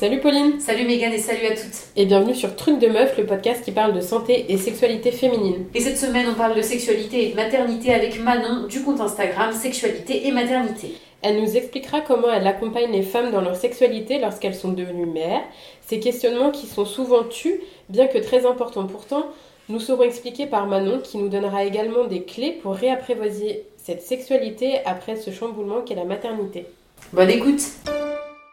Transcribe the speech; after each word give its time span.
Salut 0.00 0.20
Pauline 0.20 0.58
Salut 0.60 0.86
Megan 0.86 1.12
et 1.12 1.18
salut 1.18 1.44
à 1.44 1.50
toutes 1.50 1.90
Et 1.94 2.06
bienvenue 2.06 2.34
sur 2.34 2.56
Truc 2.56 2.78
de 2.78 2.86
Meuf, 2.86 3.18
le 3.18 3.26
podcast 3.26 3.62
qui 3.62 3.70
parle 3.70 3.92
de 3.92 4.00
santé 4.00 4.46
et 4.48 4.56
sexualité 4.56 5.12
féminine. 5.12 5.66
Et 5.74 5.80
cette 5.80 5.98
semaine 5.98 6.24
on 6.26 6.34
parle 6.34 6.56
de 6.56 6.62
sexualité 6.62 7.26
et 7.26 7.30
de 7.32 7.36
maternité 7.36 7.92
avec 7.92 8.18
Manon 8.18 8.66
du 8.66 8.82
compte 8.82 9.02
Instagram 9.02 9.52
Sexualité 9.52 10.26
et 10.26 10.32
Maternité. 10.32 10.94
Elle 11.20 11.42
nous 11.42 11.54
expliquera 11.54 12.00
comment 12.00 12.32
elle 12.32 12.46
accompagne 12.46 12.90
les 12.90 13.02
femmes 13.02 13.30
dans 13.30 13.42
leur 13.42 13.56
sexualité 13.56 14.18
lorsqu'elles 14.18 14.54
sont 14.54 14.72
devenues 14.72 15.04
mères, 15.04 15.42
ces 15.86 16.00
questionnements 16.00 16.50
qui 16.50 16.66
sont 16.66 16.86
souvent 16.86 17.24
tus, 17.24 17.60
bien 17.90 18.06
que 18.06 18.16
très 18.16 18.46
importants 18.46 18.86
pourtant, 18.86 19.26
nous 19.68 19.80
serons 19.80 20.04
expliqués 20.04 20.46
par 20.46 20.66
Manon 20.66 21.00
qui 21.04 21.18
nous 21.18 21.28
donnera 21.28 21.64
également 21.64 22.06
des 22.06 22.22
clés 22.22 22.58
pour 22.62 22.72
réapprivoiser 22.72 23.66
cette 23.76 24.00
sexualité 24.00 24.78
après 24.86 25.16
ce 25.16 25.30
chamboulement 25.30 25.82
qu'est 25.82 25.94
la 25.94 26.04
maternité. 26.04 26.64
Bonne 27.12 27.28
écoute 27.28 27.60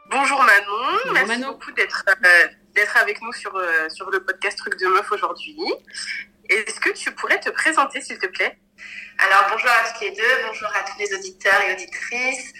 Bonjour 0.09 0.41
Manon, 0.41 1.11
merci 1.11 1.43
beaucoup 1.43 1.71
d'être 1.73 2.05
euh, 2.07 2.47
d'être 2.73 2.95
avec 2.95 3.21
nous 3.21 3.33
sur, 3.33 3.53
euh, 3.57 3.89
sur 3.89 4.09
le 4.09 4.23
podcast 4.23 4.57
Truc 4.57 4.79
de 4.79 4.87
Meuf 4.87 5.11
aujourd'hui. 5.11 5.57
Est-ce 6.47 6.79
que 6.79 6.91
tu 6.91 7.11
pourrais 7.11 7.41
te 7.41 7.49
présenter 7.49 7.99
s'il 7.99 8.17
te 8.17 8.27
plaît? 8.27 8.57
Alors 9.19 9.47
bonjour 9.51 9.69
à 9.69 9.89
toutes 9.89 10.01
les 10.01 10.11
deux, 10.11 10.45
bonjour 10.47 10.69
à 10.69 10.83
tous 10.83 10.97
les 10.97 11.13
auditeurs 11.13 11.59
et 11.61 11.73
auditrices. 11.73 12.53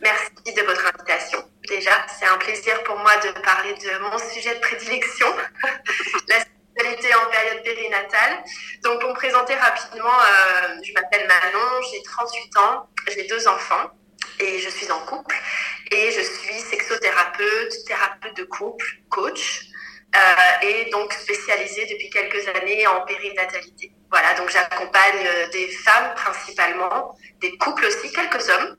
Merci 0.00 0.54
de 0.56 0.62
votre 0.62 0.86
invitation. 0.86 1.46
Déjà, 1.68 2.06
c'est 2.18 2.26
un 2.26 2.38
plaisir 2.38 2.82
pour 2.84 2.96
moi 2.98 3.14
de 3.18 3.38
parler 3.40 3.74
de 3.74 3.98
mon 3.98 4.16
sujet 4.32 4.54
de 4.54 4.60
prédilection, 4.60 5.26
la 6.28 6.36
sexualité 6.38 7.14
en 7.16 7.30
période 7.30 7.62
périnatale. 7.62 8.44
Donc 8.82 9.00
pour 9.02 9.10
me 9.10 9.14
présenter 9.14 9.54
rapidement, 9.56 10.08
euh, 10.08 10.76
je 10.82 10.92
m'appelle 10.94 11.28
Manon, 11.28 11.82
j'ai 11.92 12.02
38 12.02 12.56
ans, 12.56 12.88
j'ai 13.08 13.26
deux 13.26 13.46
enfants 13.46 13.90
et 14.40 14.58
je 14.58 14.68
suis 14.68 14.90
en 14.90 15.00
couple. 15.00 15.36
Et 15.90 16.10
je 16.10 16.20
suis 16.20 16.60
sexothérapeute, 16.60 17.84
thérapeute 17.86 18.36
de 18.36 18.44
couple, 18.44 18.84
coach 19.08 19.66
euh, 20.14 20.66
et 20.66 20.90
donc 20.90 21.12
spécialisée 21.12 21.86
depuis 21.86 22.10
quelques 22.10 22.46
années 22.48 22.86
en 22.86 23.02
périnatalité. 23.02 23.92
Voilà, 24.10 24.34
donc 24.34 24.48
j'accompagne 24.48 25.26
euh, 25.26 25.48
des 25.48 25.68
femmes 25.68 26.14
principalement, 26.14 27.16
des 27.40 27.56
couples 27.58 27.84
aussi, 27.86 28.12
quelques 28.12 28.48
hommes, 28.48 28.76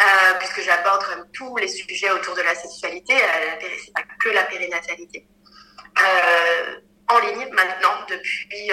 euh, 0.00 0.34
puisque 0.38 0.62
j'aborde 0.62 1.04
tous 1.34 1.56
les 1.56 1.68
sujets 1.68 2.10
autour 2.10 2.34
de 2.34 2.40
la 2.40 2.54
sexualité, 2.54 3.14
euh, 3.14 3.66
c'est 3.84 3.92
pas 3.92 4.02
que 4.18 4.30
la 4.30 4.44
périnatalité, 4.44 5.26
en 7.08 7.18
ligne 7.18 7.50
maintenant 7.52 7.94
depuis 8.08 8.70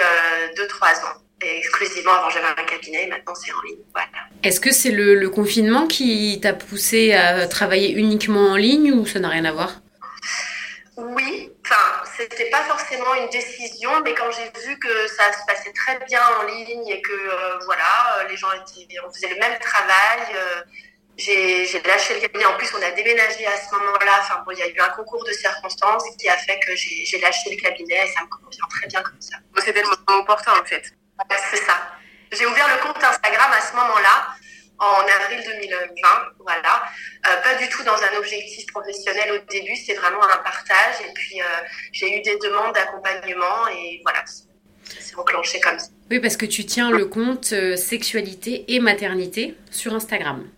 2-3 0.56 1.04
ans 1.04 1.22
exclusivement. 1.40 2.12
Avant, 2.12 2.30
j'avais 2.30 2.46
un 2.46 2.64
cabinet, 2.64 3.06
maintenant, 3.06 3.34
c'est 3.34 3.52
en 3.52 3.62
ligne. 3.62 3.78
Voilà. 3.92 4.08
Est-ce 4.42 4.60
que 4.60 4.72
c'est 4.72 4.90
le, 4.90 5.14
le, 5.14 5.30
confinement 5.30 5.86
qui 5.86 6.38
t'a 6.40 6.52
poussé 6.52 7.12
à 7.12 7.46
travailler 7.46 7.92
uniquement 7.92 8.50
en 8.50 8.56
ligne 8.56 8.92
ou 8.92 9.06
ça 9.06 9.20
n'a 9.20 9.28
rien 9.28 9.44
à 9.44 9.52
voir? 9.52 9.80
Oui, 10.96 11.50
enfin, 11.64 12.02
c'était 12.16 12.50
pas 12.50 12.62
forcément 12.64 13.14
une 13.14 13.30
décision, 13.30 13.90
mais 14.04 14.14
quand 14.14 14.30
j'ai 14.32 14.66
vu 14.66 14.78
que 14.78 15.06
ça 15.08 15.32
se 15.32 15.44
passait 15.46 15.72
très 15.72 15.98
bien 16.06 16.20
en 16.40 16.42
ligne 16.42 16.86
et 16.88 17.00
que, 17.00 17.12
euh, 17.12 17.58
voilà, 17.64 18.26
les 18.28 18.36
gens 18.36 18.52
étaient, 18.52 18.96
on 19.06 19.10
faisait 19.10 19.30
le 19.30 19.38
même 19.40 19.58
travail. 19.60 20.20
Euh, 20.34 20.62
j'ai 21.16 21.82
lâché 21.86 22.14
le 22.14 22.20
cabinet. 22.20 22.46
En 22.46 22.56
plus, 22.56 22.72
on 22.74 22.82
a 22.82 22.90
déménagé 22.92 23.46
à 23.46 23.56
ce 23.56 23.74
moment-là. 23.74 24.20
Enfin, 24.20 24.42
bon, 24.44 24.52
il 24.52 24.58
y 24.58 24.62
a 24.62 24.68
eu 24.68 24.80
un 24.80 24.88
concours 24.90 25.24
de 25.24 25.32
circonstances 25.32 26.04
qui 26.18 26.28
a 26.28 26.36
fait 26.36 26.58
que 26.60 26.74
j'ai 26.74 27.18
lâché 27.18 27.50
le 27.50 27.60
cabinet 27.60 28.04
et 28.04 28.06
ça 28.08 28.22
me 28.22 28.28
convient 28.28 28.64
très 28.70 28.86
bien 28.86 29.02
comme 29.02 29.20
ça. 29.20 29.36
C'était 29.58 29.82
le 29.82 29.88
moment 29.88 30.22
opportun, 30.22 30.52
en 30.60 30.64
fait. 30.64 30.84
C'est 31.50 31.64
ça. 31.64 31.74
J'ai 32.32 32.46
ouvert 32.46 32.68
le 32.68 32.82
compte 32.82 33.02
Instagram 33.02 33.50
à 33.52 33.60
ce 33.60 33.74
moment-là, 33.74 34.34
en 34.78 35.02
avril 35.02 35.42
2020. 35.44 36.08
Voilà. 36.38 36.84
Euh, 37.26 37.42
pas 37.42 37.54
du 37.56 37.68
tout 37.68 37.82
dans 37.82 37.96
un 37.96 38.18
objectif 38.18 38.66
professionnel 38.66 39.32
au 39.32 39.52
début, 39.52 39.76
c'est 39.76 39.94
vraiment 39.94 40.22
un 40.22 40.38
partage. 40.38 41.00
Et 41.06 41.12
puis, 41.12 41.40
euh, 41.40 41.44
j'ai 41.92 42.18
eu 42.18 42.22
des 42.22 42.36
demandes 42.38 42.74
d'accompagnement 42.74 43.68
et 43.68 44.00
voilà, 44.04 44.24
c'est 44.84 45.16
enclenché 45.16 45.60
comme 45.60 45.78
ça. 45.78 45.88
Oui, 46.10 46.20
parce 46.20 46.36
que 46.36 46.46
tu 46.46 46.64
tiens 46.64 46.90
le 46.90 47.06
compte 47.06 47.52
euh, 47.52 47.76
sexualité 47.76 48.64
et 48.68 48.80
maternité 48.80 49.56
sur 49.70 49.94
Instagram. 49.94 50.48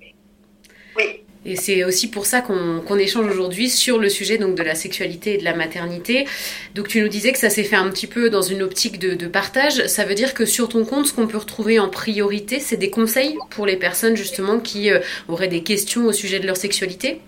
Oui. 0.97 1.22
Et 1.45 1.57
c'est 1.57 1.83
aussi 1.83 2.09
pour 2.09 2.25
ça 2.27 2.41
qu'on 2.41 2.99
échange 2.99 3.27
aujourd'hui 3.27 3.69
sur 3.69 3.99
le 3.99 4.09
sujet 4.09 4.39
donc 4.39 4.55
de 4.55 4.63
la 4.63 4.77
sexualité 4.77 5.35
et 5.35 5.39
de 5.39 5.45
la 5.45 5.55
maternité. 5.55 6.27
Donc 6.75 6.87
tu 6.87 7.01
nous 7.01 7.09
disais 7.09 7.33
que 7.33 7.39
ça 7.39 7.51
s'est 7.51 7.65
fait 7.65 7.77
un 7.77 7.91
petit 7.91 8.07
peu 8.07 8.31
dans 8.31 8.43
une 8.43 8.63
optique 8.63 8.99
de, 8.99 9.27
partage. 9.27 9.87
Ça 9.87 10.05
veut 10.05 10.15
dire 10.15 10.35
que 10.35 10.45
sur 10.45 10.69
ton 10.69 10.85
compte, 10.85 11.07
ce 11.07 11.13
qu'on 11.13 11.27
peut 11.27 11.39
retrouver 11.39 11.79
en 11.79 11.89
priorité, 11.89 12.61
c'est 12.61 12.77
des 12.77 12.91
conseils 12.91 13.37
pour 13.51 13.67
les 13.67 13.77
personnes 13.77 14.17
justement 14.17 14.61
qui 14.61 14.91
euh, 14.91 15.01
auraient 15.29 15.49
des 15.49 15.63
questions 15.63 16.07
au 16.07 16.13
sujet 16.13 16.39
de 16.39 16.47
leur 16.47 16.57
sexualité? 16.57 17.21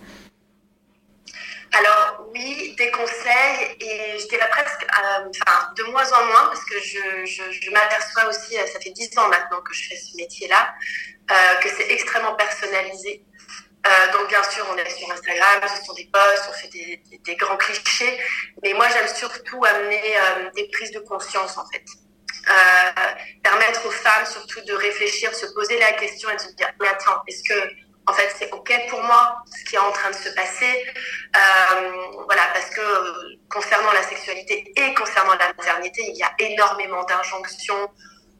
Alors 1.73 2.27
oui, 2.33 2.75
des 2.77 2.91
conseils 2.91 3.75
et 3.81 4.17
je 4.19 4.27
dirais 4.27 4.47
presque 4.49 4.83
euh, 4.83 5.29
enfin, 5.29 5.73
de 5.75 5.83
moins 5.91 6.07
en 6.13 6.25
moins 6.25 6.45
parce 6.45 6.63
que 6.63 6.75
je, 6.79 7.71
m'aperçois 7.71 8.29
aussi, 8.29 8.55
ça 8.55 8.79
fait 8.79 8.91
dix 8.91 9.09
ans 9.17 9.27
maintenant 9.27 9.61
que 9.61 9.73
je 9.73 9.89
fais 9.89 9.97
ce 9.97 10.15
métier-là, 10.15 10.73
euh, 11.31 11.55
que 11.61 11.69
c'est 11.69 11.91
extrêmement 11.91 12.35
personnalisé. 12.35 13.23
Euh, 13.85 14.11
donc 14.13 14.29
bien 14.29 14.41
sûr, 14.43 14.65
on 14.71 14.77
est 14.77 14.89
sur 14.89 15.11
Instagram, 15.11 15.61
ce 15.77 15.85
sont 15.85 15.93
des 15.93 16.09
posts, 16.11 16.49
on 16.49 16.53
fait 16.53 16.69
des, 16.69 17.35
grands 17.35 17.57
clichés, 17.57 18.19
mais 18.63 18.73
moi 18.73 18.87
j'aime 18.89 19.07
surtout 19.07 19.63
amener 19.63 20.17
euh, 20.17 20.49
des 20.55 20.67
prises 20.69 20.91
de 20.91 20.99
conscience 20.99 21.57
en 21.57 21.65
fait. 21.67 21.83
Euh, 22.47 23.01
permettre 23.43 23.85
aux 23.85 23.91
femmes 23.91 24.25
surtout 24.25 24.61
de 24.61 24.73
réfléchir, 24.73 25.33
se 25.35 25.47
poser 25.53 25.79
la 25.79 25.93
question 25.93 26.29
et 26.29 26.35
de 26.35 26.41
se 26.41 26.51
dire 26.53 26.69
mais 26.79 26.87
attends, 26.87 27.21
est-ce 27.27 27.43
que 27.47 27.69
en 28.07 28.13
fait 28.13 28.33
c'est 28.37 28.51
ok 28.51 28.73
pour 28.89 29.01
moi 29.03 29.37
ce 29.55 29.69
qui 29.69 29.75
est 29.75 29.79
en 29.79 29.91
train 29.91 30.09
de 30.09 30.15
se 30.15 30.29
passer? 30.29 30.85
Voilà, 32.25 32.47
parce 32.53 32.69
que 32.71 32.81
concernant 33.49 33.91
la 33.91 34.03
sexualité 34.03 34.71
et 34.75 34.93
concernant 34.95 35.35
la 35.35 35.53
maternité, 35.53 36.01
il 36.07 36.17
y 36.17 36.23
a 36.23 36.31
énormément 36.39 37.03
d'injonctions 37.03 37.91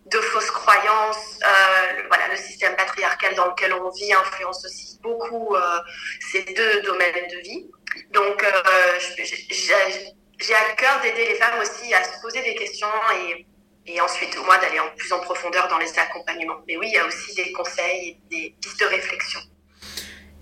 de 0.05 0.17
fausses 0.17 0.51
croyances. 0.51 1.39
Euh, 1.43 2.03
voilà, 2.07 2.27
le 2.29 2.37
système 2.37 2.75
patriarcal 2.75 3.35
dans 3.35 3.47
lequel 3.47 3.73
on 3.73 3.89
vit 3.89 4.13
influence 4.13 4.63
aussi 4.65 4.99
beaucoup 5.01 5.55
euh, 5.55 5.79
ces 6.31 6.43
deux 6.43 6.81
domaines 6.81 7.27
de 7.29 7.37
vie. 7.39 7.69
Donc, 8.11 8.43
euh, 8.43 8.99
j'ai 10.39 10.53
à 10.53 10.73
cœur 10.75 11.01
d'aider 11.01 11.27
les 11.27 11.35
femmes 11.35 11.59
aussi 11.61 11.93
à 11.93 12.03
se 12.03 12.21
poser 12.21 12.41
des 12.43 12.55
questions 12.55 12.87
et, 13.15 13.45
et 13.87 14.01
ensuite, 14.01 14.37
moi, 14.45 14.57
d'aller 14.57 14.79
en 14.79 14.89
plus 14.95 15.11
en 15.13 15.19
profondeur 15.19 15.67
dans 15.69 15.77
les 15.77 15.97
accompagnements. 15.97 16.61
Mais 16.67 16.77
oui, 16.77 16.87
il 16.89 16.95
y 16.95 16.99
a 16.99 17.05
aussi 17.05 17.33
des 17.35 17.51
conseils 17.51 18.09
et 18.09 18.19
des 18.29 18.55
pistes 18.61 18.79
de 18.79 18.85
réflexion. 18.85 19.39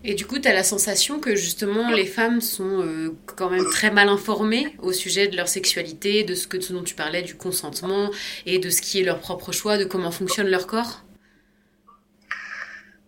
Et 0.06 0.16
du 0.16 0.26
coup, 0.26 0.38
tu 0.38 0.50
as 0.50 0.54
la 0.54 0.64
sensation 0.64 1.20
que 1.22 1.36
justement 1.36 1.90
les 1.92 2.06
femmes 2.06 2.42
sont 2.42 2.82
euh, 2.82 3.16
quand 3.38 3.50
même 3.50 3.64
très 3.70 3.90
mal 3.90 4.10
informées 4.10 4.76
au 4.80 4.92
sujet 4.92 5.30
de 5.30 5.38
leur 5.38 5.48
sexualité, 5.48 6.24
de 6.24 6.36
ce, 6.36 6.46
que, 6.46 6.58
dont 6.74 6.84
tu 6.84 6.94
parlais, 6.94 7.22
du 7.22 7.38
consentement 7.38 8.12
et 8.46 8.60
de 8.60 8.70
ce 8.70 8.82
qui 8.82 9.00
est 9.00 9.04
leur 9.04 9.20
propre 9.20 9.54
choix, 9.54 9.78
de 9.78 9.86
comment 9.86 10.12
fonctionne 10.12 10.50
leur 10.50 10.68
corps? 10.68 11.04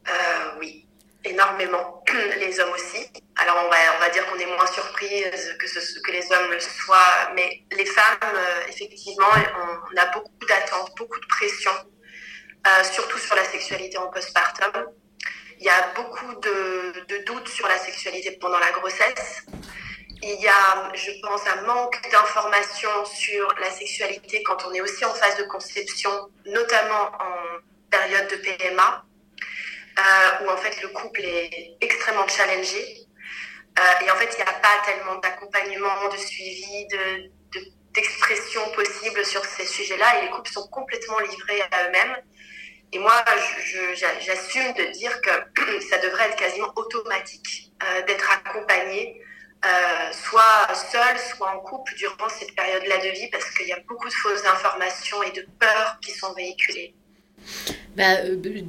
Euh, 0.07 0.59
Oui, 0.59 0.85
énormément. 1.25 2.01
Les 2.39 2.57
hommes 2.61 2.72
aussi. 2.73 3.06
Alors 3.35 3.57
on 3.66 3.69
va, 3.69 3.75
on 3.97 4.00
va 4.00 4.09
dire 4.12 4.25
qu'on 4.27 4.39
est 4.39 4.45
moins 4.45 4.67
surpris 4.67 5.23
que, 5.59 6.01
que 6.01 6.12
les 6.13 6.31
hommes 6.31 6.51
le 6.51 6.59
soient, 6.62 7.31
mais 7.35 7.63
les 7.75 7.85
femmes, 7.85 8.17
euh, 8.23 8.62
effectivement, 8.69 9.27
on, 9.33 9.94
on, 9.94 10.01
a 10.01 10.06
beaucoup 10.13 10.31
d'attentes, 10.47 10.94
beaucoup 10.97 11.19
de 11.19 11.25
pression, 11.27 11.72
surtout 12.94 13.17
sur 13.17 13.35
la 13.35 13.44
sexualité 13.44 13.97
en 13.97 14.07
postpartum. 14.07 14.85
Il 15.59 15.66
y 15.66 15.69
a 15.69 15.93
beaucoup 15.95 16.33
de, 16.41 17.23
doutes 17.25 17.47
sur 17.47 17.67
la 17.67 17.77
sexualité 17.77 18.31
pendant 18.41 18.59
la 18.59 18.71
grossesse. 18.71 19.45
Il 20.21 20.41
y 20.41 20.47
a, 20.47 20.91
je 20.93 21.11
pense, 21.21 21.41
un 21.47 21.61
manque 21.61 21.99
d'informations 22.11 23.05
sur 23.05 23.47
la 23.61 23.69
sexualité 23.71 24.44
quand 24.44 24.65
on 24.67 24.73
est 24.73 24.81
aussi 24.81 25.05
en 25.05 25.13
phase 25.13 25.38
de 25.38 25.44
conception, 25.44 26.12
notamment 26.45 27.12
en 27.19 27.59
période 27.89 28.30
de 28.30 28.35
PMA, 28.38 29.06
euh, 29.97 30.45
où 30.45 30.50
en 30.50 30.57
fait 30.57 30.81
le 30.81 30.89
couple 30.89 31.21
est 31.21 31.77
extrêmement 31.80 32.27
challengé. 32.27 33.06
Euh, 33.77 34.06
et 34.06 34.12
en 34.12 34.15
fait, 34.15 34.30
il 34.31 34.35
n'y 34.35 34.50
a 34.50 34.53
pas 34.53 34.81
tellement 34.85 35.15
d'accompagnement, 35.19 36.09
de 36.12 36.18
suivi, 36.18 36.88
de, 36.88 37.31
d'expression 37.94 38.65
de, 38.68 38.75
possible 38.75 39.25
sur 39.25 39.44
ces 39.44 39.65
sujets-là, 39.65 40.19
et 40.19 40.25
les 40.25 40.30
couples 40.30 40.50
sont 40.50 40.68
complètement 40.68 41.19
livrés 41.19 41.62
à 41.71 41.88
eux-mêmes. 41.88 42.15
Et 42.95 43.00
moi, 43.00 43.25
j'assume 44.21 44.74
de 44.74 44.89
dire 44.94 45.19
que 45.19 45.30
ça 45.89 45.97
devrait 45.97 46.30
être 46.30 46.38
quasiment 46.38 46.71
automatique 46.77 47.74
euh, 47.83 48.06
d'être 48.06 48.25
accompagné, 48.31 49.21
euh, 49.65 49.68
soit 50.13 50.74
seul, 50.74 51.19
soit 51.36 51.50
en 51.50 51.59
couple 51.59 51.94
durant 51.95 52.30
cette 52.30 52.56
période-là 52.56 52.97
de 53.00 53.09
vie, 53.09 53.27
parce 53.33 53.51
qu'il 53.51 53.68
y 53.68 53.74
a 53.74 53.80
beaucoup 53.86 54.07
de 54.07 54.13
fausses 54.13 54.45
informations 54.45 55.21
et 55.24 55.31
de 55.31 55.45
peurs 55.59 55.97
qui 56.01 56.12
sont 56.12 56.33
véhiculées. 56.36 56.94
Bah, 57.97 58.15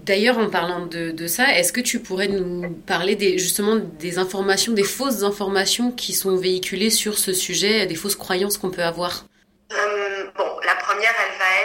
D'ailleurs, 0.05 0.38
en 0.38 0.50
parlant 0.50 0.87
de, 0.87 1.12
de 1.12 1.26
ça, 1.28 1.56
est-ce 1.56 1.73
que 1.73 1.81
tu 1.81 2.00
pourrais 2.00 2.26
nous 2.26 2.69
parler 2.84 3.14
des, 3.14 3.38
justement 3.38 3.76
des 3.76 4.19
informations, 4.19 4.73
des 4.73 4.82
fausses 4.82 5.23
informations 5.23 5.93
qui 5.93 6.14
sont 6.14 6.37
véhiculées 6.37 6.90
sur 6.90 7.17
ce 7.17 7.32
sujet, 7.32 7.87
des 7.87 7.94
fausses 7.94 8.17
croyances 8.17 8.58
qu'on 8.58 8.70
peut 8.73 8.82
avoir? 8.82 9.26
Euh, 9.70 10.06
Bon, 10.37 10.61
la 10.64 10.75
première, 10.75 11.14
elle 11.25 11.38
va 11.38 11.56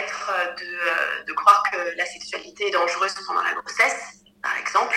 croire 1.44 1.62
que 1.70 1.96
la 1.96 2.06
sexualité 2.06 2.68
est 2.68 2.70
dangereuse 2.70 3.14
pendant 3.26 3.42
la 3.42 3.54
grossesse, 3.54 4.22
par 4.42 4.56
exemple. 4.58 4.96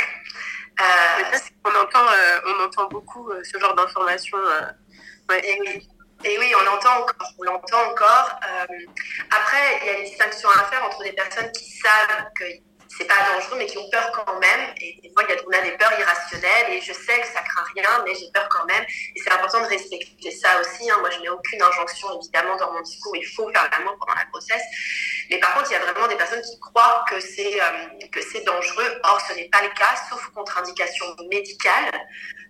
Euh, 0.80 1.38
on, 1.64 1.70
entend, 1.70 2.06
euh, 2.08 2.40
on 2.48 2.64
entend 2.66 2.88
beaucoup 2.90 3.32
ce 3.44 3.58
genre 3.60 3.76
d'informations 3.76 4.38
Et 5.44 5.58
oui. 5.62 5.88
Et 6.24 6.40
oui, 6.40 6.54
on 6.60 6.64
l'entend 6.66 7.02
encore. 7.02 7.30
On 7.40 7.44
l'entend 7.44 7.92
encore. 7.92 8.40
après, 9.32 9.80
il 9.82 9.88
y 9.88 9.90
a 9.90 10.00
une 10.00 10.06
distinction 10.06 10.50
à 10.50 10.64
faire 10.66 10.84
entre 10.86 11.04
des 11.04 11.14
personnes 11.14 11.52
qui 11.52 11.70
savent 11.78 12.26
que 12.40 12.46
c'est 12.98 13.06
pas 13.06 13.16
dangereux, 13.34 13.58
mais 13.58 13.66
qui 13.66 13.78
ont 13.78 13.90
peur 13.90 14.12
quand 14.14 14.40
même. 14.40 14.74
Et 14.82 15.00
des 15.02 15.12
fois, 15.12 15.24
on 15.48 15.52
a 15.52 15.62
des 15.62 15.72
peurs 15.78 15.92
irrationnelles 16.00 16.72
et 16.72 16.82
je 16.82 16.94
sais 16.94 17.20
que 17.20 17.28
ça 17.28 17.42
craint 17.42 17.66
rien, 17.76 18.04
mais 18.06 18.16
j'ai 18.16 18.32
peur 18.34 18.48
quand 18.50 18.66
même. 18.66 18.84
Et 18.84 19.20
c'est 19.22 19.32
important 19.32 19.62
de 19.62 19.68
respecter 19.68 20.32
ça 20.32 20.60
aussi. 20.62 20.90
Hein. 20.90 20.98
Moi, 21.00 21.10
je 21.12 21.20
mets 21.20 21.30
aucune 21.30 21.62
injonction, 21.62 22.08
évidemment, 22.22 22.56
dans 22.58 22.72
mon 22.72 22.82
discours. 22.82 23.16
Il 23.16 23.26
faut 23.26 23.52
faire 23.52 23.70
l'amour 23.72 23.98
pendant 24.00 24.16
la 24.16 24.26
grossesse. 24.26 24.64
Mais 25.30 25.40
par 25.40 25.56
contre, 25.56 25.72
il 25.72 25.74
y 25.74 25.78
a 25.78 25.80
vraiment 25.80 26.08
des 26.08 26.16
personnes 26.16 26.42
qui 26.42 26.60
croient 26.60 27.04
que 27.10 27.20
c'est 27.20 27.62
euh, 27.62 28.08
que 28.12 28.22
c'est 28.22 28.42
dangereux. 28.42 29.02
Or, 29.04 29.20
ce 29.28 29.34
n'est 29.34 29.50
pas 29.50 29.62
le 29.62 29.70
cas, 29.70 29.96
sauf 30.10 30.26
contre-indication 30.34 31.06
médicale 31.30 31.92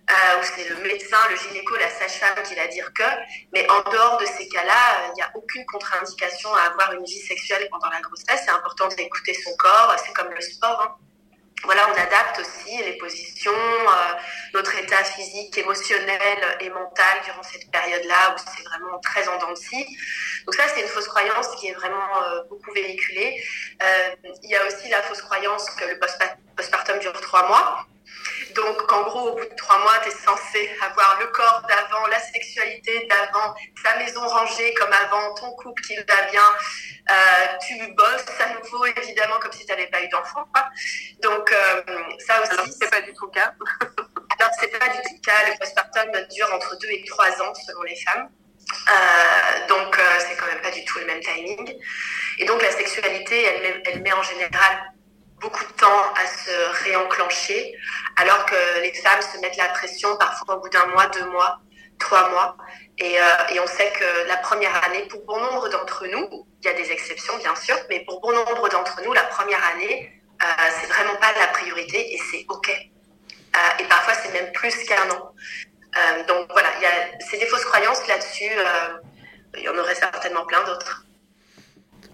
euh, 0.10 0.40
où 0.40 0.44
c'est 0.44 0.70
le 0.70 0.76
médecin, 0.78 1.18
le 1.30 1.36
gynéco, 1.36 1.76
la 1.78 1.90
sage-femme 1.90 2.44
qui 2.44 2.56
va 2.56 2.68
dire 2.68 2.92
que. 2.94 3.04
Mais 3.54 3.70
en 3.70 3.82
dehors 3.90 4.18
de 4.18 4.26
ces 4.26 4.48
cas-là, 4.50 5.08
il 5.10 5.14
n'y 5.16 5.22
a 5.22 5.32
aucune 5.36 5.66
contre-indication 5.66 6.54
à 6.54 6.72
avoir 6.72 6.94
une 6.94 7.04
vie 7.06 7.22
sexuelle 7.22 7.68
pendant 7.72 7.90
la 7.90 8.02
grossesse. 8.02 8.42
C'est 8.46 8.52
important 8.52 8.88
d'écouter 8.90 9.34
son 9.34 9.56
corps. 9.58 9.96
C'est 10.06 10.14
comme 10.14 10.32
le 10.32 10.42
sport. 10.42 10.82
Hein. 10.82 11.06
Voilà, 11.64 11.88
on 11.90 11.94
adapte 11.94 12.40
aussi 12.40 12.78
les 12.84 12.98
positions, 12.98 13.52
euh, 13.52 14.14
notre 14.54 14.78
état 14.78 15.04
physique, 15.04 15.58
émotionnel 15.58 16.58
et 16.60 16.70
mental 16.70 17.22
durant 17.24 17.42
cette 17.42 17.72
période-là 17.72 18.36
où 18.36 18.38
c'est 18.38 18.64
vraiment 18.64 19.00
très 19.00 19.28
en. 19.28 19.40
Donc 19.40 19.58
ça, 20.56 20.64
c'est 20.74 20.82
une 20.82 20.88
fausse 20.88 21.08
croyance 21.08 21.48
qui 21.60 21.68
est 21.68 21.74
vraiment 21.74 22.22
euh, 22.24 22.44
beaucoup 22.50 22.72
véhiculée. 22.72 23.42
Euh, 23.82 24.16
il 24.44 24.50
y 24.50 24.56
a 24.56 24.66
aussi 24.66 24.90
la 24.90 25.02
fausse 25.02 25.22
croyance 25.22 25.70
que 25.72 25.86
le 25.86 26.00
postpartum 26.56 27.00
dure 27.00 27.14
trois 27.22 27.48
mois. 27.48 27.88
Donc, 28.56 28.92
en 28.92 29.04
gros, 29.04 29.30
au 29.30 29.36
bout 29.36 29.46
de 29.46 29.56
trois 29.56 29.80
mois, 29.80 30.00
tu 30.02 30.10
es 30.10 30.12
censé 30.12 30.70
avoir 30.82 31.20
le 31.20 31.28
corps 31.28 31.62
d'avant, 31.68 32.08
la 32.08 32.20
sexualité 32.20 33.06
d'avant, 33.08 33.54
ta 33.84 33.98
maison 33.98 34.26
rangée 34.26 34.74
comme 34.76 34.94
avant, 34.94 35.34
ton 35.36 35.52
couple 35.56 35.82
qui 35.84 35.96
va 35.96 36.22
bien. 36.32 36.44
Euh, 37.12 37.58
tu 37.68 37.76
bosses 37.94 38.26
à 38.40 38.54
nouveau, 38.54 38.86
évidemment, 38.86 39.40
comme 39.42 39.52
si 39.52 39.66
tu 39.66 39.72
n'avais 39.72 39.88
pas 39.88 40.02
eu 40.02 40.08
d'enfant. 40.10 40.46
Donc, 41.22 41.52
euh, 41.52 41.84
ça 42.26 42.42
aussi. 42.42 42.52
Alors, 42.52 42.66
c'est 42.80 42.90
pas 42.90 43.02
du 43.02 43.14
tout 43.14 43.26
le 43.26 43.32
cas. 43.32 43.54
Alors, 44.40 44.52
c'est 44.60 44.80
pas 44.80 44.88
du 44.88 44.98
tout 45.02 45.16
le 45.16 45.22
cas. 45.22 45.50
Le 45.50 45.58
postpartum 45.60 46.12
dure 46.34 46.54
entre 46.54 46.78
deux 46.80 46.90
et 46.90 47.04
trois 47.06 47.30
ans 47.42 47.54
selon 47.54 47.84
les 47.84 47.96
femmes. 47.98 48.30
Euh, 48.90 49.68
donc, 49.68 50.00
c'est 50.20 50.36
quand 50.38 50.48
même 50.48 50.62
pas 50.62 50.72
du 50.72 50.84
tout 50.86 51.00
le 51.00 51.06
même 51.06 51.20
timing. 51.20 51.74
Et 52.40 52.46
donc, 52.46 52.62
la 52.62 52.72
sexualité, 52.72 53.44
elle, 53.44 53.84
elle 53.86 54.02
met 54.02 54.14
en 54.14 54.24
général 54.24 54.95
beaucoup 55.40 55.64
de 55.66 55.72
temps 55.74 56.14
à 56.16 56.26
se 56.26 56.84
réenclencher, 56.84 57.76
alors 58.18 58.46
que 58.46 58.82
les 58.82 58.94
femmes 58.94 59.22
se 59.22 59.40
mettent 59.40 59.58
la 59.58 59.70
pression 59.70 60.16
parfois 60.18 60.56
au 60.56 60.62
bout 60.62 60.70
d'un 60.70 60.86
mois, 60.88 61.08
deux 61.08 61.26
mois, 61.26 61.60
trois 62.00 62.30
mois. 62.30 62.58
Et, 62.98 63.20
euh, 63.20 63.54
et, 63.54 63.60
on 63.60 63.68
sait 63.68 63.92
que 63.92 64.28
la 64.28 64.38
première 64.38 64.84
année, 64.86 65.04
pour 65.10 65.26
bon 65.26 65.38
nombre 65.40 65.68
d'entre 65.70 66.08
nous, 66.08 66.48
il 66.62 66.66
y 66.66 66.70
a 66.70 66.74
des 66.74 66.92
exceptions 66.92 67.38
bien 67.38 67.56
sûr, 67.56 67.76
mais 67.90 68.06
pour 68.06 68.22
bon 68.22 68.32
nombre 68.32 68.70
d'entre 68.70 69.02
nous, 69.04 69.12
la 69.12 69.24
première 69.24 69.64
année, 69.74 70.12
euh, 70.42 70.46
c'est 70.80 70.88
vraiment 70.88 71.16
pas 71.16 71.34
la 71.38 71.48
priorité 71.48 72.14
et 72.14 72.20
c'est 72.32 72.46
OK. 72.50 72.70
Euh, 72.70 73.60
et 73.80 73.84
parfois, 73.86 74.14
c'est 74.14 74.32
même 74.32 74.52
plus 74.54 74.76
qu'un 74.86 75.10
an. 75.12 75.34
Donc 76.28 76.52
voilà, 76.52 76.68
c'est 77.30 77.38
des 77.38 77.46
fausses 77.46 77.64
croyances 77.64 78.06
là-dessus. 78.08 78.52
Il 79.56 79.64
y 79.64 79.70
en 79.70 79.78
aurait 79.78 79.96
certainement 79.96 80.46
plein 80.46 80.62
d'autres. 80.66 81.05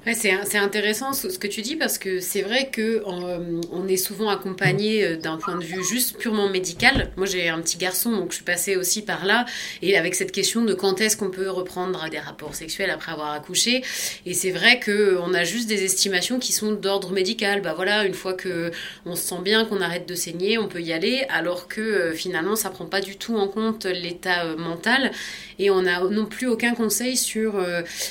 C'est 0.04 0.58
intéressant 0.58 1.14
ce 1.14 1.28
que 1.38 1.46
tu 1.46 1.62
dis 1.62 1.76
parce 1.76 2.00
que 2.00 2.20
c'est 2.20 2.42
vrai 2.42 2.70
que 2.72 3.04
euh, 3.06 3.62
on 3.72 3.88
est 3.88 3.98
souvent 3.98 4.30
accompagné 4.30 5.06
euh, 5.06 5.16
d'un 5.16 5.38
point 5.38 5.56
de 5.56 5.64
vue 5.64 5.84
juste 5.84 6.18
purement 6.18 6.50
médical. 6.50 7.12
Moi, 7.18 7.28
j'ai 7.28 7.50
un 7.50 7.62
petit 7.62 7.78
garçon, 7.78 8.10
donc 8.10 8.32
je 8.32 8.38
suis 8.38 8.44
passée 8.44 8.76
aussi 8.76 9.04
par 9.04 9.26
là 9.26 9.46
et 9.84 9.96
avec 9.96 10.16
cette 10.16 10.32
question 10.32 10.66
de 10.66 10.74
quand 10.74 11.02
est-ce 11.02 11.16
qu'on 11.16 11.30
peut 11.30 11.52
reprendre 11.52 12.10
des 12.10 12.18
rapports 12.18 12.56
sexuels 12.56 12.90
après 12.90 13.12
avoir 13.12 13.32
accouché. 13.34 13.84
Et 14.26 14.34
c'est 14.34 14.50
vrai 14.50 14.80
que 14.80 15.20
on 15.22 15.36
a 15.36 15.44
juste 15.44 15.68
des 15.68 15.84
estimations 15.84 16.40
qui 16.40 16.52
sont 16.52 16.72
d'ordre 16.72 17.12
médical. 17.12 17.62
Bah 17.62 17.74
voilà, 17.76 18.04
une 18.04 18.16
fois 18.16 18.34
que 18.34 18.72
on 19.06 19.16
se 19.16 19.22
sent 19.22 19.42
bien, 19.44 19.66
qu'on 19.66 19.82
arrête 19.82 20.10
de 20.10 20.16
saigner, 20.16 20.58
on 20.58 20.68
peut 20.68 20.82
y 20.82 20.94
aller, 20.94 21.26
alors 21.30 21.68
que 21.68 21.80
euh, 21.80 22.14
finalement, 22.14 22.56
ça 22.56 22.72
prend 22.72 22.86
pas 22.86 23.02
du 23.02 23.18
tout 23.18 23.38
en 23.38 23.48
compte 23.48 23.86
l'état 23.86 24.56
mental 24.56 25.12
et 25.60 25.70
on 25.70 25.84
n'a 25.84 26.00
non 26.06 26.26
plus 26.26 26.48
aucun 26.48 26.74
conseil 26.74 27.16
sur 27.16 27.64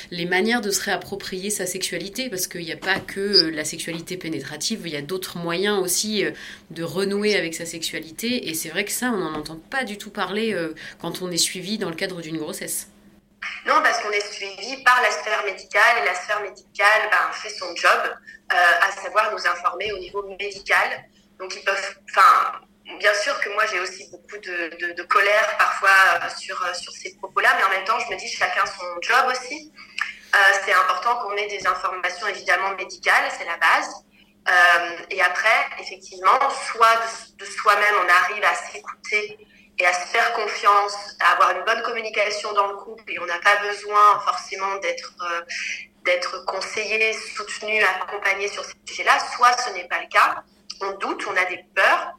les 0.09 0.25
manières 0.25 0.61
de 0.61 0.71
se 0.71 0.81
réapproprier 0.81 1.49
sa 1.49 1.65
sexualité 1.65 1.80
parce 2.29 2.47
qu'il 2.47 2.61
n'y 2.61 2.71
a 2.71 2.77
pas 2.77 2.99
que 2.99 3.19
euh, 3.19 3.51
la 3.51 3.65
sexualité 3.65 4.17
pénétrative, 4.17 4.81
il 4.85 4.93
y 4.93 4.97
a 4.97 5.01
d'autres 5.01 5.37
moyens 5.37 5.79
aussi 5.79 6.23
euh, 6.23 6.31
de 6.69 6.83
renouer 6.83 7.35
avec 7.35 7.55
sa 7.55 7.65
sexualité. 7.65 8.49
Et 8.49 8.53
c'est 8.53 8.69
vrai 8.69 8.85
que 8.85 8.91
ça, 8.91 9.07
on 9.07 9.17
n'en 9.17 9.33
entend 9.33 9.57
pas 9.57 9.83
du 9.83 9.97
tout 9.97 10.11
parler 10.11 10.53
euh, 10.53 10.73
quand 10.99 11.21
on 11.21 11.31
est 11.31 11.37
suivi 11.37 11.77
dans 11.77 11.89
le 11.89 11.95
cadre 11.95 12.21
d'une 12.21 12.37
grossesse. 12.37 12.87
Non, 13.65 13.81
parce 13.81 13.99
qu'on 14.01 14.11
est 14.11 14.33
suivi 14.33 14.83
par 14.83 15.01
la 15.01 15.11
sphère 15.11 15.43
médicale 15.45 16.03
et 16.03 16.05
la 16.05 16.13
sphère 16.13 16.41
médicale 16.41 17.09
ben, 17.09 17.33
fait 17.33 17.49
son 17.49 17.75
job, 17.75 18.15
à 18.49 18.91
savoir 18.91 19.31
nous 19.31 19.47
informer 19.47 19.91
au 19.93 19.97
niveau 19.97 20.23
médical. 20.39 20.87
Donc 21.39 21.55
ils 21.55 21.63
peuvent, 21.63 21.95
enfin, 22.11 22.59
bien 22.99 23.13
sûr 23.15 23.39
que 23.39 23.49
moi 23.49 23.63
j'ai 23.71 23.79
aussi 23.79 24.07
beaucoup 24.11 24.37
de, 24.37 25.03
colère 25.03 25.57
parfois 25.57 26.29
sur, 26.37 26.57
sur 26.75 26.93
ces 26.93 27.15
propos-là, 27.15 27.49
mais 27.57 27.63
en 27.63 27.69
même 27.69 27.85
temps 27.85 27.97
je 27.97 28.13
me 28.13 28.19
dis 28.19 28.27
chacun 28.27 28.63
son 28.65 28.85
job 29.01 29.25
aussi. 29.31 29.71
Euh, 30.33 30.37
c'est 30.65 30.73
important 30.73 31.17
qu'on 31.17 31.35
ait 31.35 31.47
des 31.47 31.65
informations 31.67 32.27
évidemment 32.27 32.75
médicales, 32.75 33.29
c'est 33.37 33.45
la 33.45 33.57
base. 33.57 34.05
Euh, 34.49 34.97
et 35.09 35.21
après, 35.21 35.67
effectivement, 35.79 36.39
soit 36.49 36.99
de, 37.37 37.45
soi-même, 37.45 37.95
on 38.05 38.09
arrive 38.09 38.43
à 38.43 38.55
s'écouter 38.55 39.37
et 39.77 39.85
à 39.85 39.93
se 39.93 40.07
faire 40.07 40.33
confiance, 40.33 40.95
à 41.19 41.33
avoir 41.33 41.51
une 41.51 41.63
bonne 41.63 41.81
communication 41.83 42.51
dans 42.53 42.67
le 42.67 42.75
couple, 42.77 43.03
et 43.07 43.19
on 43.19 43.25
n'a 43.25 43.39
pas 43.39 43.57
besoin 43.57 44.19
forcément 44.21 44.75
d'être 44.77 45.13
euh, 45.21 45.41
d'être 46.05 46.45
conseillé, 46.45 47.13
soutenu, 47.13 47.79
accompagné 47.83 48.47
sur 48.47 48.65
ces 48.65 48.73
sujets-là. 48.87 49.19
Soit 49.35 49.55
ce 49.61 49.69
n'est 49.73 49.87
pas 49.87 50.01
le 50.01 50.07
cas, 50.07 50.43
on 50.81 50.93
doute, 50.93 51.23
on 51.27 51.37
a 51.37 51.45
des 51.45 51.63
peurs, 51.75 52.17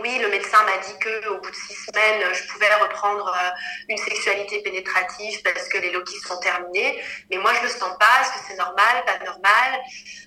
oui, 0.00 0.18
le 0.18 0.28
médecin 0.28 0.60
m'a 0.64 0.78
dit 0.78 0.98
que 0.98 1.28
au 1.28 1.38
bout 1.38 1.50
de 1.50 1.54
six 1.54 1.74
semaines, 1.74 2.34
je 2.34 2.52
pouvais 2.52 2.72
reprendre 2.74 3.28
euh, 3.28 3.50
une 3.88 3.96
sexualité 3.96 4.60
pénétrative 4.60 5.40
parce 5.42 5.68
que 5.68 5.78
les 5.78 5.92
loquis 5.92 6.18
sont 6.20 6.38
terminés. 6.38 7.00
Mais 7.30 7.36
moi, 7.38 7.52
je 7.54 7.62
le 7.62 7.68
sens 7.68 7.96
pas. 7.98 8.20
Est-ce 8.20 8.30
que 8.30 8.48
c'est 8.48 8.56
normal, 8.56 9.04
pas 9.06 9.24
normal? 9.24 9.80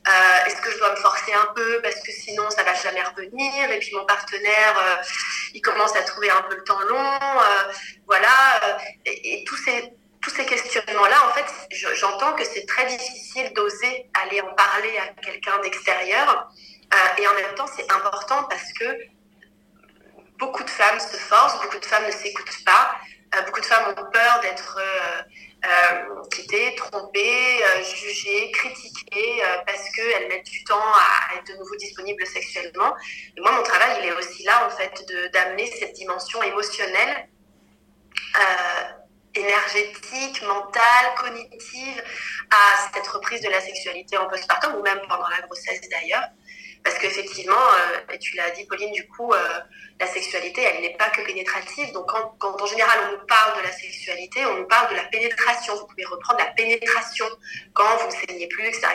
Euh, 0.08 0.46
Est-ce 0.46 0.62
que 0.62 0.72
je 0.72 0.78
dois 0.78 0.92
me 0.92 0.96
forcer 0.96 1.34
un 1.34 1.54
peu 1.54 1.82
parce 1.82 2.00
que 2.02 2.12
sinon, 2.14 2.50
ça 2.50 2.64
va 2.64 2.74
jamais 2.76 3.04
revenir? 3.04 3.70
Et 3.72 3.80
puis 3.80 3.94
mon 3.94 4.06
partenaire, 4.06 4.80
euh, 4.80 5.04
il 5.54 5.62
commence 5.62 5.96
à 5.98 6.04
trouver 6.04 6.30
un 6.30 6.42
peu 6.44 6.56
le 6.56 6.64
temps 6.64 6.80
long. 6.82 7.20
voilà. 8.06 8.80
Et, 9.06 9.44
tous 9.46 9.58
ces 9.58 9.94
tous 10.22 10.32
ces 10.32 10.46
questionnements-là, 10.46 11.16
en 11.30 11.34
fait, 11.34 11.46
j'entends 11.96 12.34
que 12.34 12.44
c'est 12.44 12.66
très 12.66 12.86
difficile 12.86 13.54
d'oser 13.54 14.10
aller 14.14 14.42
en 14.42 14.54
parler 14.56 14.98
à 14.98 15.22
quelqu'un 15.22 15.58
d'extérieur. 15.60 16.50
et 17.18 17.28
en 17.28 17.34
même 17.34 17.56
temps, 17.56 17.68
c'est 17.68 17.90
important 17.92 18.44
parce 18.50 18.74
que 18.74 18.98
beaucoup 20.38 20.64
de 20.64 20.70
femmes 20.70 21.00
se 21.00 21.18
forcent, 21.18 21.62
beaucoup 21.62 21.80
de 21.80 21.86
femmes 21.86 22.06
ne 22.06 22.12
s'écoutent 22.12 22.64
pas, 22.66 22.96
euh, 23.36 23.42
beaucoup 23.42 23.60
de 23.60 23.66
femmes 23.66 23.90
ont 23.90 24.12
peur 24.12 24.40
d'être 24.42 24.80
euh, 24.80 25.22
euh, 25.66 26.24
quittées, 26.32 26.76
trompées, 26.76 27.60
jugées, 27.84 28.52
critiquées 28.52 29.44
parce 29.66 29.90
qu'elles 29.96 30.28
mettent 30.30 30.46
du 30.46 30.64
temps 30.64 30.94
à 30.94 31.36
être 31.36 31.48
de 31.48 31.58
nouveau 31.58 31.76
disponibles 31.76 32.26
sexuellement. 32.26 32.96
Et 33.36 33.42
moi, 33.42 33.52
mon 33.52 33.64
travail, 33.64 33.98
il 34.02 34.10
est 34.10 34.14
aussi 34.14 34.44
là, 34.44 34.66
en 34.66 34.70
fait, 34.70 35.04
d'amener 35.34 35.66
cette 35.80 35.94
dimension 35.94 36.42
émotionnelle 36.44 37.28
énergétique, 39.36 40.42
mentale, 40.44 41.14
cognitive 41.18 42.04
à 42.50 42.92
cette 42.94 43.08
reprise 43.08 43.42
de 43.42 43.50
la 43.50 43.62
sexualité 43.62 44.18
en 44.18 44.28
postpartum 44.28 44.76
ou 44.76 44.82
même 44.82 45.00
pendant 45.08 45.28
la 45.28 45.42
grossesse 45.42 45.82
d'ailleurs. 45.90 46.28
Parce 46.88 47.00
qu'effectivement, 47.00 47.54
euh, 47.54 48.18
tu 48.18 48.38
l'as 48.38 48.50
dit 48.52 48.66
Pauline, 48.66 48.94
du 48.94 49.06
coup, 49.10 49.34
euh, 49.34 49.38
la 50.00 50.08
sexualité, 50.08 50.62
elle 50.62 50.82
n'est 50.82 50.96
pas 50.96 51.10
que 51.10 51.22
pénétrative. 51.22 51.92
Donc 51.92 52.06
quand, 52.40 52.62
en 52.62 52.66
général 52.66 52.98
on 53.10 53.12
nous 53.12 53.26
parle 53.26 53.58
de 53.58 53.64
la 53.64 53.74
sexualité, 53.74 54.46
on 54.46 54.60
nous 54.60 54.68
parle 54.68 54.92
de 54.92 54.96
la 54.96 55.04
pénétration. 55.04 55.76
Vous 55.76 55.86
pouvez 55.86 56.06
reprendre 56.06 56.40
la 56.40 56.46
pénétration 56.54 57.26
quand 57.74 57.98
vous 57.98 58.08
ne 58.08 58.12
saignez 58.12 58.48
plus, 58.48 58.68
etc., 58.68 58.88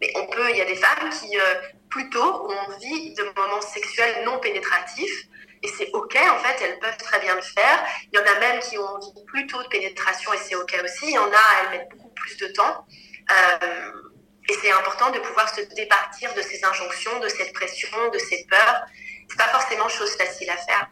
Mais 0.00 0.12
on 0.16 0.26
peut, 0.26 0.50
il 0.50 0.56
y 0.56 0.62
a 0.62 0.64
des 0.64 0.74
femmes 0.74 1.10
qui 1.10 1.38
euh, 1.38 1.54
plutôt 1.90 2.24
ont 2.24 2.72
envie 2.72 3.14
de 3.14 3.22
moments 3.22 3.60
sexuels 3.60 4.24
non 4.24 4.40
pénétratifs. 4.40 5.28
Et 5.62 5.68
c'est 5.68 5.90
OK, 5.92 6.16
en 6.16 6.38
fait, 6.40 6.64
elles 6.64 6.80
peuvent 6.80 6.96
très 6.96 7.20
bien 7.20 7.36
le 7.36 7.42
faire. 7.42 7.86
Il 8.12 8.18
y 8.18 8.20
en 8.20 8.26
a 8.26 8.40
même 8.40 8.58
qui 8.62 8.78
ont 8.78 8.84
envie 8.84 9.24
plutôt 9.28 9.62
de 9.62 9.68
pénétration 9.68 10.32
et 10.32 10.38
c'est 10.38 10.56
OK 10.56 10.76
aussi. 10.82 11.06
Il 11.06 11.14
y 11.14 11.18
en 11.18 11.30
a, 11.30 11.46
elles 11.62 11.78
mettent 11.78 11.90
beaucoup 11.90 12.10
plus 12.14 12.36
de 12.36 12.48
temps. 12.48 12.84
Et 14.48 14.54
c'est 14.62 14.70
important 14.70 15.10
de 15.10 15.18
pouvoir 15.18 15.48
se 15.54 15.60
départir 15.74 16.32
de 16.34 16.40
ces 16.40 16.64
injonctions, 16.64 17.20
de 17.20 17.28
cette 17.28 17.52
pression, 17.52 17.88
de 18.12 18.18
ces 18.18 18.46
peurs. 18.48 18.86
C'est 19.28 19.36
pas 19.36 19.48
forcément 19.48 19.88
chose 19.88 20.10
facile 20.16 20.48
à 20.50 20.56
faire. 20.56 20.90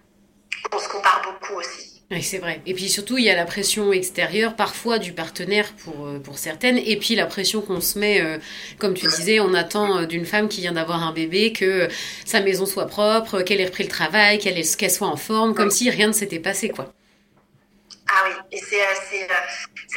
On 0.72 0.78
se 0.78 0.88
compare 0.88 1.22
beaucoup 1.22 1.58
aussi. 1.58 1.96
Oui, 2.10 2.22
c'est 2.22 2.38
vrai. 2.38 2.60
Et 2.66 2.74
puis 2.74 2.88
surtout, 2.88 3.18
il 3.18 3.24
y 3.24 3.30
a 3.30 3.34
la 3.34 3.46
pression 3.46 3.92
extérieure, 3.92 4.54
parfois 4.54 5.00
du 5.00 5.12
partenaire 5.12 5.72
pour, 5.72 6.06
euh, 6.06 6.20
pour 6.20 6.38
certaines, 6.38 6.78
et 6.78 6.96
puis 6.96 7.16
la 7.16 7.26
pression 7.26 7.62
qu'on 7.62 7.80
se 7.80 7.98
met, 7.98 8.20
euh, 8.20 8.38
comme 8.78 8.94
tu 8.94 9.06
disais, 9.08 9.40
on 9.40 9.54
attend 9.54 9.98
euh, 9.98 10.06
d'une 10.06 10.24
femme 10.24 10.48
qui 10.48 10.60
vient 10.60 10.72
d'avoir 10.72 11.02
un 11.02 11.12
bébé 11.12 11.52
que 11.52 11.88
sa 12.24 12.40
maison 12.40 12.64
soit 12.64 12.86
propre, 12.86 13.42
qu'elle 13.42 13.60
ait 13.60 13.66
repris 13.66 13.82
le 13.82 13.88
travail, 13.88 14.38
qu'elle 14.38 14.64
soit 14.64 15.08
en 15.08 15.16
forme, 15.16 15.52
comme 15.52 15.70
si 15.72 15.90
rien 15.90 16.06
ne 16.06 16.12
s'était 16.12 16.38
passé, 16.38 16.68
quoi. 16.68 16.92
Ah 18.08 18.22
oui, 18.28 18.34
et 18.52 18.60
c'est 18.62 18.78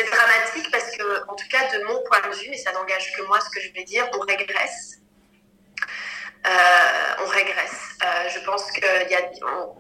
dramatique 0.04 0.70
parce 0.72 0.92
que, 0.96 1.30
en 1.30 1.36
tout 1.36 1.48
cas, 1.50 1.78
de 1.78 1.84
mon 1.84 2.02
point 2.04 2.22
de 2.30 2.36
vue, 2.36 2.52
et 2.52 2.58
ça 2.58 2.72
n'engage 2.72 3.12
que 3.16 3.22
moi 3.24 3.40
ce 3.40 3.50
que 3.50 3.62
je 3.62 3.72
vais 3.74 3.84
dire, 3.84 4.08
on 4.14 4.20
régresse. 4.20 4.98
on 6.46 7.28
régresse. 7.28 7.98
je 8.34 8.40
pense 8.46 8.64
a, 8.64 9.22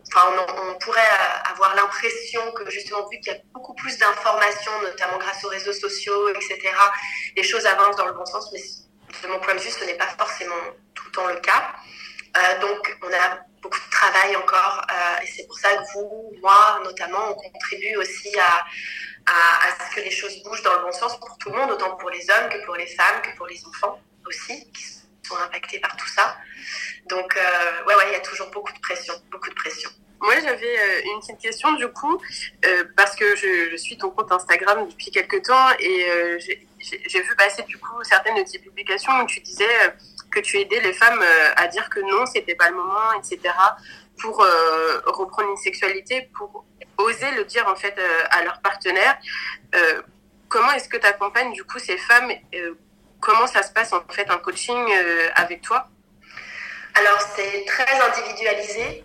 enfin, 0.08 0.46
on, 0.68 0.78
pourrait 0.80 1.02
avoir 1.52 1.76
l'impression 1.76 2.52
que 2.52 2.70
justement, 2.70 3.08
vu 3.10 3.20
qu'il 3.20 3.34
y 3.34 3.36
a 3.36 3.40
beaucoup 3.54 3.74
plus 3.76 3.98
d'informations, 3.98 4.82
notamment 4.82 5.18
grâce 5.18 5.44
aux 5.44 5.50
réseaux 5.50 5.74
sociaux, 5.74 6.30
etc., 6.30 6.60
les 7.36 7.44
choses 7.44 7.66
avancent 7.66 7.96
dans 7.96 8.08
le 8.08 8.14
bon 8.14 8.26
sens, 8.26 8.52
mais 8.52 8.62
de 9.24 9.28
mon 9.28 9.40
point 9.40 9.56
de 9.56 9.60
vue, 9.60 9.70
ce 9.70 9.84
n'est 9.86 9.98
pas 9.98 10.08
forcément 10.18 10.56
tout 10.94 11.06
le 11.06 11.12
temps 11.12 11.28
le 11.28 11.40
cas. 11.40 11.74
Euh, 12.38 12.60
donc, 12.60 12.98
on 13.02 13.08
a 13.08 13.40
beaucoup 13.62 13.80
de 13.80 13.92
travail 13.92 14.36
encore, 14.36 14.86
euh, 14.92 15.24
et 15.24 15.28
c'est 15.28 15.46
pour 15.48 15.58
ça 15.58 15.70
que 15.76 15.94
vous, 15.94 16.32
moi 16.42 16.80
notamment, 16.84 17.30
on 17.30 17.34
contribue 17.34 17.96
aussi 17.98 18.32
à, 18.40 18.66
à, 19.26 19.86
ce 19.90 19.96
que 19.96 20.02
les 20.02 20.12
choses 20.12 20.42
bougent 20.44 20.64
dans 20.64 20.74
le 20.74 20.84
bon 20.84 20.92
sens 20.92 21.20
pour 21.20 21.38
tout 21.38 21.50
le 21.50 21.58
monde, 21.58 21.72
autant 21.72 21.96
pour 21.98 22.10
les 22.10 22.28
hommes 22.30 22.50
que 22.50 22.64
pour 22.66 22.76
les 22.76 22.88
femmes, 22.88 23.22
que 23.22 23.36
pour 23.38 23.48
les 23.48 23.62
enfants 23.66 24.00
aussi, 24.26 24.72
qui 24.72 24.84
sont 25.28 25.38
impactés 25.38 25.80
par 25.80 25.96
tout 25.96 26.08
ça. 26.08 26.38
Donc, 27.08 27.36
euh, 27.36 27.86
ouais, 27.86 27.96
ouais, 27.96 28.04
il 28.08 28.14
y 28.14 28.16
a 28.16 28.20
toujours 28.20 28.50
beaucoup 28.52 28.74
de 28.74 28.80
pression, 28.80 29.14
beaucoup 29.32 29.50
de 29.50 29.56
pression. 29.56 29.90
Moi, 30.22 30.36
j'avais 30.42 31.04
une 31.06 31.20
petite 31.22 31.40
question 31.40 31.72
du 31.74 31.88
coup, 31.88 32.22
parce 32.98 33.16
que 33.16 33.36
je, 33.38 33.78
suis 33.78 33.98
ton 33.98 34.10
compte 34.10 34.32
Instagram 34.32 34.86
depuis 34.90 35.12
quelques 35.12 35.42
temps 35.44 35.70
et 35.80 36.38
j'ai 36.80 37.22
vu 37.22 37.36
passer 37.38 37.64
du 37.64 37.78
coup 37.78 38.04
certaines 38.04 38.36
de 38.36 38.44
tes 38.44 38.60
publications 38.60 39.14
où 39.22 39.26
tu 39.28 39.40
disais 39.40 39.94
que 40.30 40.40
tu 40.40 40.60
aidais 40.60 40.80
les 40.82 40.94
femmes 40.94 41.22
euh, 41.22 41.54
à 41.56 41.68
dire 41.68 41.90
que 41.90 42.00
non, 42.00 42.26
c'était 42.26 42.56
pas 42.56 42.70
le 42.70 42.76
moment, 42.76 43.14
etc. 43.18 43.54
pour 44.20 44.42
euh, 44.42 45.00
reprendre 45.06 45.50
une 45.50 45.58
sexualité, 45.58 46.30
pour 46.36 46.66
oser 47.00 47.32
le 47.32 47.46
dire 47.46 47.68
en 47.68 47.76
fait 47.76 47.96
euh, 47.98 48.24
à 48.32 48.44
leur 48.44 48.62
partenaire. 48.62 49.18
comment 50.48 50.72
est-ce 50.72 50.90
que 50.90 50.98
tu 50.98 51.06
accompagnes 51.06 51.54
du 51.54 51.64
coup 51.64 51.80
ces 51.80 51.98
femmes 51.98 52.32
Comment 53.20 53.48
ça 53.48 53.64
se 53.64 53.72
passe 53.72 53.92
en 53.94 54.02
fait 54.10 54.30
en 54.32 54.38
coaching 54.38 54.84
avec 55.36 55.62
toi? 55.62 55.90
Alors 56.96 57.20
c'est 57.36 57.66
très 57.66 58.02
individualisé. 58.08 59.04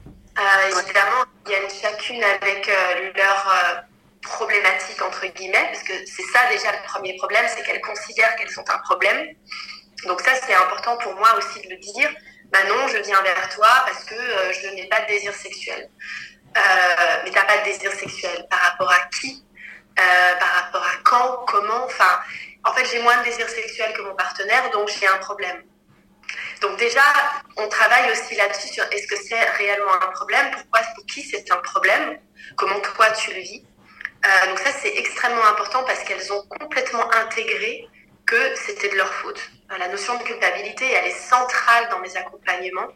Évidemment, 0.69 1.25
il 1.47 1.53
y 1.53 1.55
a 1.55 1.69
chacune 1.69 2.23
avec 2.23 2.71
leur 3.17 3.85
problématique 4.23 5.01
entre 5.03 5.27
guillemets, 5.27 5.69
parce 5.71 5.83
que 5.83 5.93
c'est 6.07 6.27
ça 6.33 6.49
déjà 6.51 6.73
le 6.73 6.83
premier 6.89 7.17
problème, 7.17 7.45
c'est 7.49 7.63
qu'elles 7.65 7.83
considèrent 7.83 8.35
qu'elles 8.37 8.51
sont 8.51 8.69
un 8.69 8.79
problème. 8.79 9.35
Donc 10.07 10.21
ça, 10.21 10.33
c'est 10.47 10.55
important 10.55 10.97
pour 10.99 11.15
moi 11.15 11.35
aussi 11.39 11.61
de 11.67 11.71
le 11.71 11.77
dire. 11.77 12.11
Bah 12.53 12.61
non, 12.69 12.87
je 12.89 12.99
viens 12.99 13.21
vers 13.23 13.49
toi 13.51 13.69
parce 13.87 14.05
que 14.05 14.15
euh, 14.15 14.53
je 14.53 14.69
n'ai 14.75 14.87
pas 14.89 15.01
de 15.01 15.07
désir 15.07 15.35
sexuel. 15.35 15.91
Euh, 16.57 17.21
mais 17.25 17.31
tu 17.31 17.37
n'as 17.37 17.45
pas 17.45 17.59
de 17.59 17.65
désir 17.65 17.93
sexuel. 17.93 18.47
Par 18.51 18.61
rapport 18.61 18.91
à 18.91 19.01
qui? 19.19 19.45
Euh, 19.99 20.35
Par 20.39 20.51
rapport 20.51 20.83
à 20.83 20.97
quand? 21.05 21.45
Comment? 21.47 21.85
Enfin, 21.85 22.21
en 22.65 22.73
fait, 22.73 22.85
j'ai 22.87 23.03
moins 23.03 23.17
de 23.19 23.25
désir 23.25 23.49
sexuel 23.49 23.93
que 23.95 24.03
mon 24.03 24.15
partenaire, 24.15 24.71
donc 24.71 24.89
j'ai 24.89 25.07
un 25.07 25.19
problème. 25.19 25.63
Donc 26.61 26.79
déjà, 26.79 27.03
on 27.57 27.69
travaille 27.69 28.11
aussi 28.11 28.35
là-dessus 28.37 28.69
sur 28.69 28.85
est-ce 28.91 29.07
que 29.07 29.17
c'est 29.17 29.45
réellement 29.59 29.95
un 29.95 30.11
problème? 30.13 30.51
Pourquoi 30.53 30.81
Pour 30.95 31.05
qui 31.07 31.23
c'est 31.23 31.51
un 31.51 31.57
problème? 31.57 32.19
Comment 32.57 32.81
toi 32.81 33.11
tu 33.11 33.33
le 33.35 33.41
vis? 33.41 33.65
Donc 34.49 34.59
ça, 34.59 34.71
c'est 34.81 34.97
extrêmement 34.97 35.45
important 35.45 35.85
parce 35.85 36.03
qu'elles 36.05 36.33
ont 36.33 36.43
complètement 36.59 37.13
intégré 37.13 37.87
que 38.27 38.55
c'était 38.57 38.89
de 38.89 38.97
leur 38.97 39.13
faute. 39.13 39.41
Euh, 39.71 39.79
la 39.79 39.89
notion 39.89 40.17
de 40.17 40.23
culpabilité, 40.23 40.91
elle 40.91 41.07
est 41.07 41.19
centrale 41.19 41.89
dans 41.91 41.99
mes 42.01 42.17
accompagnements, 42.17 42.89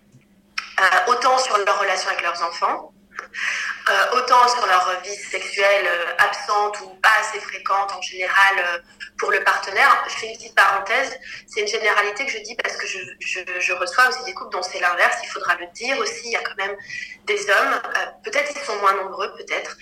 euh, 0.81 1.13
autant 1.13 1.39
sur 1.39 1.57
leur 1.59 1.81
relation 1.81 2.09
avec 2.11 2.23
leurs 2.23 2.43
enfants, 2.43 2.93
euh, 3.21 4.19
autant 4.19 4.49
sur 4.49 4.67
leur 4.67 5.01
vie 5.03 5.17
sexuelle 5.17 5.89
absente 6.19 6.81
ou 6.83 6.91
pas 7.03 7.11
assez 7.21 7.41
fréquente 7.41 7.93
en 7.93 8.03
général 8.03 8.83
pour 9.19 9.31
le 9.31 9.43
partenaire. 9.43 10.05
Je 10.09 10.15
fais 10.15 10.27
une 10.29 10.37
petite 10.37 10.55
parenthèse, 10.55 11.19
c'est 11.47 11.61
une 11.61 11.69
généralité 11.69 12.27
que 12.27 12.33
je 12.33 12.39
dis 12.39 12.55
parce 12.57 12.77
que 12.77 12.87
je, 12.87 13.73
reçois 13.73 14.09
aussi 14.09 14.25
des 14.25 14.35
couples 14.35 14.53
dont 14.53 14.63
c'est 14.63 14.81
l'inverse, 14.81 15.19
il 15.23 15.29
faudra 15.29 15.55
le 15.57 15.67
dire 15.75 15.99
aussi, 15.99 16.27
il 16.27 16.33
y 16.33 16.37
a 16.37 16.43
quand 16.43 16.57
même 16.57 16.77
des 17.25 17.49
hommes, 17.51 17.83
peut-être 18.25 18.51
ils 18.55 18.63
sont 18.63 18.77
moins 18.77 18.95
nombreux 18.95 19.35
peut-être, 19.37 19.77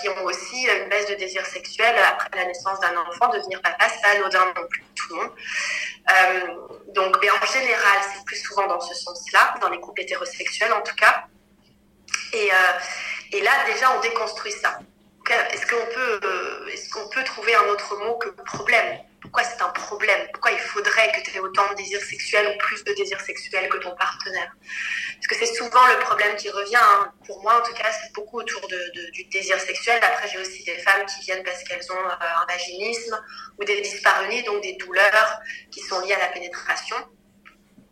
qui 0.00 0.08
ont 0.08 0.24
aussi 0.24 0.64
une 0.64 0.88
baisse 0.88 1.08
de 1.08 1.14
désir 1.14 1.44
sexuel 1.46 1.94
après 2.08 2.28
la 2.36 2.46
naissance 2.46 2.80
d'un 2.80 2.96
enfant, 2.96 3.28
devenir 3.28 3.60
papa, 3.62 3.86
c'est 3.88 4.16
anodin 4.16 4.46
non 4.56 4.66
plus 4.68 4.84
tout 4.94 5.14
le 5.14 5.20
monde. 5.20 5.32
Euh, 6.10 6.56
donc, 6.94 7.16
mais 7.22 7.30
en 7.30 7.46
général, 7.46 7.98
c'est 8.12 8.24
plus 8.24 8.36
souvent 8.36 8.66
dans 8.66 8.80
ce 8.80 8.94
sens-là, 8.94 9.54
dans 9.60 9.68
les 9.68 9.80
couples 9.80 10.02
hétérosexuels 10.02 10.72
en 10.72 10.82
tout 10.82 10.94
cas. 10.94 11.26
Et, 12.34 12.50
euh, 12.50 12.56
et 13.32 13.40
là, 13.42 13.52
déjà, 13.66 13.96
on 13.96 14.00
déconstruit 14.00 14.52
ça. 14.52 14.78
Est-ce 15.52 15.66
qu'on 15.66 15.86
peut, 15.94 16.20
euh, 16.22 16.66
est-ce 16.66 16.90
qu'on 16.90 17.08
peut 17.08 17.24
trouver 17.24 17.54
un 17.54 17.66
autre 17.68 17.96
mot 17.96 18.18
que 18.18 18.28
problème? 18.28 18.98
Pourquoi 19.22 19.42
c'est 19.42 19.62
un 19.62 19.70
problème? 19.70 20.28
Pourquoi 20.32 20.50
il 20.50 20.58
faudrait 20.58 21.10
que 21.12 21.22
tu 21.22 21.34
aies 21.34 21.40
autant 21.40 21.66
de 21.70 21.76
désirs 21.76 22.02
sexuels 22.02 22.46
ou 22.46 22.58
plus 22.58 22.84
de 22.84 22.92
désirs 22.92 23.20
sexuels 23.22 23.70
que 23.70 23.78
ton 23.78 23.94
partenaire? 23.96 24.52
Parce 25.14 25.26
que 25.28 25.34
c'est 25.34 25.54
souvent 25.54 25.86
le 25.86 25.98
problème 26.00 26.36
qui 26.36 26.50
revient. 26.50 26.76
Hein. 26.76 27.10
Pour 27.26 27.40
moi, 27.42 27.58
en 27.58 27.62
tout 27.62 27.72
cas, 27.72 27.90
c'est 27.90 28.12
beaucoup 28.12 28.40
autour 28.40 28.68
du 28.68 29.24
désir 29.32 29.58
sexuel. 29.60 29.98
Après, 30.02 30.28
j'ai 30.28 30.38
aussi 30.38 30.62
des 30.64 30.76
femmes 30.78 31.06
qui 31.06 31.24
viennent 31.24 31.44
parce 31.44 31.62
qu'elles 31.64 31.90
ont 31.90 32.08
un 32.20 32.46
vaginisme 32.46 33.18
ou 33.58 33.64
des 33.64 33.80
dyspareunies, 33.80 34.42
donc 34.42 34.60
des 34.60 34.74
douleurs 34.74 35.40
qui 35.70 35.80
sont 35.80 36.00
liées 36.00 36.14
à 36.14 36.18
la 36.18 36.28
pénétration. 36.28 36.96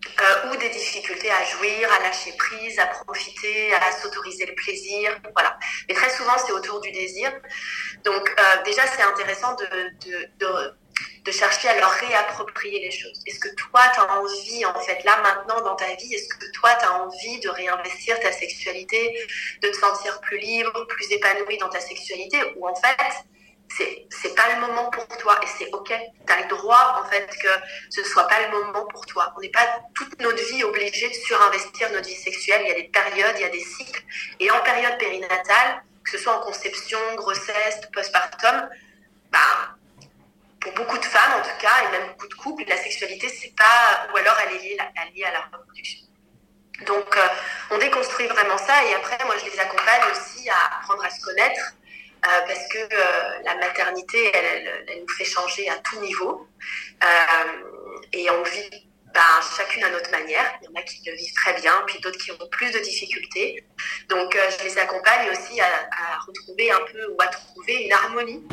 Euh, 0.04 0.50
ou 0.50 0.56
des 0.56 0.68
difficultés 0.68 1.30
à 1.30 1.44
jouir, 1.44 1.88
à 1.92 2.02
lâcher 2.02 2.32
prise, 2.36 2.76
à 2.78 2.86
profiter, 2.86 3.72
à 3.74 3.92
s'autoriser 3.92 4.46
le 4.46 4.54
plaisir. 4.54 5.16
Voilà. 5.32 5.56
Mais 5.88 5.94
très 5.94 6.10
souvent, 6.10 6.36
c'est 6.44 6.52
autour 6.52 6.80
du 6.80 6.90
désir. 6.90 7.32
Donc, 8.04 8.28
euh, 8.28 8.62
déjà, 8.64 8.82
c'est 8.88 9.02
intéressant 9.02 9.54
de, 9.54 9.64
de, 9.64 10.28
de, 10.38 10.74
de, 11.24 11.32
chercher 11.32 11.68
à 11.68 11.78
leur 11.78 11.90
réapproprier 11.90 12.80
les 12.80 12.90
choses. 12.90 13.22
Est-ce 13.26 13.38
que 13.38 13.54
toi, 13.54 13.80
tu 13.94 14.00
as 14.00 14.18
envie, 14.18 14.64
en 14.66 14.80
fait, 14.80 15.04
là, 15.04 15.20
maintenant, 15.22 15.60
dans 15.60 15.76
ta 15.76 15.94
vie, 15.94 16.14
est-ce 16.14 16.28
que 16.34 16.50
toi, 16.50 16.74
tu 16.80 16.84
as 16.84 16.92
envie 17.00 17.38
de 17.38 17.48
réinvestir 17.48 18.18
ta 18.18 18.32
sexualité, 18.32 19.16
de 19.62 19.68
te 19.68 19.76
sentir 19.76 20.20
plus 20.20 20.38
libre, 20.38 20.84
plus 20.88 21.12
épanoui 21.12 21.58
dans 21.58 21.68
ta 21.68 21.80
sexualité? 21.80 22.38
Ou 22.56 22.66
en 22.66 22.74
fait, 22.74 22.98
c'est 23.76 24.34
pas 24.34 24.54
le 24.54 24.60
moment 24.60 24.90
pour 24.90 25.06
toi 25.18 25.38
et 25.42 25.46
c'est 25.46 25.68
ok. 25.72 25.88
Tu 25.88 26.32
as 26.32 26.42
le 26.42 26.48
droit 26.48 27.02
en 27.02 27.08
fait 27.08 27.26
que 27.26 27.48
ce 27.90 28.02
soit 28.04 28.26
pas 28.28 28.40
le 28.42 28.50
moment 28.50 28.86
pour 28.86 29.04
toi. 29.06 29.32
On 29.36 29.40
n'est 29.40 29.50
pas 29.50 29.66
toute 29.94 30.20
notre 30.20 30.42
vie 30.52 30.64
obligé 30.64 31.08
de 31.08 31.14
surinvestir 31.14 31.90
notre 31.92 32.08
vie 32.08 32.16
sexuelle. 32.16 32.62
Il 32.64 32.68
y 32.68 32.72
a 32.72 32.74
des 32.74 32.88
périodes, 32.88 33.34
il 33.36 33.42
y 33.42 33.44
a 33.44 33.50
des 33.50 33.64
cycles 33.64 34.02
et 34.40 34.50
en 34.50 34.60
période 34.60 34.98
périnatale, 34.98 35.82
que 36.04 36.10
ce 36.10 36.18
soit 36.18 36.36
en 36.36 36.40
conception, 36.40 36.98
grossesse, 37.16 37.80
postpartum, 37.92 38.68
bah 39.30 39.38
pour 40.60 40.72
beaucoup 40.74 40.98
de 40.98 41.04
femmes 41.04 41.32
en 41.38 41.42
tout 41.42 41.58
cas 41.60 41.88
et 41.88 41.90
même 41.90 42.08
beaucoup 42.10 42.28
de 42.28 42.34
couples, 42.34 42.64
la 42.68 42.76
sexualité 42.76 43.28
c'est 43.28 43.54
pas 43.56 44.06
ou 44.12 44.16
alors 44.16 44.36
elle 44.46 44.56
est 44.56 44.60
liée, 44.60 44.78
liée 45.14 45.24
à 45.24 45.32
la 45.32 45.40
reproduction. 45.40 46.00
Donc 46.86 47.16
euh, 47.16 47.28
on 47.70 47.78
déconstruit 47.78 48.26
vraiment 48.26 48.58
ça 48.58 48.84
et 48.84 48.94
après 48.94 49.18
moi 49.24 49.34
je 49.38 49.50
les 49.50 49.58
accompagne 49.58 50.02
aussi 50.10 50.48
à 50.48 50.78
apprendre 50.78 51.04
à 51.04 51.10
se 51.10 51.20
connaître 51.20 51.74
euh, 52.24 52.40
parce 52.46 52.68
que 52.68 52.78
euh, 52.78 53.42
la 53.44 53.56
maternité, 53.56 54.30
elle, 54.32 55.00
nous 55.00 55.08
fait 55.08 55.24
changer 55.24 55.68
à 55.68 55.76
tout 55.78 56.00
niveau. 56.00 56.46
Euh, 57.02 57.06
et 58.12 58.30
on 58.30 58.42
vit 58.44 58.88
ben, 59.12 59.20
chacune 59.56 59.82
à 59.82 59.90
notre 59.90 60.10
manière. 60.12 60.54
Il 60.62 60.66
y 60.66 60.68
en 60.68 60.80
a 60.80 60.82
qui 60.84 61.02
le 61.04 61.16
vivent 61.16 61.34
très 61.34 61.54
bien, 61.54 61.82
puis 61.86 62.00
d'autres 62.00 62.18
qui 62.18 62.30
ont 62.30 62.48
plus 62.52 62.70
de 62.70 62.78
difficultés. 62.78 63.64
Donc, 64.08 64.36
je 64.36 64.64
les 64.64 64.78
accompagne 64.78 65.30
aussi 65.30 65.60
à, 65.60 65.66
retrouver 66.24 66.70
un 66.70 66.80
peu 66.92 67.06
ou 67.12 67.16
à 67.20 67.26
trouver 67.26 67.86
une 67.86 67.92
harmonie. 67.92 68.44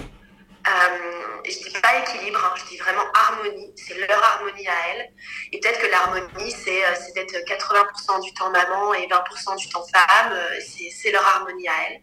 Je 1.46 1.52
dis 1.52 1.80
pas 1.82 2.00
équilibre, 2.00 2.44
hein, 2.44 2.54
je 2.58 2.70
dis 2.70 2.78
vraiment 2.78 3.06
harmonie. 3.14 3.72
C'est 3.76 4.00
leur 4.08 4.24
harmonie 4.24 4.68
à 4.68 4.74
elles. 4.90 5.14
Et 5.52 5.60
peut-être 5.60 5.80
que 5.80 5.88
l'harmonie, 5.88 6.52
c'est 6.52 7.14
d'être 7.14 7.36
80% 7.46 8.24
du 8.24 8.34
temps 8.34 8.50
maman 8.50 8.96
et 8.96 9.08
20% 9.08 9.58
du 9.58 9.70
temps 9.70 9.86
femme. 9.94 10.34
C'est 10.60 11.12
leur 11.12 11.24
harmonie 11.24 11.68
à 11.68 11.74
elles. 11.88 12.02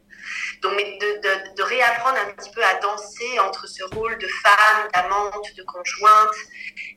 Donc, 0.62 0.74
de, 0.74 1.54
de, 1.56 1.62
réapprendre 1.62 2.18
un 2.18 2.32
petit 2.32 2.50
peu 2.50 2.62
à 2.64 2.74
danser 2.74 3.38
entre 3.40 3.66
ce 3.66 3.82
rôle 3.94 4.16
de 4.18 4.28
femme, 4.28 4.88
d'amante, 4.94 5.46
de 5.56 5.62
conjointe, 5.62 6.36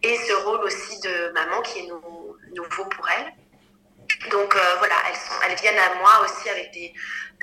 et 0.04 0.16
ce 0.18 0.34
rôle 0.46 0.60
aussi 0.62 1.00
de 1.02 1.32
maman 1.34 1.62
qui 1.62 1.80
est 1.80 1.88
nouveau 1.88 2.86
pour 2.86 3.10
elle. 3.10 3.34
Donc 4.32 4.56
euh, 4.56 4.76
voilà, 4.80 4.96
elles 5.48 5.56
viennent 5.56 5.80
à 5.80 5.96
moi 5.96 6.26
aussi 6.26 6.50
avec 6.50 6.72
des, 6.74 6.94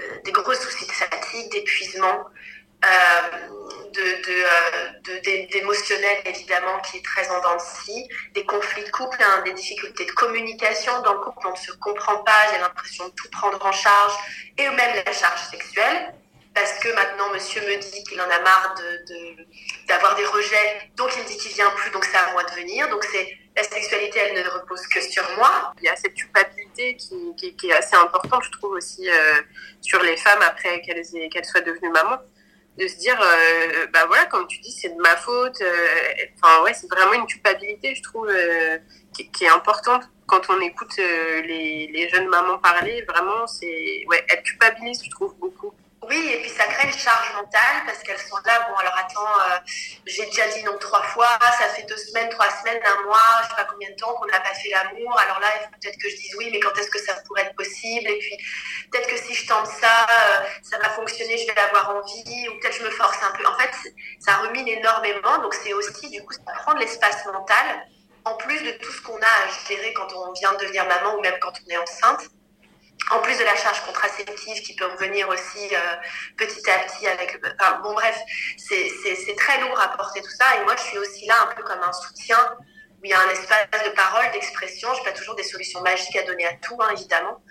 euh, 0.00 0.18
des 0.24 0.32
gros 0.32 0.52
soucis 0.52 0.86
de 0.86 0.92
fatigue, 0.92 1.50
d'épuisement, 1.50 2.26
euh, 2.84 3.46
d'émotionnel 5.50 6.18
évidemment 6.24 6.78
qui 6.80 6.98
est 6.98 7.04
très 7.04 7.28
en 7.30 7.40
dents 7.40 7.56
des 8.34 8.44
conflits 8.44 8.84
de 8.84 8.90
couple, 8.90 9.18
hein, 9.20 9.42
des 9.44 9.52
difficultés 9.52 10.04
de 10.04 10.10
communication 10.12 11.00
dans 11.02 11.14
le 11.14 11.20
couple, 11.20 11.46
on 11.46 11.52
ne 11.52 11.56
se 11.56 11.72
comprend 11.72 12.18
pas, 12.18 12.52
j'ai 12.52 12.58
l'impression 12.58 13.08
de 13.08 13.14
tout 13.14 13.30
prendre 13.30 13.64
en 13.64 13.72
charge, 13.72 14.12
et 14.58 14.68
même 14.68 15.02
la 15.04 15.12
charge 15.12 15.40
sexuelle, 15.50 16.12
parce 16.54 16.74
que 16.78 16.88
maintenant 16.94 17.30
monsieur 17.32 17.60
me 17.62 17.76
dit 17.78 18.04
qu'il 18.04 18.20
en 18.20 18.30
a 18.30 18.40
marre 18.40 18.74
d'avoir 19.88 20.14
de, 20.14 20.20
des 20.20 20.26
rejets, 20.26 20.90
donc 20.96 21.10
il 21.16 21.22
me 21.22 21.28
dit 21.28 21.36
qu'il 21.38 21.52
vient 21.52 21.70
plus, 21.70 21.90
donc 21.90 22.04
c'est 22.04 22.16
à 22.16 22.32
moi 22.32 22.44
de 22.44 22.50
venir, 22.52 22.88
donc 22.90 23.04
c'est 23.04 23.38
la 23.56 23.62
sexualité, 23.62 24.18
elle 24.18 24.44
ne 24.44 24.48
repose 24.50 24.86
que 24.88 25.00
sur 25.00 25.24
moi. 25.36 25.72
Il 25.78 25.84
y 25.84 25.88
a 25.88 25.96
cette 25.96 26.14
culpabilité 26.14 26.96
qui, 26.96 27.56
qui, 27.56 27.70
est 27.70 27.72
assez 27.72 27.96
importante, 27.96 28.42
je 28.44 28.50
trouve 28.50 28.72
aussi, 28.72 29.08
euh, 29.08 29.40
sur 29.80 30.02
les 30.02 30.16
femmes 30.18 30.42
après 30.42 30.82
qu'elles 30.82 31.44
soient 31.44 31.62
devenues 31.62 31.90
mamans. 31.90 32.18
De 32.76 32.86
se 32.88 32.96
dire, 32.96 33.18
euh, 33.20 33.86
bah 33.92 34.04
voilà, 34.06 34.26
comme 34.26 34.46
tu 34.46 34.58
dis, 34.60 34.70
c'est 34.70 34.90
de 34.90 35.00
ma 35.00 35.16
faute. 35.16 35.60
Euh, 35.60 36.14
enfin, 36.42 36.62
ouais, 36.62 36.74
c'est 36.74 36.88
vraiment 36.88 37.14
une 37.14 37.26
culpabilité, 37.26 37.94
je 37.94 38.02
trouve, 38.02 38.28
euh, 38.28 38.78
qui, 39.14 39.44
est 39.44 39.48
importante 39.48 40.02
quand 40.26 40.50
on 40.50 40.60
écoute 40.60 40.96
les, 40.98 41.88
les, 41.92 42.08
jeunes 42.10 42.28
mamans 42.28 42.58
parler. 42.58 43.02
Vraiment, 43.08 43.46
c'est, 43.46 44.04
ouais, 44.08 44.24
elles 44.28 44.42
culpabilisent, 44.42 45.04
je 45.04 45.10
trouve, 45.10 45.34
beaucoup. 45.36 45.72
Oui, 46.08 46.30
et 46.34 46.40
puis 46.40 46.50
ça 46.50 46.64
crée 46.64 46.86
une 46.86 46.96
charge 46.96 47.34
mentale 47.34 47.82
parce 47.84 47.98
qu'elles 48.00 48.18
sont 48.18 48.36
là. 48.44 48.68
Bon, 48.68 48.76
alors 48.76 48.94
attends, 48.96 49.64
j'ai 50.04 50.24
déjà 50.26 50.46
dit 50.48 50.62
non 50.62 50.78
trois 50.78 51.02
fois, 51.02 51.36
ça 51.58 51.68
fait 51.70 51.82
deux 51.82 51.96
semaines, 51.96 52.28
trois 52.28 52.48
semaines, 52.60 52.80
un 52.84 53.02
mois, 53.06 53.18
je 53.42 53.48
sais 53.48 53.56
pas 53.56 53.64
combien 53.64 53.90
de 53.90 53.96
temps 53.96 54.14
qu'on 54.14 54.26
n'a 54.26 54.38
pas 54.38 54.54
fait 54.54 54.68
l'amour. 54.68 55.18
Alors 55.18 55.40
là, 55.40 55.48
peut-être 55.80 55.98
que 55.98 56.08
je 56.08 56.14
dise 56.14 56.34
oui, 56.38 56.50
mais 56.52 56.60
quand 56.60 56.76
est-ce 56.78 56.90
que 56.90 57.00
ça 57.00 57.14
pourrait 57.26 57.42
être 57.42 57.56
possible? 57.56 58.08
Et 58.08 58.18
puis 58.18 58.36
peut-être 58.92 59.08
que 59.08 59.16
si 59.16 59.34
je 59.34 59.48
tente 59.48 59.66
ça, 59.66 60.06
fonctionner, 60.96 61.38
je 61.38 61.46
vais 61.46 61.60
avoir 61.60 61.96
envie, 61.96 62.48
ou 62.48 62.58
peut-être 62.58 62.76
je 62.78 62.84
me 62.84 62.90
force 62.90 63.22
un 63.22 63.30
peu. 63.36 63.46
En 63.46 63.56
fait, 63.58 63.70
ça 64.18 64.36
rumine 64.38 64.68
énormément, 64.68 65.38
donc 65.38 65.54
c'est 65.54 65.72
aussi, 65.72 66.10
du 66.10 66.24
coup, 66.24 66.32
ça 66.32 66.52
prend 66.58 66.74
de 66.74 66.80
l'espace 66.80 67.24
mental, 67.26 67.86
en 68.24 68.34
plus 68.34 68.60
de 68.62 68.72
tout 68.72 68.90
ce 68.90 69.02
qu'on 69.02 69.16
a 69.16 69.34
à 69.44 69.68
gérer 69.68 69.92
quand 69.94 70.12
on 70.14 70.32
vient 70.32 70.52
de 70.54 70.58
devenir 70.58 70.84
maman 70.86 71.14
ou 71.16 71.20
même 71.20 71.38
quand 71.40 71.52
on 71.64 71.70
est 71.70 71.76
enceinte 71.76 72.28
en 73.10 73.20
plus 73.20 73.38
de 73.38 73.44
la 73.44 73.54
charge 73.56 73.80
contraceptive 73.82 74.62
qui 74.62 74.74
peut 74.74 74.86
revenir 74.86 75.28
aussi 75.28 75.74
euh, 75.74 75.78
petit 76.36 76.68
à 76.70 76.78
petit 76.80 77.06
avec... 77.06 77.38
Enfin, 77.60 77.80
bon 77.82 77.92
bref, 77.92 78.18
c'est 78.56 79.36
très 79.36 79.60
lourd 79.60 79.78
à 79.78 79.88
porter 79.96 80.20
tout 80.22 80.30
ça. 80.30 80.44
Et 80.60 80.64
moi, 80.64 80.74
je 80.76 80.82
suis 80.82 80.98
aussi 80.98 81.26
là 81.26 81.34
un 81.42 81.54
peu 81.54 81.62
comme 81.62 81.80
un 81.82 81.92
soutien 81.92 82.38
où 83.00 83.04
il 83.04 83.10
y 83.10 83.14
a 83.14 83.20
un 83.20 83.30
espace 83.30 83.84
de 83.84 83.90
parole, 83.90 84.30
d'expression. 84.32 84.92
Je 84.94 85.00
n'ai 85.00 85.04
pas 85.04 85.12
toujours 85.12 85.36
des 85.36 85.44
solutions 85.44 85.80
magiques 85.82 86.16
à 86.16 86.22
donner 86.24 86.46
à 86.46 86.54
tout, 86.54 86.76
hein, 86.80 86.88
évidemment. 86.96 87.42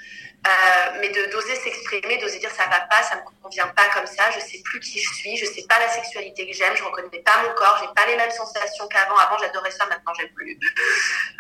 Euh, 0.45 0.97
mais 0.99 1.09
de 1.09 1.31
d'oser 1.31 1.55
s'exprimer, 1.55 2.17
d'oser 2.17 2.37
dire 2.37 2.51
ça 2.51 2.67
va 2.67 2.81
pas, 2.81 3.01
ça 3.01 3.15
me 3.15 3.21
convient 3.41 3.67
pas 3.69 3.89
comme 3.95 4.05
ça, 4.05 4.29
je 4.29 4.39
sais 4.39 4.61
plus 4.63 4.79
qui 4.79 4.99
je 4.99 5.11
suis, 5.15 5.35
je 5.37 5.45
sais 5.45 5.63
pas 5.67 5.79
la 5.79 5.89
sexualité 5.89 6.45
que 6.45 6.53
j'aime, 6.53 6.75
je 6.75 6.83
reconnais 6.83 7.19
pas 7.23 7.41
mon 7.43 7.53
corps, 7.55 7.77
j'ai 7.81 7.91
pas 7.95 8.07
les 8.07 8.15
mêmes 8.15 8.29
sensations 8.29 8.87
qu'avant. 8.87 9.17
Avant, 9.17 9.39
j'adorais 9.39 9.71
ça, 9.71 9.87
maintenant 9.87 10.13
j'aime 10.13 10.29
plus. 10.35 10.59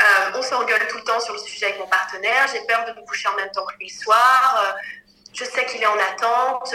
Euh, 0.01 0.31
on 0.33 0.41
s'engueule 0.41 0.87
tout 0.87 0.97
le 0.97 1.03
temps 1.03 1.19
sur 1.19 1.33
le 1.33 1.39
sujet 1.39 1.67
avec 1.67 1.79
mon 1.79 1.87
partenaire, 1.87 2.47
j'ai 2.51 2.65
peur 2.65 2.83
de 2.85 2.99
me 2.99 3.05
coucher 3.05 3.27
en 3.27 3.35
même 3.35 3.51
temps 3.51 3.65
que 3.65 3.75
lui 3.77 3.89
le 3.89 4.03
soir. 4.03 4.63
Euh, 4.65 4.79
je 5.33 5.43
sais 5.43 5.65
qu'il 5.65 5.83
est 5.83 5.87
en 5.87 5.99
attente 5.99 6.73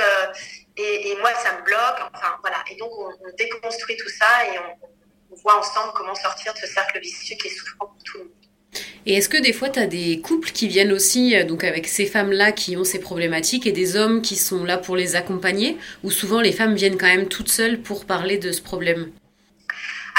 et, 0.76 1.16
moi 1.20 1.34
ça 1.34 1.54
me 1.54 1.62
bloque. 1.62 2.00
Enfin 2.14 2.36
voilà. 2.42 2.62
Et 2.70 2.76
donc 2.76 2.92
on, 2.92 3.08
on 3.26 3.32
déconstruit 3.36 3.96
tout 3.96 4.08
ça 4.08 4.46
et 4.46 4.58
on, 4.58 4.88
on 5.32 5.36
voit 5.36 5.56
ensemble 5.56 5.92
comment 5.94 6.14
sortir 6.14 6.52
de 6.54 6.58
ce 6.58 6.66
cercle 6.66 7.00
vicieux 7.00 7.36
qui 7.36 7.48
est 7.48 7.50
souffrant 7.50 7.86
pour 7.86 8.02
tout 8.04 8.18
le 8.18 8.24
monde. 8.24 8.39
Et 9.06 9.14
est-ce 9.14 9.28
que 9.28 9.40
des 9.40 9.52
fois, 9.52 9.68
tu 9.70 9.78
as 9.78 9.86
des 9.86 10.20
couples 10.20 10.50
qui 10.50 10.68
viennent 10.68 10.92
aussi, 10.92 11.36
euh, 11.36 11.44
donc 11.44 11.64
avec 11.64 11.86
ces 11.86 12.06
femmes-là 12.06 12.52
qui 12.52 12.76
ont 12.76 12.84
ces 12.84 13.00
problématiques, 13.00 13.66
et 13.66 13.72
des 13.72 13.96
hommes 13.96 14.22
qui 14.22 14.36
sont 14.36 14.64
là 14.64 14.78
pour 14.78 14.96
les 14.96 15.16
accompagner, 15.16 15.78
ou 16.04 16.10
souvent 16.10 16.40
les 16.40 16.52
femmes 16.52 16.74
viennent 16.74 16.98
quand 16.98 17.06
même 17.06 17.28
toutes 17.28 17.50
seules 17.50 17.80
pour 17.80 18.04
parler 18.04 18.38
de 18.38 18.52
ce 18.52 18.60
problème? 18.60 19.10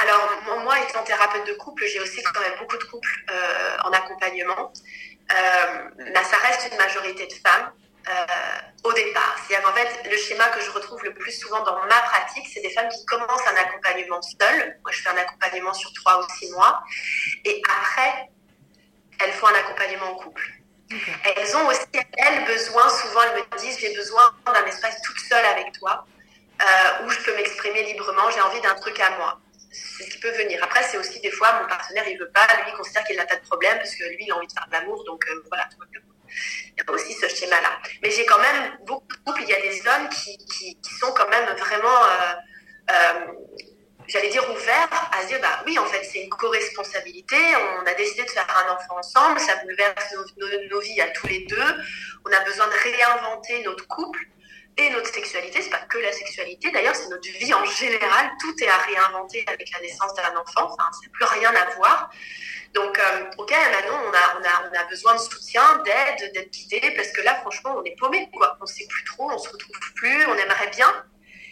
Alors, 0.01 0.63
moi, 0.63 0.75
étant 0.89 1.03
thérapeute 1.03 1.47
de 1.47 1.53
couple, 1.53 1.83
j'ai 1.85 1.99
aussi 1.99 2.21
quand 2.23 2.39
même 2.41 2.57
beaucoup 2.59 2.77
de 2.77 2.83
couples 2.83 3.23
euh, 3.29 3.77
en 3.83 3.91
accompagnement. 3.91 4.73
Euh, 5.31 5.35
là, 6.13 6.23
ça 6.23 6.37
reste 6.47 6.69
une 6.71 6.77
majorité 6.77 7.27
de 7.27 7.33
femmes. 7.33 7.71
Euh, 8.09 8.25
au 8.83 8.91
départ. 8.93 9.35
C'est-à-dire 9.37 9.67
qu'en 9.67 9.75
fait, 9.75 10.09
le 10.09 10.17
schéma 10.17 10.49
que 10.49 10.59
je 10.59 10.71
retrouve 10.71 11.03
le 11.03 11.13
plus 11.13 11.33
souvent 11.33 11.63
dans 11.63 11.75
ma 11.85 12.01
pratique, 12.01 12.47
c'est 12.51 12.61
des 12.61 12.71
femmes 12.71 12.89
qui 12.89 13.05
commencent 13.05 13.47
un 13.47 13.61
accompagnement 13.61 14.19
seul. 14.23 14.79
Moi, 14.81 14.91
je 14.91 15.01
fais 15.03 15.09
un 15.09 15.17
accompagnement 15.17 15.73
sur 15.73 15.93
trois 15.93 16.19
ou 16.19 16.25
six 16.39 16.51
mois. 16.51 16.81
Et 17.45 17.61
après, 17.69 18.29
elles 19.23 19.33
font 19.33 19.47
un 19.47 19.55
accompagnement 19.55 20.11
en 20.11 20.15
couple. 20.15 20.51
Elles 21.23 21.55
ont 21.55 21.67
aussi, 21.67 21.85
elles, 21.93 22.45
besoin, 22.45 22.89
souvent 22.89 23.21
elles 23.23 23.43
me 23.43 23.57
disent, 23.57 23.79
j'ai 23.79 23.95
besoin 23.95 24.23
d'un 24.45 24.65
espace 24.65 25.01
toute 25.01 25.19
seule 25.19 25.45
avec 25.45 25.71
toi, 25.73 26.05
euh, 26.61 27.05
où 27.05 27.09
je 27.09 27.19
peux 27.19 27.35
m'exprimer 27.35 27.83
librement, 27.83 28.29
j'ai 28.31 28.41
envie 28.41 28.61
d'un 28.61 28.75
truc 28.75 28.99
à 28.99 29.11
moi. 29.11 29.39
C'est 29.71 30.03
ce 30.03 30.09
qui 30.09 30.19
peut 30.19 30.31
venir. 30.31 30.61
Après, 30.63 30.83
c'est 30.83 30.97
aussi 30.97 31.21
des 31.21 31.31
fois, 31.31 31.61
mon 31.61 31.67
partenaire, 31.67 32.05
il 32.07 32.17
veut 32.17 32.29
pas, 32.31 32.45
lui, 32.57 32.71
il 32.71 32.73
considère 32.75 33.03
qu'il 33.05 33.15
n'a 33.15 33.25
pas 33.25 33.37
de 33.37 33.45
problème, 33.47 33.77
parce 33.77 33.95
que 33.95 34.03
lui, 34.03 34.25
il 34.25 34.31
a 34.31 34.35
envie 34.35 34.47
de 34.47 34.51
faire 34.51 34.67
de 34.67 34.73
l'amour, 34.73 35.03
donc 35.05 35.23
euh, 35.29 35.43
voilà, 35.47 35.69
il 36.27 36.77
y 36.77 36.81
a 36.81 36.91
aussi 36.91 37.13
ce 37.13 37.27
schéma-là. 37.27 37.79
Mais 38.03 38.11
j'ai 38.11 38.25
quand 38.25 38.39
même 38.39 38.77
beaucoup 38.85 39.07
de 39.07 39.23
couples, 39.25 39.43
il 39.43 39.49
y 39.49 39.53
a 39.53 39.61
des 39.61 39.87
hommes 39.87 40.09
qui, 40.09 40.37
qui, 40.37 40.95
sont 40.99 41.11
quand 41.13 41.29
même 41.29 41.55
vraiment... 41.55 42.03
Euh, 42.89 43.25
j'allais 44.11 44.29
dire 44.29 44.43
ouvert 44.49 44.89
à 45.11 45.21
se 45.23 45.27
dire 45.27 45.39
bah 45.41 45.63
oui 45.65 45.77
en 45.79 45.85
fait 45.85 46.03
c'est 46.03 46.23
une 46.23 46.29
co-responsabilité. 46.29 47.37
On 47.81 47.85
a 47.85 47.93
décidé 47.93 48.23
de 48.23 48.29
faire 48.29 48.47
un 48.65 48.73
enfant 48.73 48.97
ensemble. 48.97 49.39
Ça 49.39 49.55
bouleverse 49.57 50.13
nos, 50.37 50.47
nos, 50.69 50.79
vies 50.81 51.01
à 51.01 51.09
tous 51.09 51.27
les 51.27 51.45
deux. 51.45 51.75
On 52.25 52.31
a 52.31 52.39
besoin 52.43 52.67
de 52.67 52.73
réinventer 52.73 53.63
notre 53.63 53.87
couple 53.87 54.19
et 54.77 54.89
notre 54.89 55.13
sexualité. 55.13 55.61
C'est 55.61 55.69
pas 55.69 55.85
que 55.89 55.97
la 55.99 56.11
sexualité. 56.11 56.71
D'ailleurs 56.71 56.95
c'est 56.95 57.09
notre 57.09 57.29
vie 57.29 57.53
en 57.53 57.65
général. 57.65 58.31
Tout 58.39 58.53
est 58.63 58.67
à 58.67 58.77
réinventer 58.77 59.45
avec 59.47 59.69
la 59.73 59.81
naissance 59.81 60.13
d'un 60.15 60.35
enfant. 60.35 60.69
Enfin 60.71 60.89
c'est 61.01 61.11
plus 61.11 61.25
rien 61.25 61.53
à 61.55 61.69
voir. 61.75 62.09
Donc 62.73 62.99
euh, 62.99 63.25
ok 63.37 63.51
maintenant 63.51 64.01
on 64.05 64.11
a, 64.11 64.39
on 64.39 64.43
a 64.43 64.69
on 64.69 64.79
a 64.79 64.83
besoin 64.85 65.13
de 65.15 65.19
soutien 65.19 65.63
d'aide 65.85 66.33
d'être 66.33 66.51
guidé 66.51 66.93
parce 66.95 67.11
que 67.11 67.21
là 67.21 67.35
franchement 67.35 67.75
on 67.77 67.83
est 67.83 67.95
paumé 67.97 68.29
quoi. 68.33 68.57
On 68.61 68.65
sait 68.65 68.87
plus 68.87 69.03
trop 69.05 69.31
on 69.31 69.37
se 69.37 69.49
retrouve 69.49 69.77
plus 69.95 70.25
on 70.27 70.35
aimerait 70.35 70.69
bien 70.69 70.93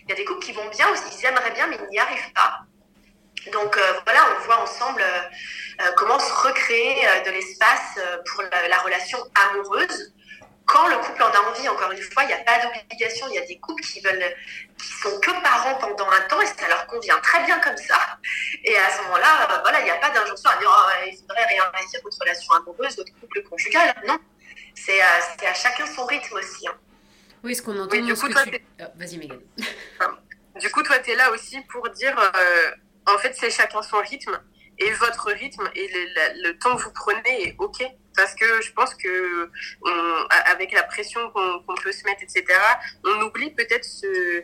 il 0.10 0.14
y 0.14 0.14
a 0.14 0.16
des 0.16 0.26
couples 0.26 0.44
qui 0.44 0.54
vont 0.54 0.68
bien 0.70 0.88
ils 0.90 1.26
aimeraient 1.26 1.52
bien, 1.52 1.68
mais 1.68 1.78
ils 1.84 1.90
n'y 1.90 2.00
arrivent 2.00 2.34
pas. 2.34 2.62
Donc 3.54 3.78
euh, 3.78 3.94
voilà, 4.06 4.22
on 4.36 4.44
voit 4.44 4.60
ensemble 4.60 5.04
euh, 5.04 5.22
euh, 5.82 5.92
comment 5.98 6.18
se 6.18 6.34
recréer 6.48 7.06
de 7.26 7.30
l'espace 7.30 8.00
pour 8.26 8.42
la, 8.42 8.80
relation 8.80 9.20
amoureuse. 9.52 10.14
Quand 10.66 10.88
le 10.88 10.98
couple 10.98 11.22
en 11.22 11.28
a 11.28 11.40
envie, 11.52 11.70
encore 11.70 11.92
une 11.92 12.02
fois, 12.02 12.24
il 12.24 12.28
n'y 12.28 12.34
a 12.34 12.44
pas 12.44 12.60
d'obligation. 12.60 13.28
Il 13.30 13.36
y 13.36 13.38
a 13.38 13.46
des 13.46 13.60
couples 13.60 13.84
qui 13.84 14.02
veulent, 14.02 14.36
qui 14.80 14.88
sont 14.94 15.20
que 15.20 15.32
parents 15.44 15.76
pendant 15.76 16.10
un 16.10 16.22
temps 16.22 16.42
et 16.42 16.46
ça 16.48 16.68
leur 16.68 16.88
convient 16.88 17.20
très 17.20 17.44
bien 17.44 17.60
comme 17.60 17.78
ça. 17.78 18.18
Et 18.64 18.76
à 18.78 18.90
ce 18.90 19.04
moment-là, 19.04 19.62
voilà, 19.62 19.80
il 19.80 19.86
n'y 19.86 19.92
a 19.92 19.98
pas 19.98 20.10
d'injonction 20.10 20.50
à 20.50 20.58
dire 20.58 20.72
oh, 20.72 21.06
il 21.08 21.18
faudrait 21.18 21.46
réinvestir 21.46 22.00
votre 22.04 22.18
relation 22.20 22.52
amoureuse, 22.54 22.98
votre 22.98 23.14
couple 23.20 23.44
conjugal. 23.44 23.94
Non, 24.08 24.18
c'est 24.74 25.02
à 25.02 25.54
chacun 25.54 25.86
son 25.86 26.06
rythme 26.06 26.36
aussi. 26.36 26.68
Hein. 26.68 26.76
Oui, 27.44 27.56
ce 27.56 27.62
qu'on 27.62 27.78
entend 27.80 27.92
oui, 27.92 28.02
du 28.04 28.14
coup, 28.14 28.30
toi, 28.30 28.44
tu... 28.44 28.60
oh, 28.82 28.84
Vas-y, 28.96 29.18
Megan. 29.18 29.40
du 30.60 30.70
coup, 30.72 30.84
toi, 30.84 31.00
tu 31.00 31.12
es 31.12 31.16
là 31.16 31.32
aussi 31.32 31.60
pour 31.72 31.90
dire, 31.90 32.18
euh, 32.18 32.72
en 33.06 33.18
fait, 33.18 33.34
c'est 33.36 33.50
chacun 33.50 33.82
son 33.82 33.98
rythme. 33.98 34.40
Et 34.82 34.92
votre 34.92 35.28
rythme 35.32 35.70
et 35.76 35.90
le, 35.90 36.48
le, 36.48 36.58
temps 36.58 36.76
que 36.78 36.84
vous 36.84 36.92
prenez 36.94 37.50
est 37.50 37.56
OK. 37.58 37.84
Parce 38.16 38.34
que 38.34 38.62
je 38.62 38.72
pense 38.72 38.96
que 38.96 39.50
on, 39.82 40.28
avec 40.46 40.72
la 40.72 40.84
pression 40.84 41.30
qu'on 41.32 41.60
qu 41.60 41.84
peut 41.84 41.92
se 41.92 42.06
mettre, 42.06 42.24
etc., 42.24 42.46
on 43.04 43.22
oublie 43.24 43.52
peut-être 43.52 43.84
ce, 43.84 44.44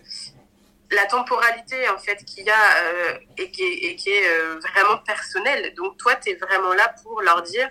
la 0.92 1.06
temporalité 1.06 1.90
en 1.90 1.98
fait 1.98 2.24
qu'il 2.26 2.46
y 2.46 2.50
a 2.50 2.78
euh, 2.84 3.18
et 3.38 3.52
qui 3.52 3.64
est, 3.64 3.76
et 3.86 3.96
qui 3.96 4.10
est 4.10 4.30
euh, 4.30 4.60
vraiment 4.60 4.98
personnelle. 5.00 5.74
Donc 5.76 5.98
toi, 5.98 6.16
tu 6.16 6.32
es 6.32 6.36
vraiment 6.36 6.74
là 6.74 6.94
pour 7.04 7.22
leur 7.22 7.42
dire, 7.42 7.70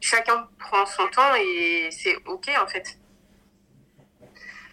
chacun 0.00 0.48
prend 0.58 0.86
son 0.86 1.08
temps 1.08 1.34
et 1.36 1.88
c'est 1.90 2.16
OK 2.26 2.50
en 2.60 2.66
fait. 2.66 2.98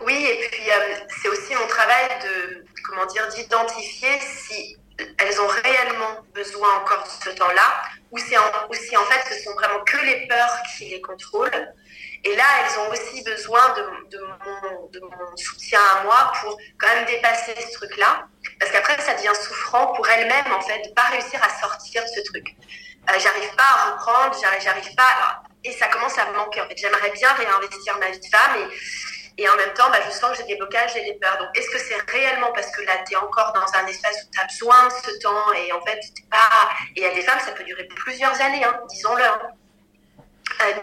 Oui, 0.02 0.26
et 0.26 0.48
puis 0.50 0.70
euh, 0.70 0.96
c'est 1.22 1.30
aussi 1.30 1.56
mon 1.56 1.68
travail 1.68 2.08
de, 2.24 2.66
comment 2.84 3.06
dire, 3.06 3.28
d'identifier 3.30 4.20
si 4.20 4.78
elles 5.18 5.42
ont 5.42 5.48
réellement 5.48 6.22
besoin 6.34 6.78
encore 6.78 7.04
de 7.04 7.10
ce 7.26 7.30
temps-là, 7.36 7.82
ou, 8.12 8.18
si 8.20 8.38
en 8.38 9.06
fait 9.06 9.34
ce 9.34 9.44
sont 9.44 9.54
vraiment 9.54 9.84
que 9.84 9.98
les 10.06 10.28
peurs 10.28 10.62
qui 10.78 10.86
les 10.86 11.02
contrôlent. 11.02 11.74
Et 12.26 12.36
là, 12.36 12.44
elles 12.60 12.80
ont 12.80 12.90
aussi 12.92 13.22
besoin 13.24 13.62
de, 13.74 14.20
mon, 15.02 15.36
soutien 15.36 15.80
à 15.94 16.04
moi 16.04 16.32
pour 16.40 16.58
quand 16.80 16.88
même 16.88 17.06
dépasser 17.06 17.54
ce 17.60 17.74
truc-là. 17.74 18.28
Parce 18.60 18.72
qu'après, 18.72 18.98
ça 19.02 19.16
devient 19.16 19.36
souffrant 19.36 19.88
pour 19.94 20.08
elles-mêmes, 20.08 20.54
en 20.54 20.62
fait, 20.62 20.88
de 20.88 20.94
pas 20.94 21.10
réussir 21.12 21.42
à 21.44 21.50
sortir 21.60 22.02
de 22.02 22.08
ce 22.08 22.22
truc. 22.22 22.48
Euh, 23.10 23.20
j'arrive 23.20 23.54
pas 23.56 23.64
à 23.64 23.92
reprendre, 23.92 24.38
j'arrive 24.42 24.96
pas. 24.96 25.44
et 25.66 25.72
ça 25.74 25.88
commence 25.88 26.18
à 26.18 26.32
me 26.32 26.38
manquer. 26.38 26.62
J'aimerais 26.78 27.12
bien 27.12 27.34
réinvestir 27.34 27.98
ma 27.98 28.10
vie 28.10 28.20
de 28.20 28.28
femme 28.28 28.70
et 29.38 29.50
en 29.50 29.56
même 29.56 29.74
temps, 29.74 29.90
bah, 29.90 30.00
je 30.06 30.12
sens 30.12 30.32
que 30.32 30.38
j'ai 30.38 30.44
des 30.44 30.58
blocages, 30.58 30.94
j'ai 30.94 31.04
des 31.06 31.16
peurs. 31.16 31.38
Donc, 31.40 31.50
est-ce 31.56 31.70
que 31.70 31.80
c'est 31.80 32.00
réellement 32.12 32.52
parce 32.54 32.70
que 32.72 32.82
là, 32.82 32.94
tu 33.08 33.14
es 33.14 33.16
encore 33.16 33.52
dans 33.54 33.66
un 33.80 33.88
espace 33.88 34.24
où 34.24 34.32
tu 34.32 34.40
as 34.40 34.46
besoin 34.46 34.88
de 34.88 34.94
ce 34.94 35.20
temps 35.20 35.54
et 35.54 35.72
en 35.72 35.82
fait, 35.82 36.00
pas. 36.30 36.70
Et 36.96 37.02
il 37.02 37.04
y 37.04 37.06
a 37.06 37.14
des 37.14 37.24
femmes, 37.24 37.40
ça 37.40 37.52
peut 37.52 37.64
durer 37.64 37.86
plusieurs 37.86 38.40
années, 38.42 38.64
hein, 38.64 38.80
disons-le. 38.90 39.24
Hein. 39.24 39.40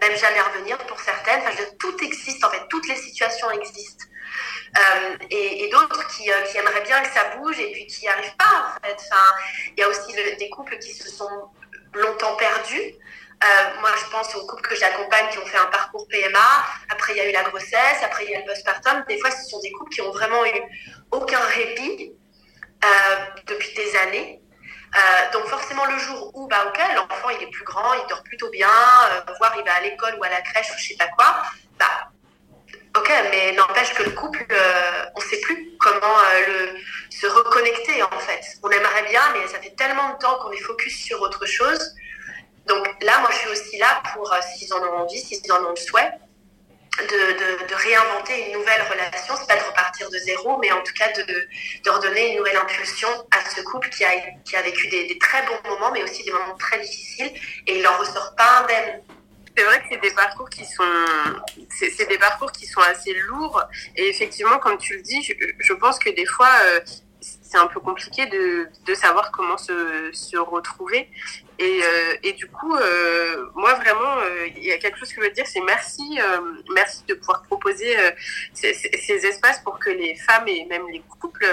Même 0.01 0.17
jamais 0.17 0.41
revenir 0.41 0.79
pour 0.79 0.99
certaines. 1.01 1.41
Enfin, 1.41 1.63
tout 1.79 1.97
existe, 2.03 2.45
en 2.45 2.51
fait, 2.51 2.63
toutes 2.69 2.89
les 2.89 2.97
situations 2.97 3.51
existent. 3.53 4.05
Euh, 4.77 5.17
et, 5.31 5.65
et 5.65 5.71
d'autres 5.71 6.07
qui, 6.09 6.31
euh, 6.31 6.43
qui, 6.43 6.59
aimeraient 6.59 6.83
bien 6.83 7.01
que 7.03 7.09
ça 7.09 7.37
bouge 7.37 7.59
et 7.59 7.73
puis 7.73 7.87
qui 7.87 8.03
n'y 8.03 8.09
arrivent 8.09 8.37
pas, 8.37 8.75
en 8.77 8.87
fait. 8.87 8.99
Il 9.77 9.81
y 9.81 9.83
a 9.85 9.89
aussi 9.89 10.13
des 10.13 10.51
couples 10.51 10.77
qui 10.79 10.93
se 10.93 11.09
sont 11.09 11.51
longtemps 11.95 12.37
perdus. 12.37 12.95
Euh, 13.43 13.81
moi, 13.81 13.91
je 13.99 14.11
pense 14.11 14.35
aux 14.35 14.47
couples 14.47 14.69
que 14.69 14.77
j'accompagne 14.77 15.29
qui 15.31 15.39
ont 15.39 15.47
fait 15.47 15.59
un 15.59 15.67
parcours 15.67 16.07
PMA. 16.09 16.39
Après, 16.91 17.15
il 17.15 17.17
y 17.17 17.21
a 17.21 17.29
eu 17.29 17.33
la 17.33 17.43
grossesse. 17.45 18.03
Après, 18.03 18.25
il 18.25 18.31
y 18.31 18.35
a 18.35 18.41
le 18.41 18.47
postpartum. 18.47 19.05
Des 19.09 19.19
fois, 19.19 19.31
ce 19.31 19.49
sont 19.49 19.61
des 19.61 19.73
couples 19.73 19.93
qui 19.93 20.03
ont 20.03 20.11
vraiment 20.11 20.45
eu 20.45 20.61
aucun 21.11 21.41
répit 21.41 22.13
euh, 22.85 22.89
depuis 23.47 23.73
des 23.75 23.97
années. 23.97 24.43
Euh, 24.97 25.33
donc 25.33 25.47
forcément 25.47 25.85
le 25.85 25.97
jour 25.99 26.33
où 26.35 26.49
bah 26.49 26.65
ok 26.67 26.81
l'enfant 26.97 27.31
il 27.31 27.41
est 27.45 27.51
plus 27.53 27.63
grand 27.63 27.95
il 27.95 28.05
dort 28.09 28.25
plutôt 28.25 28.51
bien 28.51 28.67
voire 29.39 29.55
il 29.57 29.65
va 29.65 29.75
à 29.75 29.81
l'école 29.83 30.17
ou 30.19 30.25
à 30.25 30.29
la 30.29 30.41
crèche 30.41 30.69
ou 30.73 30.79
je 30.79 30.89
sais 30.89 30.97
pas 30.97 31.07
quoi 31.17 31.45
bah 31.79 32.11
ok 32.97 33.09
mais 33.31 33.53
n'empêche 33.53 33.95
que 33.95 34.03
le 34.03 34.11
couple 34.11 34.45
on 35.15 35.21
sait 35.21 35.41
plus 35.43 35.77
comment 35.79 36.17
se 37.21 37.27
reconnecter 37.27 38.03
en 38.03 38.19
fait. 38.19 38.41
On 38.63 38.71
aimerait 38.71 39.09
bien, 39.09 39.23
mais 39.35 39.47
ça 39.47 39.61
fait 39.61 39.75
tellement 39.77 40.15
de 40.15 40.19
temps 40.19 40.39
qu'on 40.41 40.51
est 40.53 40.61
focus 40.61 41.05
sur 41.05 41.21
autre 41.21 41.47
chose. 41.47 41.95
Donc 42.71 42.87
là, 43.03 43.19
moi, 43.19 43.31
je 43.33 43.37
suis 43.39 43.49
aussi 43.49 43.79
là 43.79 44.01
pour, 44.15 44.33
s'ils 44.55 44.73
en 44.73 44.79
ont 44.79 44.99
envie, 44.99 45.19
s'ils 45.19 45.53
en 45.53 45.65
ont 45.65 45.71
le 45.71 45.77
souhait, 45.77 46.13
de, 46.99 47.75
réinventer 47.75 48.47
une 48.47 48.59
nouvelle 48.59 48.83
relation. 48.83 49.35
C'est 49.37 49.49
pas 49.49 49.57
de 49.57 49.67
repartir 49.67 50.09
de 50.09 50.19
zéro, 50.19 50.57
mais 50.59 50.71
en 50.71 50.81
tout 50.83 50.93
cas 50.93 51.11
de, 51.13 51.23
de 51.25 51.91
redonner 51.91 52.31
une 52.31 52.39
nouvelle 52.39 52.57
impulsion 52.57 53.09
à 53.33 53.51
ce 53.51 53.61
couple 53.63 53.89
qui 53.89 54.05
a, 54.05 54.63
vécu 54.63 54.87
des, 54.89 55.19
très 55.19 55.45
bons 55.47 55.69
moments, 55.69 55.91
mais 55.91 56.05
aussi 56.05 56.23
des 56.23 56.31
moments 56.31 56.57
très 56.59 56.79
difficiles, 56.79 57.33
et 57.67 57.79
il 57.79 57.83
n'en 57.83 57.97
ressort 57.99 58.35
pas 58.37 58.63
indemne. 58.63 59.03
C'est 59.57 59.65
vrai 59.65 59.81
que 59.81 59.87
c'est 59.91 60.01
des 60.01 60.13
parcours 60.13 60.49
qui 60.49 60.65
sont, 60.65 60.85
c'est 61.71 62.09
des 62.09 62.19
parcours 62.19 62.53
qui 62.53 62.67
sont 62.67 62.81
assez 62.83 63.13
lourds. 63.15 63.65
Et 63.97 64.09
effectivement, 64.09 64.59
comme 64.59 64.79
tu 64.79 64.95
le 64.95 65.03
dis, 65.03 65.23
je, 65.25 65.33
je 65.59 65.73
pense 65.73 65.99
que 65.99 66.11
des 66.11 66.25
fois, 66.25 66.53
euh, 66.67 66.81
c'est 67.51 67.59
un 67.59 67.67
peu 67.67 67.81
compliqué 67.81 68.27
de, 68.27 68.69
de 68.87 68.95
savoir 68.95 69.33
comment 69.33 69.59
se, 69.59 70.11
se 70.13 70.37
retrouver. 70.37 71.09
Et, 71.59 71.81
euh, 71.83 72.15
et, 72.23 72.33
du 72.35 72.47
coup, 72.47 72.75
euh, 72.77 73.47
moi 73.55 73.75
vraiment, 73.75 74.19
euh, 74.19 74.47
il 74.57 74.65
y 74.65 74.73
a 74.73 74.79
quelque 74.79 74.99
chose 74.99 75.13
que 75.13 75.21
je 75.21 75.29
veux 75.29 75.35
dire, 75.35 75.47
c'est 75.47 75.61
merci, 75.63 76.19
merci 76.73 77.05
de 77.09 77.15
pouvoir 77.15 77.43
proposer 77.43 77.97
ces, 78.55 78.73
ces, 78.73 79.27
espaces 79.27 79.59
pour 79.61 79.79
que 79.81 79.91
les 79.91 80.15
femmes 80.15 80.47
et 80.47 80.65
même 80.67 80.89
les 80.89 81.03
couples 81.21 81.47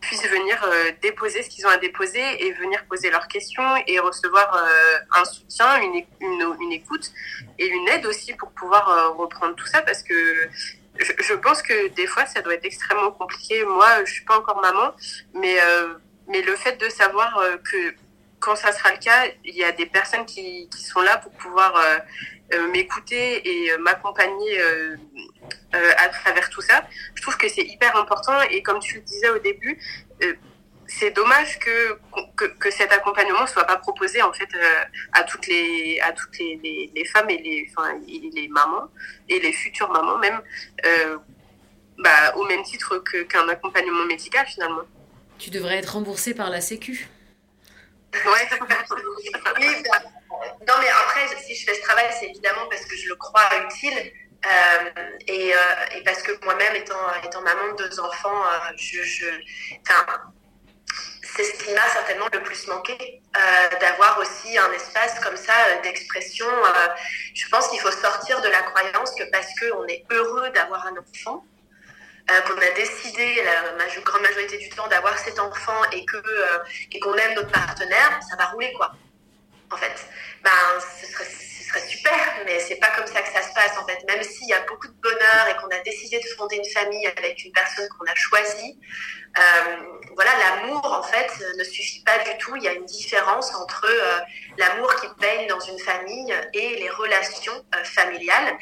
puissent 0.00 0.28
venir 0.28 0.64
déposer 1.02 1.42
ce 1.42 1.50
qu'ils 1.50 1.66
ont 1.66 1.70
à 1.70 1.76
déposer 1.76 2.22
et 2.44 2.52
venir 2.52 2.84
poser 2.88 3.10
leurs 3.10 3.28
questions 3.28 3.76
et 3.86 3.98
recevoir 3.98 4.64
un 5.14 5.24
soutien, 5.24 5.82
une, 5.82 6.04
une, 6.60 6.72
écoute 6.72 7.10
et 7.58 7.66
une 7.66 7.88
aide 7.88 8.06
aussi 8.06 8.32
pour 8.34 8.50
pouvoir 8.52 9.16
reprendre 9.16 9.54
tout 9.56 9.66
ça 9.66 9.82
parce 9.82 10.02
que 10.02 10.48
je, 10.98 11.34
pense 11.34 11.62
que 11.62 11.88
des 11.88 12.06
fois, 12.06 12.26
ça 12.26 12.42
doit 12.42 12.54
être 12.54 12.64
extrêmement 12.64 13.12
compliqué. 13.12 13.64
Moi, 13.64 14.04
je 14.04 14.12
suis 14.12 14.24
pas 14.24 14.38
encore 14.38 14.60
maman, 14.60 14.94
mais, 15.34 15.56
mais 16.28 16.42
le 16.42 16.56
fait 16.56 16.76
de 16.80 16.88
savoir 16.88 17.40
que 17.64 17.94
quand 18.40 18.56
ça 18.56 18.72
sera 18.72 18.92
le 18.92 18.98
cas, 18.98 19.26
il 19.44 19.54
y 19.54 19.64
a 19.64 19.72
des 19.72 19.86
personnes 19.86 20.24
qui, 20.26 20.68
sont 20.72 21.00
là 21.00 21.18
pour 21.18 21.32
pouvoir 21.32 21.76
euh, 21.76 21.98
euh, 22.54 22.70
m'écouter 22.70 23.46
et 23.48 23.72
euh, 23.72 23.78
m'accompagner 23.78 24.60
euh, 24.60 24.96
euh, 25.74 25.92
à 25.98 26.08
travers 26.08 26.48
tout 26.50 26.60
ça. 26.60 26.86
Je 27.14 27.22
trouve 27.22 27.36
que 27.36 27.48
c'est 27.48 27.62
hyper 27.62 27.96
important 27.96 28.40
et 28.50 28.62
comme 28.62 28.78
tu 28.80 28.96
le 28.96 29.00
disais 29.02 29.28
au 29.30 29.38
début, 29.38 29.78
euh, 30.22 30.34
c'est 30.88 31.10
dommage 31.10 31.58
que, 31.58 31.98
que, 32.36 32.46
que, 32.46 32.70
cet 32.70 32.92
accompagnement 32.92 33.46
soit 33.46 33.64
pas 33.64 33.76
proposé 33.76 34.22
en 34.22 34.32
fait 34.32 34.48
à 35.12 35.22
toutes 35.24 35.46
les 35.46 36.00
à 36.02 36.12
toutes 36.12 36.38
les, 36.38 36.58
les, 36.62 36.90
les 36.94 37.04
femmes 37.04 37.28
et 37.30 37.38
les 37.38 37.68
enfin 37.70 38.00
et 38.08 38.30
les 38.32 38.48
mamans 38.48 38.88
et 39.28 39.38
les 39.38 39.52
futures 39.52 39.90
mamans 39.90 40.18
même 40.18 40.40
bah, 41.98 42.34
au 42.36 42.44
même 42.44 42.62
titre 42.62 42.98
que 42.98 43.22
qu'un 43.22 43.48
accompagnement 43.48 44.04
médical 44.04 44.46
finalement. 44.46 44.82
Tu 45.38 45.50
devrais 45.50 45.78
être 45.78 45.94
remboursé 45.94 46.34
par 46.34 46.50
la 46.50 46.60
Sécu. 46.60 47.08
Ouais. 48.14 48.48
oui, 49.58 49.82
bah, 49.84 50.02
non, 50.66 50.74
mais 50.80 50.88
après, 50.88 51.26
si 51.42 51.54
je 51.54 51.64
fais 51.64 51.74
ce 51.74 51.82
travail, 51.82 52.06
c'est 52.18 52.26
évidemment 52.26 52.66
parce 52.70 52.84
que 52.84 52.96
je 52.96 53.08
le 53.08 53.16
crois 53.16 53.48
utile. 53.66 54.12
Euh, 54.46 55.08
et, 55.26 55.52
euh, 55.52 55.58
et, 55.96 56.02
parce 56.04 56.22
que 56.22 56.32
moi-même, 56.44 56.76
étant, 56.76 56.94
étant 57.24 57.42
maman 57.42 57.72
de 57.72 57.84
deux 57.84 58.00
enfants, 58.00 58.44
euh, 58.44 58.72
je, 58.76 59.02
je, 59.02 59.26
c'est 61.38 61.44
ce 61.44 61.64
qui 61.64 61.72
m'a 61.72 61.88
certainement 61.92 62.26
le 62.32 62.42
plus 62.42 62.66
manqué, 62.66 63.22
euh, 63.36 63.78
d'avoir 63.78 64.18
aussi 64.18 64.58
un 64.58 64.72
espace 64.72 65.20
comme 65.20 65.36
ça 65.36 65.52
d'expression. 65.84 66.46
je 67.32 67.48
pense 67.48 67.68
qu'il 67.68 67.78
faut 67.78 67.92
sortir 67.92 68.40
de 68.40 68.48
la 68.48 68.62
croyance 68.62 69.14
que 69.14 69.22
parce 69.30 69.46
qu'on 69.60 69.86
est 69.86 70.04
heureux 70.10 70.50
d'avoir 70.50 70.84
un 70.88 70.96
enfant, 70.96 71.44
euh, 72.28 72.40
qu'on 72.40 72.60
a 72.60 72.70
décidé 72.74 73.40
la 73.44 73.86
grande 74.02 74.22
majorité 74.22 74.58
du 74.58 74.68
temps 74.70 74.88
d'avoir 74.88 75.16
cet 75.16 75.38
enfant 75.38 75.80
et 75.92 76.04
que 76.04 76.16
euh, 76.16 76.58
et 76.90 76.98
qu'on 76.98 77.14
aime 77.14 77.34
notre 77.34 77.52
partenaire, 77.52 78.18
ça 78.28 78.34
va 78.36 78.46
rouler 78.46 78.72
quoi. 78.72 78.92
En 79.70 79.76
fait, 79.76 79.94
ben 80.42 80.50
ce 81.00 81.06
serait, 81.06 81.24
serait 81.68 81.86
super, 81.86 82.42
mais 82.44 82.58
c'est 82.60 82.76
pas 82.76 82.90
comme 82.90 83.06
ça 83.06 83.22
que 83.22 83.28
ça 83.28 83.42
se 83.42 83.52
passe 83.54 83.76
en 83.78 83.86
fait. 83.86 84.02
Même 84.06 84.22
s'il 84.22 84.48
y 84.48 84.52
a 84.52 84.60
beaucoup 84.60 84.88
de 84.88 85.00
bonheur 85.00 85.48
et 85.50 85.56
qu'on 85.56 85.68
a 85.68 85.80
décidé 85.80 86.18
de 86.18 86.26
fonder 86.36 86.56
une 86.56 86.70
famille 86.70 87.06
avec 87.06 87.44
une 87.44 87.52
personne 87.52 87.88
qu'on 87.98 88.10
a 88.10 88.14
choisie, 88.14 88.78
euh, 89.38 89.76
voilà, 90.14 90.30
l'amour 90.38 90.84
en 90.84 91.02
fait 91.02 91.30
ne 91.56 91.64
suffit 91.64 92.02
pas 92.02 92.18
du 92.18 92.36
tout. 92.38 92.56
Il 92.56 92.62
y 92.62 92.68
a 92.68 92.72
une 92.72 92.86
différence 92.86 93.54
entre 93.54 93.86
euh, 93.88 94.18
l'amour 94.56 94.94
qui 94.96 95.06
baigne 95.20 95.46
dans 95.48 95.60
une 95.60 95.78
famille 95.78 96.34
et 96.54 96.76
les 96.76 96.90
relations 96.90 97.64
euh, 97.74 97.84
familiales 97.84 98.56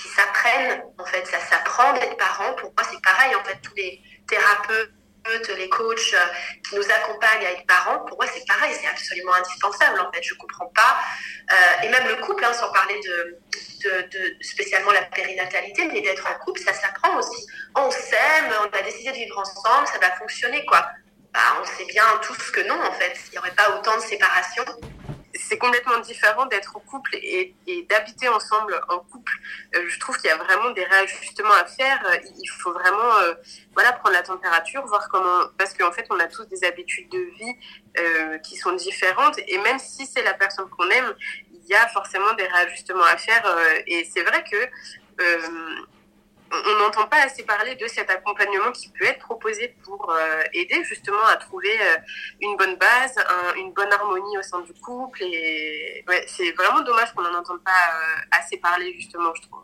qui 0.00 0.08
s'apprennent. 0.08 0.82
En 0.98 1.04
fait, 1.04 1.26
ça 1.26 1.40
s'apprend 1.40 1.92
d'être 1.94 2.16
parent. 2.16 2.54
Pour 2.54 2.72
moi, 2.76 2.88
c'est 2.90 3.02
pareil. 3.02 3.34
En 3.34 3.44
fait, 3.44 3.58
tous 3.62 3.74
les 3.74 4.00
thérapeutes 4.28 4.92
les 5.56 5.68
coachs 5.68 6.14
qui 6.68 6.76
nous 6.76 6.90
accompagnent 6.90 7.46
à 7.46 7.52
être 7.52 7.66
parents, 7.66 8.00
pour 8.04 8.16
moi 8.18 8.26
c'est 8.32 8.46
pareil, 8.46 8.74
c'est 8.80 8.88
absolument 8.88 9.34
indispensable 9.34 10.00
en 10.00 10.12
fait. 10.12 10.22
Je 10.22 10.34
comprends 10.34 10.66
pas, 10.74 10.98
euh, 11.52 11.84
et 11.84 11.88
même 11.88 12.08
le 12.08 12.16
couple, 12.16 12.44
hein, 12.44 12.52
sans 12.52 12.72
parler 12.72 13.00
de, 13.00 13.38
de, 13.84 14.08
de, 14.08 14.36
spécialement 14.42 14.92
la 14.92 15.02
périnatalité, 15.02 15.86
mais 15.86 16.00
d'être 16.00 16.26
en 16.26 16.44
couple, 16.44 16.60
ça 16.60 16.72
s'apprend 16.72 17.16
aussi. 17.18 17.46
On 17.76 17.90
s'aime, 17.90 18.52
on 18.60 18.76
a 18.76 18.82
décidé 18.82 19.10
de 19.10 19.16
vivre 19.16 19.38
ensemble, 19.38 19.86
ça 19.86 19.98
va 19.98 20.10
fonctionner 20.16 20.64
quoi. 20.66 20.88
Bah, 21.32 21.40
on 21.62 21.64
sait 21.64 21.86
bien 21.86 22.04
tous 22.22 22.50
que 22.50 22.60
non 22.60 22.78
en 22.82 22.92
fait, 22.92 23.18
il 23.28 23.32
n'y 23.32 23.38
aurait 23.38 23.54
pas 23.54 23.76
autant 23.76 23.96
de 23.96 24.02
séparation 24.02 24.64
c'est 25.34 25.58
complètement 25.58 25.98
différent 26.00 26.46
d'être 26.46 26.76
en 26.76 26.80
couple 26.80 27.16
et, 27.16 27.54
d'habiter 27.88 28.28
ensemble 28.28 28.80
en 28.88 28.98
couple. 28.98 29.32
Euh, 29.74 29.84
je 29.88 29.98
trouve 29.98 30.16
qu'il 30.16 30.28
y 30.28 30.32
a 30.32 30.36
vraiment 30.36 30.70
des 30.70 30.84
réajustements 30.84 31.54
à 31.54 31.64
faire. 31.64 32.00
Il 32.38 32.48
faut 32.48 32.72
vraiment 32.72 33.16
euh, 33.22 33.34
voilà, 33.74 33.92
prendre 33.92 34.14
la 34.14 34.22
température, 34.22 34.84
voir 34.86 35.08
comment... 35.08 35.48
Parce 35.58 35.74
qu'en 35.74 35.92
fait, 35.92 36.06
on 36.10 36.18
a 36.18 36.26
tous 36.26 36.44
des 36.46 36.64
habitudes 36.64 37.08
de 37.10 37.18
vie 37.18 37.54
euh, 37.98 38.38
qui 38.38 38.56
sont 38.56 38.72
différentes. 38.72 39.38
Et 39.48 39.58
même 39.58 39.78
si 39.78 40.06
c'est 40.06 40.22
la 40.22 40.34
personne 40.34 40.68
qu'on 40.68 40.88
aime, 40.90 41.14
il 41.52 41.66
y 41.66 41.74
a 41.74 41.86
forcément 41.88 42.32
des 42.34 42.46
réajustements 42.46 43.04
à 43.04 43.16
faire. 43.16 43.44
Et 43.86 44.08
c'est 44.12 44.22
vrai 44.22 44.44
que 44.44 44.56
on 46.52 46.78
n'entend 46.78 47.06
pas 47.06 47.22
assez 47.22 47.42
parler 47.44 47.74
de 47.76 47.86
cet 47.86 48.10
accompagnement 48.10 48.72
qui 48.72 48.88
peut 48.90 49.04
être 49.04 49.20
proposé 49.20 49.74
pour 49.84 50.10
euh, 50.10 50.42
aider 50.52 50.84
justement 50.84 51.24
à 51.26 51.36
trouver 51.36 51.72
euh, 51.80 51.96
une 52.40 52.56
bonne 52.56 52.76
base, 52.76 53.16
un, 53.18 53.54
une 53.56 53.72
bonne 53.72 53.92
harmonie 53.92 54.36
au 54.38 54.42
sein 54.42 54.60
du 54.60 54.72
couple. 54.74 55.22
Et 55.22 56.04
ouais, 56.08 56.24
c'est 56.26 56.52
vraiment 56.52 56.82
dommage 56.82 57.12
qu'on 57.14 57.22
n'en 57.22 57.38
entende 57.38 57.62
pas 57.64 57.70
euh, 57.70 58.38
assez 58.38 58.58
parler 58.58 58.92
justement, 58.94 59.32
je 59.34 59.42
trouve. 59.42 59.62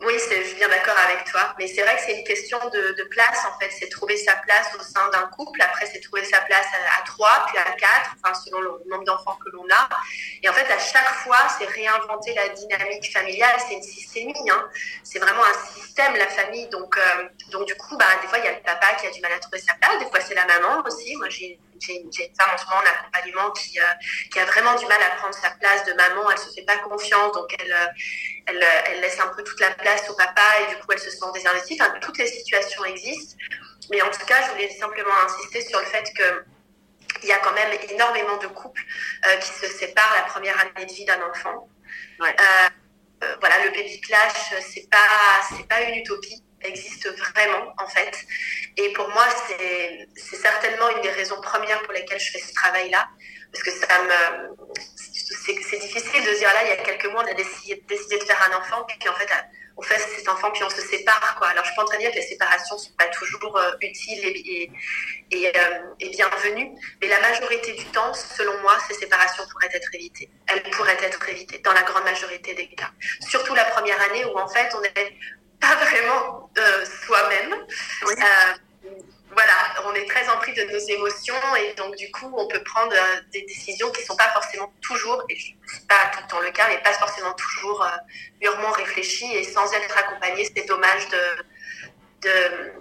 Oui, 0.00 0.14
je 0.14 0.44
suis 0.44 0.54
bien 0.54 0.68
d'accord 0.68 0.96
avec 0.96 1.24
toi. 1.24 1.54
Mais 1.58 1.66
c'est 1.66 1.82
vrai 1.82 1.96
que 1.96 2.02
c'est 2.02 2.16
une 2.16 2.24
question 2.24 2.58
de, 2.70 3.02
place, 3.10 3.44
en 3.46 3.58
fait. 3.58 3.70
C'est 3.78 3.88
trouver 3.88 4.16
sa 4.16 4.36
place 4.36 4.68
au 4.78 4.82
sein 4.82 5.08
d'un 5.10 5.26
couple. 5.28 5.60
Après, 5.60 5.86
c'est 5.86 6.00
trouver 6.00 6.24
sa 6.24 6.40
place 6.42 6.66
à, 6.72 7.00
à, 7.00 7.04
trois, 7.04 7.46
puis 7.48 7.58
à 7.58 7.64
quatre, 7.72 8.14
enfin, 8.22 8.34
selon 8.34 8.60
le 8.60 8.70
nombre 8.86 9.04
d'enfants 9.04 9.36
que 9.44 9.50
l'on 9.50 9.66
a. 9.70 9.88
Et 10.42 10.48
en 10.48 10.52
fait, 10.52 10.70
à 10.72 10.78
chaque 10.78 11.14
fois, 11.24 11.48
c'est 11.58 11.66
réinventer 11.66 12.34
la 12.34 12.48
dynamique 12.50 13.12
familiale. 13.12 13.56
C'est 13.66 13.74
une 13.74 13.82
systémie. 13.82 14.50
Hein. 14.50 14.68
C'est 15.02 15.18
vraiment 15.18 15.42
un 15.44 15.74
système, 15.74 16.14
la 16.14 16.28
famille. 16.28 16.68
Donc, 16.68 16.96
euh, 16.96 17.28
donc 17.50 17.66
du 17.66 17.74
coup, 17.74 17.96
bah, 17.96 18.06
des 18.22 18.28
fois, 18.28 18.38
il 18.38 18.44
y 18.44 18.48
a 18.48 18.52
le 18.52 18.62
papa 18.62 18.94
qui 19.00 19.06
a 19.06 19.10
du 19.10 19.20
mal 19.20 19.32
à 19.32 19.38
trouver 19.40 19.58
sa 19.58 19.74
place. 19.74 19.98
Des 19.98 20.06
fois, 20.06 20.20
c'est 20.20 20.34
la 20.34 20.46
maman 20.46 20.82
aussi. 20.86 21.16
Moi, 21.16 21.28
j'ai 21.28 21.58
j'ai 21.80 22.00
une, 22.00 22.12
femme 22.12 22.50
en 22.54 22.58
ce 22.58 22.64
moment 22.66 22.78
en 22.78 22.90
accompagnement 22.90 23.50
qui, 23.52 23.78
euh, 23.78 23.84
qui 24.30 24.38
a 24.38 24.44
vraiment 24.44 24.74
du 24.74 24.86
mal 24.86 24.98
à 25.02 25.16
prendre 25.16 25.34
sa 25.34 25.50
place 25.50 25.84
de 25.84 25.92
maman. 25.94 26.30
Elle 26.30 26.38
se 26.38 26.52
fait 26.54 26.64
pas 26.64 26.78
confiance, 26.78 27.32
donc 27.32 27.54
elle, 27.58 27.72
euh, 27.72 27.86
elle, 28.46 28.66
elle 28.86 29.00
laisse 29.00 29.18
un 29.20 29.28
peu 29.28 29.42
toute 29.42 29.60
la 29.60 29.70
place 29.70 30.08
au 30.10 30.14
papa 30.14 30.42
et 30.62 30.74
du 30.74 30.80
coup 30.80 30.92
elle 30.92 30.98
se 30.98 31.10
sent 31.10 31.26
désinvestie. 31.34 31.78
Enfin, 31.80 31.92
toutes 32.00 32.18
les 32.18 32.26
situations 32.26 32.84
existent. 32.84 33.36
Mais 33.90 34.02
en 34.02 34.10
tout 34.10 34.24
cas, 34.26 34.42
je 34.46 34.50
voulais 34.52 34.70
simplement 34.70 35.14
insister 35.24 35.62
sur 35.62 35.80
le 35.80 35.86
fait 35.86 36.12
que 36.16 36.44
il 37.22 37.28
y 37.28 37.32
a 37.32 37.38
quand 37.38 37.52
même 37.52 37.76
énormément 37.90 38.36
de 38.36 38.46
couples 38.48 38.82
euh, 39.26 39.36
qui 39.38 39.52
se 39.52 39.66
séparent 39.66 40.14
la 40.16 40.22
première 40.24 40.58
année 40.60 40.86
de 40.86 40.92
vie 40.92 41.04
d'un 41.04 41.20
enfant. 41.22 41.68
Ouais. 42.20 42.34
Euh, 43.24 43.36
voilà, 43.40 43.64
le 43.64 43.70
baby 43.70 44.00
clash, 44.00 44.54
c'est 44.60 44.88
pas, 44.88 45.40
c'est 45.48 45.66
pas 45.66 45.82
une 45.82 45.96
utopie 45.96 46.42
existe 46.62 47.08
vraiment 47.08 47.74
en 47.78 47.86
fait. 47.86 48.16
Et 48.76 48.92
pour 48.92 49.08
moi, 49.10 49.26
c'est 49.46 50.36
certainement 50.36 50.88
une 50.96 51.02
des 51.02 51.10
raisons 51.10 51.40
premières 51.40 51.82
pour 51.82 51.92
lesquelles 51.92 52.20
je 52.20 52.30
fais 52.30 52.40
ce 52.40 52.52
travail-là. 52.54 53.08
Parce 53.52 53.64
que 53.64 53.70
ça 53.70 54.02
me. 54.02 54.56
C'est 55.70 55.78
difficile 55.78 56.24
de 56.24 56.38
dire 56.38 56.48
là, 56.48 56.64
il 56.64 56.68
y 56.68 56.72
a 56.72 56.76
quelques 56.76 57.06
mois, 57.06 57.24
on 57.24 57.30
a 57.30 57.34
décidé, 57.34 57.82
de 57.88 58.24
faire 58.24 58.50
un 58.50 58.58
enfant, 58.58 58.84
puis 58.86 59.08
en 59.08 59.14
fait, 59.14 59.28
on 59.78 59.82
fait 59.82 59.98
cet 59.98 60.28
enfant, 60.28 60.50
puis 60.50 60.62
on 60.62 60.68
se 60.68 60.82
sépare. 60.82 61.36
Quoi. 61.38 61.48
Alors 61.48 61.64
je 61.64 61.72
pense 61.74 61.88
très 61.88 61.98
bien 61.98 62.10
que 62.10 62.16
les 62.16 62.26
séparations 62.26 62.76
ne 62.76 62.80
sont 62.80 62.92
pas 62.98 63.06
toujours 63.06 63.56
euh, 63.56 63.70
utiles 63.80 64.24
et, 64.24 64.62
et, 64.62 64.70
et, 65.30 65.46
euh, 65.46 65.78
et, 66.00 66.10
bienvenues, 66.10 66.72
mais 67.00 67.08
la 67.08 67.20
majorité 67.20 67.72
du 67.72 67.84
temps, 67.86 68.12
selon 68.12 68.60
moi, 68.60 68.76
ces 68.88 68.94
séparations 68.94 69.44
pourraient 69.50 69.70
être 69.72 69.88
évitées. 69.94 70.30
Elles 70.48 70.62
pourraient 70.70 70.98
être 71.02 71.26
évitées 71.28 71.60
dans 71.60 71.72
la 71.72 71.82
grande 71.82 72.04
majorité 72.04 72.54
des 72.54 72.68
cas. 72.68 72.90
Surtout 73.20 73.54
la 73.54 73.64
première 73.66 74.00
année 74.02 74.24
où 74.26 74.38
en 74.38 74.48
fait, 74.48 74.68
on 74.74 74.82
est 74.82 75.14
pas 75.60 75.76
vraiment 75.76 76.50
euh, 76.58 76.84
soi-même. 77.06 77.54
Oui. 78.06 78.14
Euh, 78.18 78.54
voilà, 79.38 79.52
on 79.84 79.94
est 79.94 80.06
très 80.08 80.28
empris 80.30 80.52
de 80.52 80.64
nos 80.64 80.78
émotions 80.78 81.54
et 81.56 81.72
donc 81.74 81.94
du 81.96 82.10
coup, 82.10 82.32
on 82.36 82.48
peut 82.48 82.62
prendre 82.64 82.92
euh, 82.92 83.20
des 83.32 83.42
décisions 83.42 83.90
qui 83.92 84.02
sont 84.02 84.16
pas 84.16 84.30
forcément 84.30 84.72
toujours, 84.80 85.22
et 85.28 85.38
c'est 85.38 85.86
pas 85.86 86.10
tout 86.12 86.20
le 86.22 86.28
temps 86.28 86.40
le 86.40 86.50
cas, 86.50 86.66
mais 86.68 86.78
pas 86.82 86.92
forcément 86.94 87.32
toujours 87.34 87.84
euh, 87.84 87.88
mûrement 88.40 88.72
réfléchies 88.72 89.32
et 89.36 89.44
sans 89.44 89.72
être 89.72 89.96
accompagnées. 89.96 90.50
C'est 90.56 90.66
dommage 90.66 91.08
de, 91.08 91.44
de, 92.22 92.72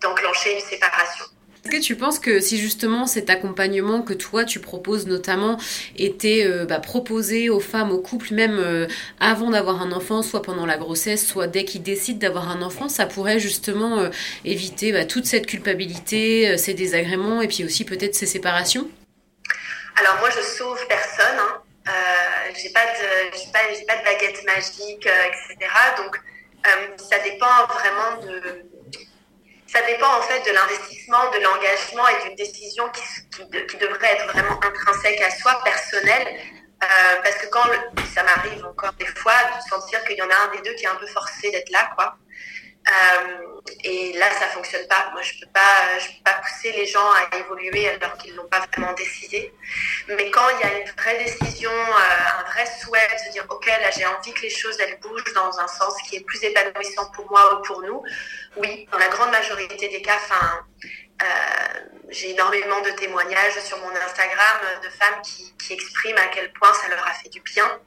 d'enclencher 0.00 0.54
une 0.54 0.60
séparation. 0.60 1.24
Est-ce 1.64 1.70
que 1.70 1.80
tu 1.80 1.94
penses 1.94 2.18
que 2.18 2.40
si 2.40 2.58
justement 2.58 3.06
cet 3.06 3.30
accompagnement 3.30 4.02
que 4.02 4.14
toi 4.14 4.44
tu 4.44 4.58
proposes 4.58 5.06
notamment 5.06 5.58
était 5.96 6.44
euh, 6.44 6.64
bah, 6.64 6.80
proposé 6.80 7.50
aux 7.50 7.60
femmes, 7.60 7.92
aux 7.92 8.00
couples, 8.00 8.34
même 8.34 8.58
euh, 8.58 8.88
avant 9.20 9.50
d'avoir 9.50 9.80
un 9.80 9.92
enfant, 9.92 10.22
soit 10.22 10.42
pendant 10.42 10.66
la 10.66 10.76
grossesse, 10.76 11.24
soit 11.24 11.46
dès 11.46 11.64
qu'ils 11.64 11.84
décident 11.84 12.18
d'avoir 12.18 12.50
un 12.50 12.62
enfant, 12.62 12.88
ça 12.88 13.06
pourrait 13.06 13.38
justement 13.38 14.00
euh, 14.00 14.10
éviter 14.44 14.90
bah, 14.90 15.04
toute 15.04 15.24
cette 15.24 15.46
culpabilité, 15.46 16.58
ces 16.58 16.74
désagréments 16.74 17.40
et 17.40 17.46
puis 17.46 17.64
aussi 17.64 17.84
peut-être 17.84 18.16
ces 18.16 18.26
séparations? 18.26 18.90
Alors 20.00 20.18
moi 20.18 20.30
je 20.30 20.40
sauve 20.40 20.84
personne, 20.88 21.38
hein. 21.38 21.92
j'ai 22.60 22.70
pas, 22.70 22.86
de, 22.86 23.52
pas, 23.52 23.60
pas 23.86 24.00
de 24.00 24.04
baguette 24.04 24.44
magique, 24.46 25.06
etc. 25.06 25.70
Donc 25.96 26.18
ça 26.96 27.18
dépend 27.20 27.66
vraiment 27.68 28.20
de 28.26 28.71
ça 29.72 29.80
dépend 29.86 30.18
en 30.18 30.22
fait 30.22 30.44
de 30.46 30.54
l'investissement, 30.54 31.30
de 31.30 31.38
l'engagement 31.38 32.06
et 32.08 32.26
d'une 32.26 32.36
décision 32.36 32.84
qui, 32.90 33.02
qui, 33.66 33.76
devrait 33.78 34.12
être 34.12 34.26
vraiment 34.26 34.60
intrinsèque 34.62 35.20
à 35.22 35.30
soi, 35.30 35.60
personnelle. 35.64 36.40
Euh, 36.82 36.86
parce 37.22 37.36
que 37.36 37.46
quand 37.46 37.62
ça 38.12 38.22
m'arrive 38.24 38.64
encore 38.66 38.92
des 38.94 39.06
fois 39.06 39.32
de 39.56 39.70
sentir 39.70 40.04
qu'il 40.04 40.16
y 40.16 40.22
en 40.22 40.28
a 40.28 40.34
un 40.34 40.56
des 40.56 40.62
deux 40.62 40.74
qui 40.74 40.84
est 40.84 40.88
un 40.88 40.96
peu 40.96 41.06
forcé 41.06 41.50
d'être 41.50 41.70
là, 41.70 41.90
quoi. 41.94 42.16
Euh, 42.88 43.51
et 43.84 44.12
là, 44.14 44.30
ça 44.32 44.46
fonctionne 44.48 44.86
pas. 44.88 45.10
Moi, 45.12 45.22
je 45.22 45.32
peux 45.40 45.50
pas, 45.52 45.98
je 45.98 46.06
peux 46.08 46.22
pas 46.24 46.34
pousser 46.34 46.72
les 46.72 46.86
gens 46.86 47.10
à 47.12 47.36
évoluer 47.36 47.88
alors 47.88 48.16
qu'ils 48.16 48.34
n'ont 48.34 48.46
pas 48.46 48.60
vraiment 48.72 48.92
décidé. 48.94 49.52
Mais 50.08 50.30
quand 50.30 50.48
il 50.50 50.60
y 50.60 50.70
a 50.70 50.78
une 50.78 50.90
vraie 50.90 51.18
décision, 51.18 51.70
euh, 51.70 52.40
un 52.40 52.50
vrai 52.50 52.66
souhait 52.66 53.08
de 53.12 53.18
se 53.26 53.32
dire, 53.32 53.44
ok, 53.48 53.66
là, 53.66 53.90
j'ai 53.90 54.06
envie 54.06 54.32
que 54.32 54.42
les 54.42 54.50
choses 54.50 54.78
elles 54.80 54.98
bougent 55.00 55.32
dans 55.34 55.58
un 55.58 55.68
sens 55.68 55.94
qui 56.08 56.16
est 56.16 56.24
plus 56.24 56.42
épanouissant 56.42 57.10
pour 57.12 57.30
moi 57.30 57.54
ou 57.54 57.62
pour 57.62 57.82
nous. 57.82 58.02
Oui, 58.56 58.88
dans 58.90 58.98
la 58.98 59.08
grande 59.08 59.30
majorité 59.30 59.88
des 59.88 60.02
cas, 60.02 60.18
euh, 61.22 61.26
j'ai 62.10 62.30
énormément 62.30 62.80
de 62.80 62.90
témoignages 62.90 63.58
sur 63.60 63.78
mon 63.78 63.90
Instagram 63.90 64.58
de 64.82 64.88
femmes 64.90 65.22
qui 65.22 65.72
expriment 65.72 66.18
à 66.18 66.26
quel 66.26 66.52
point 66.52 66.72
ça 66.74 66.88
leur 66.88 67.06
a 67.06 67.12
fait 67.12 67.28
du 67.28 67.40
bien 67.40 67.80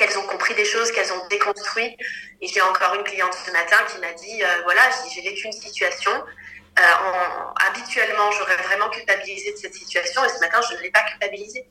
qu'elles 0.00 0.18
ont 0.18 0.26
compris 0.26 0.54
des 0.54 0.64
choses, 0.64 0.90
qu'elles 0.92 1.12
ont 1.12 1.26
déconstruit. 1.28 1.96
Et 2.40 2.48
j'ai 2.48 2.62
encore 2.62 2.94
une 2.94 3.04
cliente 3.04 3.34
ce 3.34 3.50
matin 3.52 3.76
qui 3.88 3.98
m'a 3.98 4.12
dit, 4.14 4.42
euh, 4.42 4.62
voilà, 4.64 4.80
j'ai 5.14 5.20
vécu 5.20 5.46
une 5.46 5.52
situation. 5.52 6.10
Euh, 6.10 6.82
habituellement, 7.68 8.30
j'aurais 8.32 8.56
vraiment 8.56 8.88
culpabilisé 8.88 9.52
de 9.52 9.58
cette 9.58 9.74
situation 9.74 10.24
et 10.24 10.28
ce 10.28 10.40
matin, 10.40 10.60
je 10.70 10.76
ne 10.76 10.80
l'ai 10.80 10.90
pas 10.90 11.02
culpabilisée. 11.02 11.68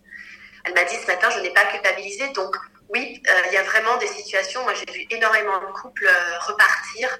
Elle 0.64 0.76
m'a 0.76 0.84
dit 0.84 0.96
ce 0.96 1.08
matin, 1.08 1.30
je 1.32 1.40
n'ai 1.40 1.50
pas 1.50 1.66
culpabilisé. 1.66 2.30
Donc 2.30 2.56
oui, 2.90 3.24
euh, 3.28 3.42
il 3.48 3.54
y 3.54 3.58
a 3.58 3.64
vraiment 3.64 3.98
des 3.98 4.08
situations. 4.08 4.62
Moi, 4.64 4.74
j'ai 4.76 4.94
vu 4.94 5.08
énormément 5.10 5.60
de 5.60 5.72
couples 5.74 6.10
repartir 6.42 7.20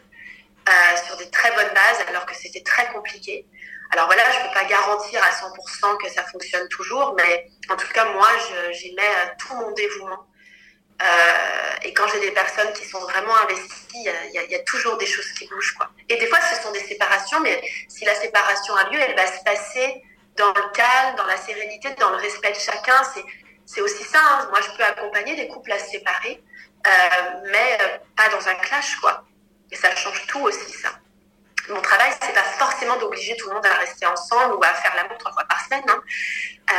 sur 1.08 1.18
des 1.18 1.28
très 1.32 1.50
bonnes 1.56 1.74
bases 1.74 2.06
alors 2.08 2.28
que 2.28 2.36
c'était 2.36 2.62
très 2.62 2.86
compliqué. 2.92 3.48
Alors 3.92 4.06
voilà, 4.06 4.22
je 4.30 4.38
ne 4.38 4.44
peux 4.44 4.54
pas 4.54 4.66
garantir 4.66 5.20
à 5.24 5.32
100% 5.32 5.98
que 5.98 6.08
ça 6.12 6.24
fonctionne 6.26 6.68
toujours, 6.68 7.16
mais 7.18 7.50
en 7.70 7.76
tout 7.76 7.88
cas, 7.88 8.06
moi, 8.06 8.28
j'y 8.72 8.94
mets 8.94 9.34
tout 9.40 9.56
mon 9.56 9.72
dévouement 9.72 10.28
euh, 11.02 11.76
et 11.84 11.94
quand 11.94 12.08
j'ai 12.08 12.20
des 12.20 12.32
personnes 12.32 12.72
qui 12.74 12.86
sont 12.86 13.00
vraiment 13.00 13.36
investies, 13.38 14.06
il 14.06 14.50
y, 14.50 14.56
a, 14.56 14.60
toujours 14.60 14.98
des 14.98 15.06
choses 15.06 15.32
qui 15.34 15.48
bougent. 15.48 15.74
Quoi. 15.74 15.90
Et 16.10 16.18
des 16.18 16.28
fois, 16.28 16.40
ce 16.42 16.62
sont 16.62 16.72
des 16.72 16.84
séparations, 16.84 17.40
mais 17.40 17.62
si 17.88 18.06
la 18.06 18.16
séparation 18.16 18.76
a 18.76 18.90
lieu, 18.90 19.00
elle 19.00 19.16
va 19.16 19.28
se 19.28 19.42
passer 19.44 20.04
dans 20.36 20.50
le 20.50 20.70
calme, 20.74 21.16
dans 21.16 21.26
la 21.26 21.38
sérénité, 21.38 21.90
dans 22.00 22.10
le 22.10 22.18
respect 22.18 22.52
de 22.52 22.58
chacun. 22.58 23.02
C'est 23.66 23.82
aussi 23.82 24.04
ça. 24.04 24.20
Hein. 24.22 24.48
Moi, 24.50 24.60
je 24.62 24.78
peux 24.78 24.84
accompagner 24.84 25.36
des 25.36 25.48
couples 25.48 25.72
à 25.72 25.80
se 25.80 25.90
séparer, 25.90 26.42
euh, 26.86 26.90
mais 27.52 27.78
euh, 27.82 27.98
pas 28.18 28.30
dans 28.30 28.48
un 28.48 28.56
clash. 28.56 28.96
quoi. 28.98 29.24
Et 29.72 29.76
ça 29.76 29.96
change 29.96 30.26
tout 30.28 30.42
aussi, 30.42 30.74
ça 30.74 30.90
mon 31.70 31.82
travail, 31.82 32.12
c'est 32.22 32.34
pas 32.34 32.44
forcément 32.44 32.98
d'obliger 32.98 33.36
tout 33.38 33.48
le 33.50 33.56
monde 33.56 33.66
à 33.66 33.74
rester 33.76 34.06
ensemble 34.06 34.56
ou 34.56 34.64
à 34.64 34.74
faire 34.74 34.96
l'amour 34.96 35.18
trois 35.18 35.32
fois 35.32 35.44
par 35.48 35.64
semaine. 35.66 35.84
Hein. 35.88 36.02
Euh, 36.72 36.76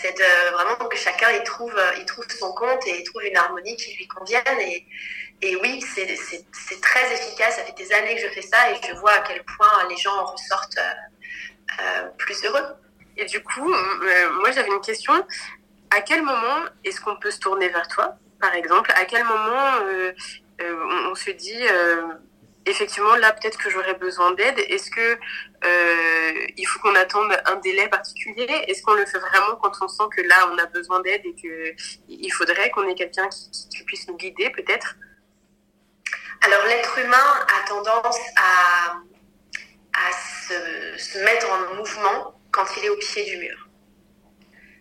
c'est 0.00 0.14
vraiment 0.52 0.76
que 0.88 0.96
chacun 0.96 1.30
y 1.30 1.42
trouve, 1.44 1.74
il 1.98 2.04
trouve 2.04 2.26
son 2.28 2.52
compte 2.52 2.86
et 2.86 3.00
il 3.00 3.04
trouve 3.04 3.24
une 3.24 3.36
harmonie 3.36 3.76
qui 3.76 3.96
lui 3.96 4.06
convienne. 4.06 4.42
Et, 4.60 5.56
oui, 5.62 5.82
c'est 5.82 6.80
très 6.80 7.14
efficace. 7.14 7.56
Ça 7.56 7.64
fait 7.64 7.76
des 7.76 7.92
années 7.92 8.14
que 8.16 8.22
je 8.22 8.28
fais 8.28 8.42
ça 8.42 8.70
et 8.70 8.76
je 8.86 8.94
vois 8.94 9.12
à 9.12 9.20
quel 9.20 9.44
point 9.44 9.88
les 9.88 9.96
gens 9.96 10.14
en 10.14 10.24
ressortent 10.24 10.78
euh, 10.78 11.82
euh, 11.82 12.08
plus 12.18 12.44
heureux. 12.44 12.64
Et 13.16 13.26
du 13.26 13.42
coup, 13.42 13.68
moi 13.68 14.50
j'avais 14.50 14.68
une 14.68 14.80
question. 14.80 15.12
À 15.90 16.00
quel 16.00 16.22
moment 16.22 16.64
est-ce 16.82 17.00
qu'on 17.00 17.16
peut 17.16 17.30
se 17.30 17.38
tourner 17.38 17.68
vers 17.68 17.86
toi, 17.86 18.16
par 18.40 18.54
exemple? 18.54 18.90
À 18.96 19.04
quel 19.04 19.22
moment 19.22 19.70
on, 20.58 21.14
se 21.14 21.30
dit 21.30 21.64
effectivement, 22.66 23.14
là, 23.16 23.32
peut-être 23.32 23.58
que 23.58 23.70
j'aurais 23.70 23.94
besoin 23.94 24.32
d'aide. 24.32 24.58
Est-ce 24.58 24.90
que 24.90 25.18
euh, 25.64 26.46
il 26.56 26.64
faut 26.64 26.78
qu'on 26.80 26.94
attende 26.94 27.36
un 27.46 27.56
délai 27.56 27.88
particulier? 27.88 28.46
Est-ce 28.68 28.82
qu'on 28.82 28.94
le 28.94 29.06
fait 29.06 29.18
vraiment 29.18 29.56
quand 29.56 29.72
on 29.80 29.88
sent 29.88 30.04
que 30.16 30.22
là, 30.22 30.50
on 30.52 30.58
a 30.58 30.66
besoin 30.66 31.00
d'aide 31.00 31.22
et 31.24 31.34
que 31.34 31.74
il 32.08 32.30
faudrait 32.30 32.70
qu'on 32.70 32.88
ait 32.88 32.94
quelqu'un 32.94 33.28
qui, 33.28 33.84
puisse 33.84 34.08
nous 34.08 34.16
guider, 34.16 34.50
peut-être? 34.50 34.96
Alors, 36.42 36.64
l'être 36.66 36.98
humain 36.98 37.46
a 37.48 37.68
tendance 37.68 38.18
à, 38.36 38.96
à 39.94 40.12
se, 40.12 41.02
se, 41.02 41.18
mettre 41.24 41.50
en 41.50 41.74
mouvement 41.74 42.40
quand 42.50 42.64
il 42.76 42.86
est 42.86 42.90
au 42.90 42.96
pied 42.96 43.24
du 43.24 43.36
mur. 43.38 43.68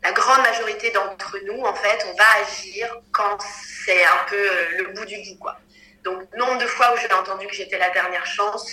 La 0.04 0.12
grande 0.12 0.42
majorité 0.42 0.92
d'entre 0.92 1.38
nous, 1.46 1.62
en 1.62 1.74
fait, 1.74 2.06
on 2.12 2.18
va 2.18 2.26
agir 2.42 2.94
quand 3.14 3.38
c'est 3.86 4.04
un 4.04 4.26
peu 4.28 4.50
le 4.78 4.94
bout 4.94 5.06
du 5.06 5.16
bout, 5.16 5.40
quoi. 5.40 5.58
Donc, 6.04 6.22
nombre 6.36 6.58
de 6.58 6.68
fois 6.68 6.83
où 7.04 7.08
j'ai 7.08 7.14
entendu 7.16 7.48
que 7.48 7.54
j'étais 7.54 7.78
la 7.78 7.90
dernière 7.90 8.26
chance, 8.26 8.68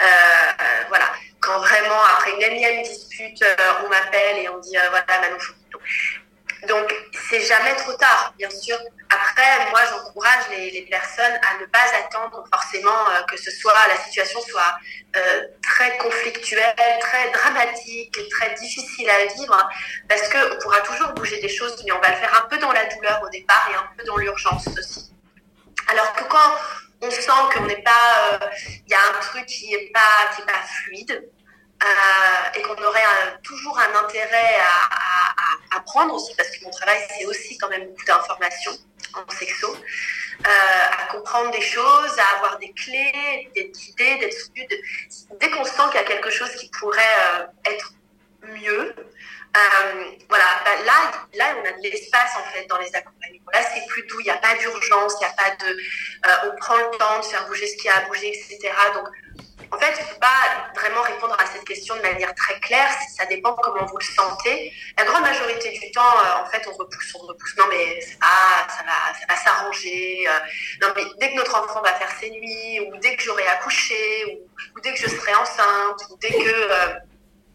euh, 0.00 0.04
euh, 0.04 0.84
voilà. 0.88 1.06
Quand 1.40 1.58
vraiment, 1.58 2.02
après 2.16 2.32
une 2.32 2.42
énième 2.42 2.82
dispute, 2.82 3.42
euh, 3.42 3.56
on 3.84 3.88
m'appelle 3.88 4.38
et 4.38 4.48
on 4.48 4.58
dit, 4.58 4.76
voilà, 4.90 5.20
Manon, 5.20 5.38
Donc, 6.68 6.94
c'est 7.28 7.40
jamais 7.40 7.74
trop 7.76 7.94
tard, 7.94 8.34
bien 8.38 8.50
sûr. 8.50 8.76
Après, 9.08 9.70
moi, 9.70 9.80
j'encourage 9.88 10.44
les, 10.50 10.86
personnes 10.90 11.32
à 11.32 11.60
ne 11.60 11.66
pas 11.66 11.78
attendre 11.98 12.44
forcément 12.52 13.06
que 13.28 13.36
ce 13.36 13.50
soit 13.50 13.72
la 13.88 13.96
situation 14.04 14.40
soit 14.42 14.76
très 15.62 15.96
conflictuelle, 15.98 16.74
très 17.00 17.30
dramatique, 17.30 18.16
très 18.30 18.54
difficile 18.54 19.08
à 19.08 19.26
vivre, 19.34 19.70
parce 20.08 20.28
qu'on 20.28 20.56
pourra 20.62 20.80
toujours 20.80 21.08
bouger 21.14 21.40
des 21.40 21.48
choses, 21.48 21.82
mais 21.84 21.92
on 21.92 22.00
va 22.00 22.10
le 22.10 22.16
faire 22.16 22.42
un 22.44 22.48
peu 22.48 22.58
dans 22.58 22.72
la 22.72 22.84
douleur 22.86 23.22
au 23.22 23.28
départ 23.30 23.68
et 23.72 23.74
un 23.74 23.88
peu 23.96 24.04
dans 24.04 24.16
l'urgence 24.18 24.66
aussi. 24.78 25.10
Alors 25.88 26.12
que 26.12 26.24
quand 26.24 26.52
on 27.02 27.10
sent 27.10 27.30
qu'on 27.52 27.64
n'est 27.64 27.82
pas, 27.82 28.38
il 28.42 28.44
euh, 28.44 28.78
y 28.88 28.94
a 28.94 29.00
un 29.00 29.20
truc 29.20 29.46
qui 29.46 29.70
n'est 29.70 29.90
pas, 29.92 30.30
pas 30.46 30.62
fluide, 30.62 31.30
euh, 31.82 32.58
et 32.58 32.62
qu'on 32.62 32.82
aurait 32.82 33.02
toujours 33.42 33.78
un 33.78 34.04
intérêt 34.04 34.56
à, 34.60 35.76
à, 35.76 35.80
prendre 35.80 36.14
aussi, 36.14 36.34
parce 36.36 36.50
que 36.50 36.64
mon 36.64 36.70
travail, 36.70 37.00
c'est 37.08 37.24
aussi 37.24 37.56
quand 37.58 37.68
même 37.68 37.86
beaucoup 37.86 38.04
d'informations 38.04 38.72
en 39.14 39.28
sexo, 39.32 39.74
euh, 39.74 40.48
à 40.48 41.06
comprendre 41.10 41.50
des 41.52 41.62
choses, 41.62 42.18
à 42.18 42.36
avoir 42.36 42.58
des 42.58 42.72
clés, 42.72 43.50
d'être 43.56 43.72
guidé, 43.72 44.18
d'être. 44.18 44.36
Dès 45.40 45.50
qu'on 45.50 45.64
sent 45.64 45.82
qu'il 45.90 46.00
y 46.00 46.04
a 46.04 46.06
quelque 46.06 46.30
chose 46.30 46.54
qui 46.56 46.70
pourrait 46.78 47.48
être 47.64 47.92
mieux, 48.42 48.94
euh, 49.56 50.04
voilà, 50.28 50.44
bah, 50.64 50.84
là, 50.84 51.10
là, 51.34 51.56
on 51.60 51.66
a 51.66 51.72
de 51.72 51.82
l'espace 51.82 52.30
en 52.36 52.44
fait 52.52 52.66
dans 52.66 52.78
les 52.78 52.94
accompagnements. 52.94 53.50
Là, 53.52 53.60
c'est 53.62 53.84
plus 53.86 54.06
doux, 54.06 54.20
il 54.20 54.24
n'y 54.24 54.30
a 54.30 54.36
pas 54.36 54.54
d'urgence, 54.54 55.14
il 55.20 55.26
n'y 55.26 55.32
a 55.32 55.34
pas 55.34 55.50
de. 55.56 55.70
Euh, 55.70 56.50
on 56.52 56.56
prend 56.56 56.76
le 56.76 56.96
temps 56.96 57.18
de 57.18 57.24
faire 57.24 57.46
bouger 57.48 57.66
ce 57.66 57.76
qui 57.76 57.88
a 57.88 57.96
à 57.96 58.00
bouger, 58.02 58.28
etc. 58.28 58.72
Donc, 58.94 59.08
en 59.72 59.78
fait, 59.78 59.92
il 59.98 60.02
ne 60.02 60.08
faut 60.08 60.20
pas 60.20 60.70
vraiment 60.76 61.02
répondre 61.02 61.36
à 61.38 61.46
cette 61.46 61.64
question 61.64 61.96
de 61.96 62.02
manière 62.02 62.32
très 62.36 62.60
claire. 62.60 62.90
Ça 63.16 63.26
dépend 63.26 63.54
comment 63.54 63.86
vous 63.86 63.98
le 63.98 64.04
sentez. 64.04 64.72
La 64.96 65.04
grande 65.04 65.22
majorité 65.22 65.70
du 65.72 65.90
temps, 65.90 66.00
euh, 66.00 66.44
en 66.44 66.46
fait, 66.46 66.64
on 66.68 66.72
repousse, 66.72 67.16
on 67.16 67.26
repousse. 67.26 67.56
Non, 67.56 67.64
mais 67.70 68.00
ça 68.00 68.16
va, 68.86 69.18
ça 69.18 69.26
va 69.28 69.36
s'arranger. 69.36 70.28
non, 70.80 70.88
mais 70.94 71.02
dès 71.18 71.32
que 71.32 71.36
notre 71.36 71.56
enfant 71.58 71.82
va 71.82 71.94
faire 71.94 72.10
ses 72.20 72.30
nuits, 72.30 72.80
ou 72.80 72.96
dès 72.98 73.16
que 73.16 73.22
j'aurai 73.22 73.46
accouché, 73.48 74.26
ou, 74.26 74.76
ou, 74.76 74.80
dès 74.80 74.94
que 74.94 75.00
je 75.00 75.08
serai 75.08 75.34
enceinte, 75.34 76.02
ou 76.10 76.16
dès 76.18 76.30
que 76.30 77.00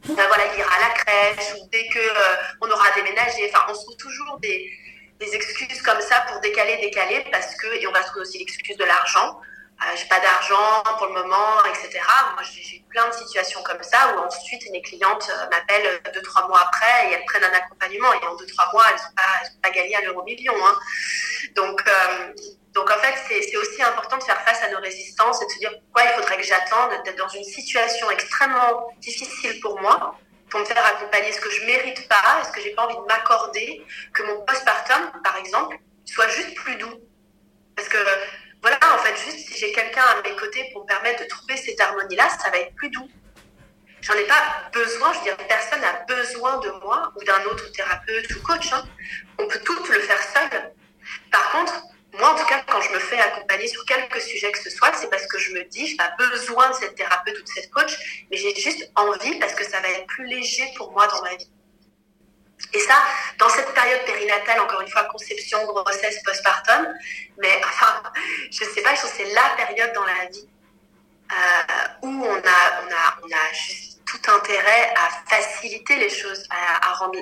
ben 0.09 0.27
voilà, 0.27 0.43
il 0.53 0.59
ira 0.59 0.75
à 0.75 0.79
la 0.79 0.89
crèche 0.89 1.55
ou 1.55 1.67
dès 1.71 1.87
que 1.87 1.99
euh, 1.99 2.35
on 2.61 2.69
aura 2.69 2.91
déménagé. 2.95 3.49
Enfin, 3.51 3.65
on 3.69 3.73
se 3.73 3.81
trouve 3.83 3.97
toujours 3.97 4.39
des, 4.39 4.71
excuses 5.19 5.81
comme 5.81 6.01
ça 6.01 6.23
pour 6.27 6.39
décaler, 6.41 6.77
décaler, 6.77 7.25
parce 7.31 7.55
que, 7.55 7.67
et 7.67 7.87
on 7.87 7.91
va 7.91 8.01
trouver 8.03 8.21
aussi 8.21 8.37
l'excuse 8.37 8.77
de 8.77 8.83
l'argent. 8.83 9.39
Euh, 9.81 9.85
j'ai 9.97 10.07
pas 10.07 10.19
d'argent 10.19 10.83
pour 10.97 11.07
le 11.07 11.13
moment, 11.13 11.65
etc. 11.65 11.99
Moi, 12.33 12.43
j'ai 12.43 12.77
eu 12.77 12.81
plein 12.89 13.09
de 13.09 13.13
situations 13.13 13.61
comme 13.63 13.83
ça 13.83 14.15
où 14.15 14.19
ensuite 14.19 14.69
mes 14.71 14.81
clientes 14.81 15.29
euh, 15.29 15.49
m'appellent 15.49 16.01
deux, 16.13 16.21
trois 16.21 16.47
mois 16.47 16.61
après 16.61 17.09
et 17.09 17.13
elles 17.13 17.25
prennent 17.25 17.43
un 17.43 17.53
accompagnement 17.53 18.13
et 18.13 18.25
en 18.25 18.35
deux, 18.35 18.45
trois 18.45 18.71
mois, 18.71 18.85
elles 18.89 18.95
n'ont 18.95 19.15
pas, 19.15 19.49
pas, 19.63 19.69
gagné 19.71 19.95
à 19.97 20.01
l'euro 20.01 20.23
million. 20.23 20.53
Hein. 20.65 20.75
Donc, 21.55 21.83
euh, 21.87 22.33
donc 22.75 22.91
en 22.91 22.99
fait, 22.99 23.15
c'est 23.27 23.57
aussi 23.57 23.81
important 23.81 24.17
de 24.17 24.23
faire 24.23 24.41
face 24.41 24.61
à 24.61 24.69
nos 24.69 24.79
résistances 24.79 25.41
et 25.41 25.45
de 25.45 25.51
se 25.51 25.59
dire 25.59 25.71
pourquoi 25.79 26.03
il 26.03 26.15
faudrait 26.15 26.37
que 26.37 26.43
j'attende 26.43 26.91
d'être 27.05 27.17
dans 27.17 27.29
une 27.29 27.43
situation 27.45 28.11
extrêmement 28.11 28.89
difficile 28.99 29.61
pour 29.61 29.79
moi 29.79 30.19
pour 30.49 30.59
me 30.59 30.65
faire 30.65 30.85
accompagner. 30.85 31.29
Est-ce 31.29 31.39
que 31.39 31.49
je 31.49 31.65
mérite 31.65 32.07
pas? 32.09 32.41
Est-ce 32.41 32.51
que 32.51 32.61
j'ai 32.61 32.75
pas 32.75 32.83
envie 32.83 32.97
de 32.97 33.05
m'accorder 33.07 33.81
que 34.13 34.23
mon 34.23 34.41
postpartum, 34.41 35.09
par 35.23 35.37
exemple, 35.37 35.77
soit 36.05 36.27
juste 36.27 36.53
plus 36.55 36.75
doux? 36.75 36.99
Parce 37.77 37.87
que 37.87 37.97
voilà, 38.61 38.77
en 38.93 38.97
fait, 38.97 39.15
juste 39.15 39.47
si 39.47 39.57
j'ai 39.57 39.71
quelqu'un 39.71 40.01
à 40.01 40.21
mes 40.21 40.35
côtés 40.35 40.69
pour 40.73 40.83
me 40.83 40.87
permettre 40.87 41.23
de 41.23 41.29
trouver 41.29 41.55
cette 41.55 41.79
harmonie-là, 41.79 42.27
ça 42.29 42.49
va 42.49 42.57
être 42.57 42.75
plus 42.75 42.89
doux. 42.89 43.09
J'en 44.01 44.13
ai 44.15 44.25
pas 44.25 44.69
besoin, 44.73 45.13
je 45.13 45.17
veux 45.19 45.23
dire, 45.23 45.37
personne 45.47 45.79
n'a 45.79 46.03
besoin 46.07 46.57
de 46.59 46.69
moi 46.83 47.11
ou 47.15 47.23
d'un 47.23 47.41
autre 47.45 47.71
thérapeute 47.71 48.29
ou 48.35 48.41
coach. 48.41 48.73
Hein. 48.73 48.83
On 49.39 49.47
peut 49.47 49.59
tout 49.59 49.81
le 49.91 49.99
faire 50.01 50.21
seul. 50.21 50.73
Par 51.31 51.51
contre, 51.51 51.73
moi, 52.19 52.33
en 52.33 52.35
tout 52.35 52.45
cas, 52.45 52.63
quand 52.67 52.81
je 52.81 52.91
me 52.91 52.99
fais 52.99 53.19
accompagner 53.19 53.67
sur 53.67 53.83
quelques 53.85 54.21
sujets 54.21 54.51
que 54.51 54.59
ce 54.59 54.69
soit, 54.69 54.93
c'est 54.95 55.09
parce 55.09 55.25
que 55.27 55.37
je 55.37 55.53
me 55.53 55.63
dis, 55.65 55.87
je 55.87 55.91
n'ai 55.91 55.97
pas 55.97 56.11
besoin 56.17 56.69
de 56.69 56.75
cette 56.75 56.95
thérapeute 56.95 57.37
ou 57.39 57.43
de 57.43 57.49
cette 57.49 57.69
coach, 57.71 58.25
mais 58.29 58.37
j'ai 58.37 58.55
juste 58.55 58.89
envie 58.95 59.37
parce 59.39 59.53
que 59.53 59.63
ça 59.63 59.79
va 59.79 59.89
être 59.89 60.07
plus 60.07 60.25
léger 60.25 60.71
pour 60.77 60.91
moi 60.91 61.07
dans 61.07 61.21
ma 61.23 61.35
vie. 61.35 61.49
Et 62.73 62.79
ça, 62.79 62.95
dans 63.37 63.49
cette 63.49 63.73
période 63.73 64.03
périnatale, 64.05 64.61
encore 64.61 64.81
une 64.81 64.89
fois, 64.89 65.03
conception, 65.05 65.65
grossesse, 65.65 66.21
postpartum, 66.23 66.93
mais 67.37 67.61
enfin, 67.65 68.03
je 68.51 68.63
ne 68.63 68.69
sais 68.69 68.81
pas, 68.81 68.93
je 68.95 68.99
trouve 68.99 69.11
que 69.11 69.17
c'est 69.17 69.33
la 69.33 69.49
période 69.57 69.93
dans 69.93 70.05
la 70.05 70.25
vie 70.25 70.47
euh, 71.31 71.87
où 72.03 72.25
on 72.25 72.37
a, 72.37 73.53
juste 73.53 73.99
tout 74.05 74.31
intérêt 74.31 74.93
à 74.95 75.09
faciliter 75.27 75.95
les 75.95 76.09
choses, 76.09 76.47
à 76.49 76.93
rendre 76.93 77.19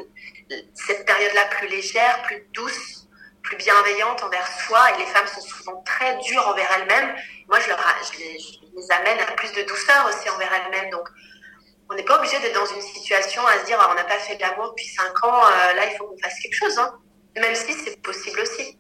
cette 0.76 1.06
période-là 1.06 1.46
plus 1.46 1.68
légère, 1.68 2.22
plus 2.24 2.46
douce, 2.54 3.03
plus 3.44 3.58
bienveillante 3.58 4.24
envers 4.24 4.48
soi 4.66 4.80
et 4.92 5.00
les 5.00 5.06
femmes 5.06 5.28
sont 5.28 5.42
souvent 5.42 5.82
très 5.86 6.18
dures 6.20 6.48
envers 6.48 6.70
elles-mêmes. 6.78 7.16
Moi, 7.48 7.60
je, 7.60 7.70
les, 8.20 8.92
amène 8.92 9.20
à 9.20 9.32
plus 9.34 9.52
de 9.52 9.62
douceur 9.64 10.08
aussi 10.08 10.30
envers 10.30 10.52
elles-mêmes. 10.54 10.90
Donc, 10.90 11.08
on 11.90 11.96
n'est 11.96 12.04
pas 12.04 12.18
obligé 12.18 12.40
d'être 12.40 12.56
dans 12.56 12.74
une 12.74 12.82
situation 12.82 13.46
à 13.46 13.60
se 13.60 13.66
dire 13.66 13.78
ah, 13.80 13.90
on 13.92 13.96
n'a 13.96 14.06
pas 14.06 14.18
fait 14.18 14.36
de 14.36 14.42
l'amour 14.42 14.70
depuis 14.70 14.88
5 14.88 15.24
ans, 15.26 15.46
euh, 15.46 15.74
là, 15.74 15.86
il 15.86 15.96
faut 15.98 16.08
qu'on 16.08 16.18
fasse 16.18 16.40
quelque 16.40 16.56
chose. 16.56 16.78
Hein. 16.80 16.98
Même 17.36 17.56
si 17.56 17.74
c'est 17.74 18.02
possible 18.02 18.40
aussi. 18.40 18.78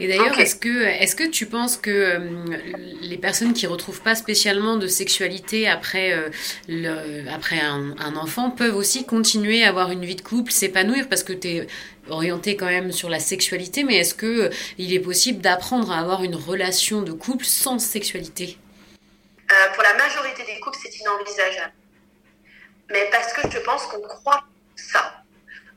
Et 0.00 0.08
d'ailleurs, 0.08 0.38
est-ce 0.38 0.56
que, 0.56 0.84
est 0.84 1.14
que 1.14 1.28
tu 1.28 1.46
penses 1.46 1.76
que 1.76 1.90
euh, 1.90 2.18
les 3.02 3.18
personnes 3.18 3.52
qui 3.52 3.66
retrouvent 3.66 4.00
pas 4.00 4.14
spécialement 4.14 4.76
de 4.76 4.86
sexualité 4.86 5.68
après, 5.68 6.12
euh, 6.12 6.30
le, 6.66 7.28
après 7.30 7.60
un, 7.60 7.94
un, 7.98 8.16
enfant 8.16 8.50
peuvent 8.50 8.74
aussi 8.74 9.04
continuer 9.04 9.62
à 9.64 9.68
avoir 9.68 9.90
une 9.92 10.04
vie 10.04 10.16
de 10.16 10.22
couple, 10.22 10.50
s'épanouir 10.50 11.08
Parce 11.08 11.22
que 11.22 11.32
tu 11.32 11.48
es 11.48 11.66
orienté 12.08 12.56
quand 12.56 12.66
même 12.66 12.90
sur 12.90 13.10
la 13.10 13.20
sexualité, 13.20 13.84
mais 13.84 13.96
est-ce 13.96 14.14
que 14.14 14.26
euh, 14.26 14.50
il 14.78 14.92
est 14.94 15.00
possible 15.00 15.40
d'apprendre 15.40 15.92
à 15.92 15.98
avoir 15.98 16.24
une 16.24 16.36
relation 16.36 17.02
de 17.02 17.12
couple 17.12 17.44
sans 17.44 17.78
sexualité? 17.78 18.58
Pour 19.74 19.82
la 19.82 19.94
majorité 19.94 20.44
des 20.46 20.58
couples, 20.60 20.78
c'est 20.82 20.98
inenvisageable. 20.98 21.74
Mais 22.90 23.08
parce 23.10 23.34
que 23.34 23.42
je 23.50 23.58
pense 23.58 23.84
qu'on 23.84 24.00
croit 24.00 24.44
ça. 24.76 25.22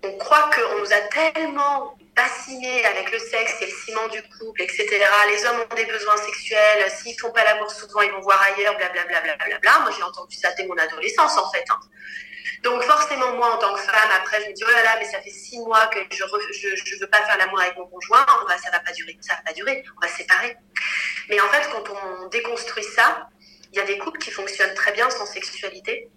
On 0.01 0.17
croit 0.17 0.49
qu'on 0.55 0.79
nous 0.79 0.93
a 0.93 1.33
tellement 1.33 1.97
bassiné 2.15 2.85
avec 2.85 3.11
le 3.11 3.19
sexe, 3.19 3.55
c'est 3.59 3.65
le 3.65 3.71
ciment 3.71 4.07
du 4.07 4.21
couple, 4.23 4.61
etc. 4.61 4.87
Les 5.27 5.45
hommes 5.45 5.65
ont 5.69 5.75
des 5.75 5.85
besoins 5.85 6.17
sexuels, 6.17 6.89
s'ils 6.91 7.19
font 7.19 7.31
pas 7.31 7.43
l'amour 7.43 7.69
souvent, 7.69 8.01
ils 8.01 8.11
vont 8.11 8.21
voir 8.21 8.41
ailleurs, 8.41 8.75
blablabla. 8.77 9.21
Bla, 9.21 9.35
bla, 9.35 9.45
bla, 9.45 9.59
bla, 9.59 9.79
Moi, 9.79 9.91
j'ai 9.95 10.03
entendu 10.03 10.35
ça 10.35 10.51
dès 10.53 10.65
mon 10.65 10.77
adolescence, 10.77 11.37
en 11.37 11.51
fait. 11.51 11.65
Hein. 11.69 11.79
Donc 12.63 12.81
forcément, 12.83 13.31
moi, 13.33 13.55
en 13.55 13.57
tant 13.57 13.73
que 13.75 13.81
femme, 13.81 14.09
après, 14.15 14.41
je 14.41 14.49
me 14.49 14.53
dis, 14.53 14.63
oh 14.65 14.71
mais 14.99 15.05
ça 15.05 15.21
fait 15.21 15.29
six 15.29 15.59
mois 15.59 15.85
que 15.87 15.99
je 16.09 16.23
ne 16.23 16.75
je, 16.75 16.99
veux 16.99 17.07
pas 17.07 17.21
faire 17.23 17.37
l'amour 17.37 17.59
avec 17.59 17.77
mon 17.77 17.85
conjoint, 17.85 18.25
on 18.41 18.47
va, 18.47 18.57
ça 18.57 18.71
va 18.71 18.79
pas 18.79 18.91
durer, 18.91 19.15
ça 19.21 19.35
va 19.35 19.41
pas 19.41 19.53
durer, 19.53 19.83
on 19.95 20.05
va 20.05 20.11
se 20.11 20.17
séparer. 20.17 20.55
Mais 21.29 21.39
en 21.39 21.47
fait, 21.49 21.69
quand 21.71 21.83
on 21.89 22.27
déconstruit 22.29 22.83
ça, 22.83 23.29
il 23.71 23.77
y 23.77 23.81
a 23.81 23.85
des 23.85 23.97
couples 23.99 24.19
qui 24.19 24.31
fonctionnent 24.31 24.73
très 24.73 24.93
bien 24.93 25.09
sans 25.09 25.25
sexualité, 25.25 26.09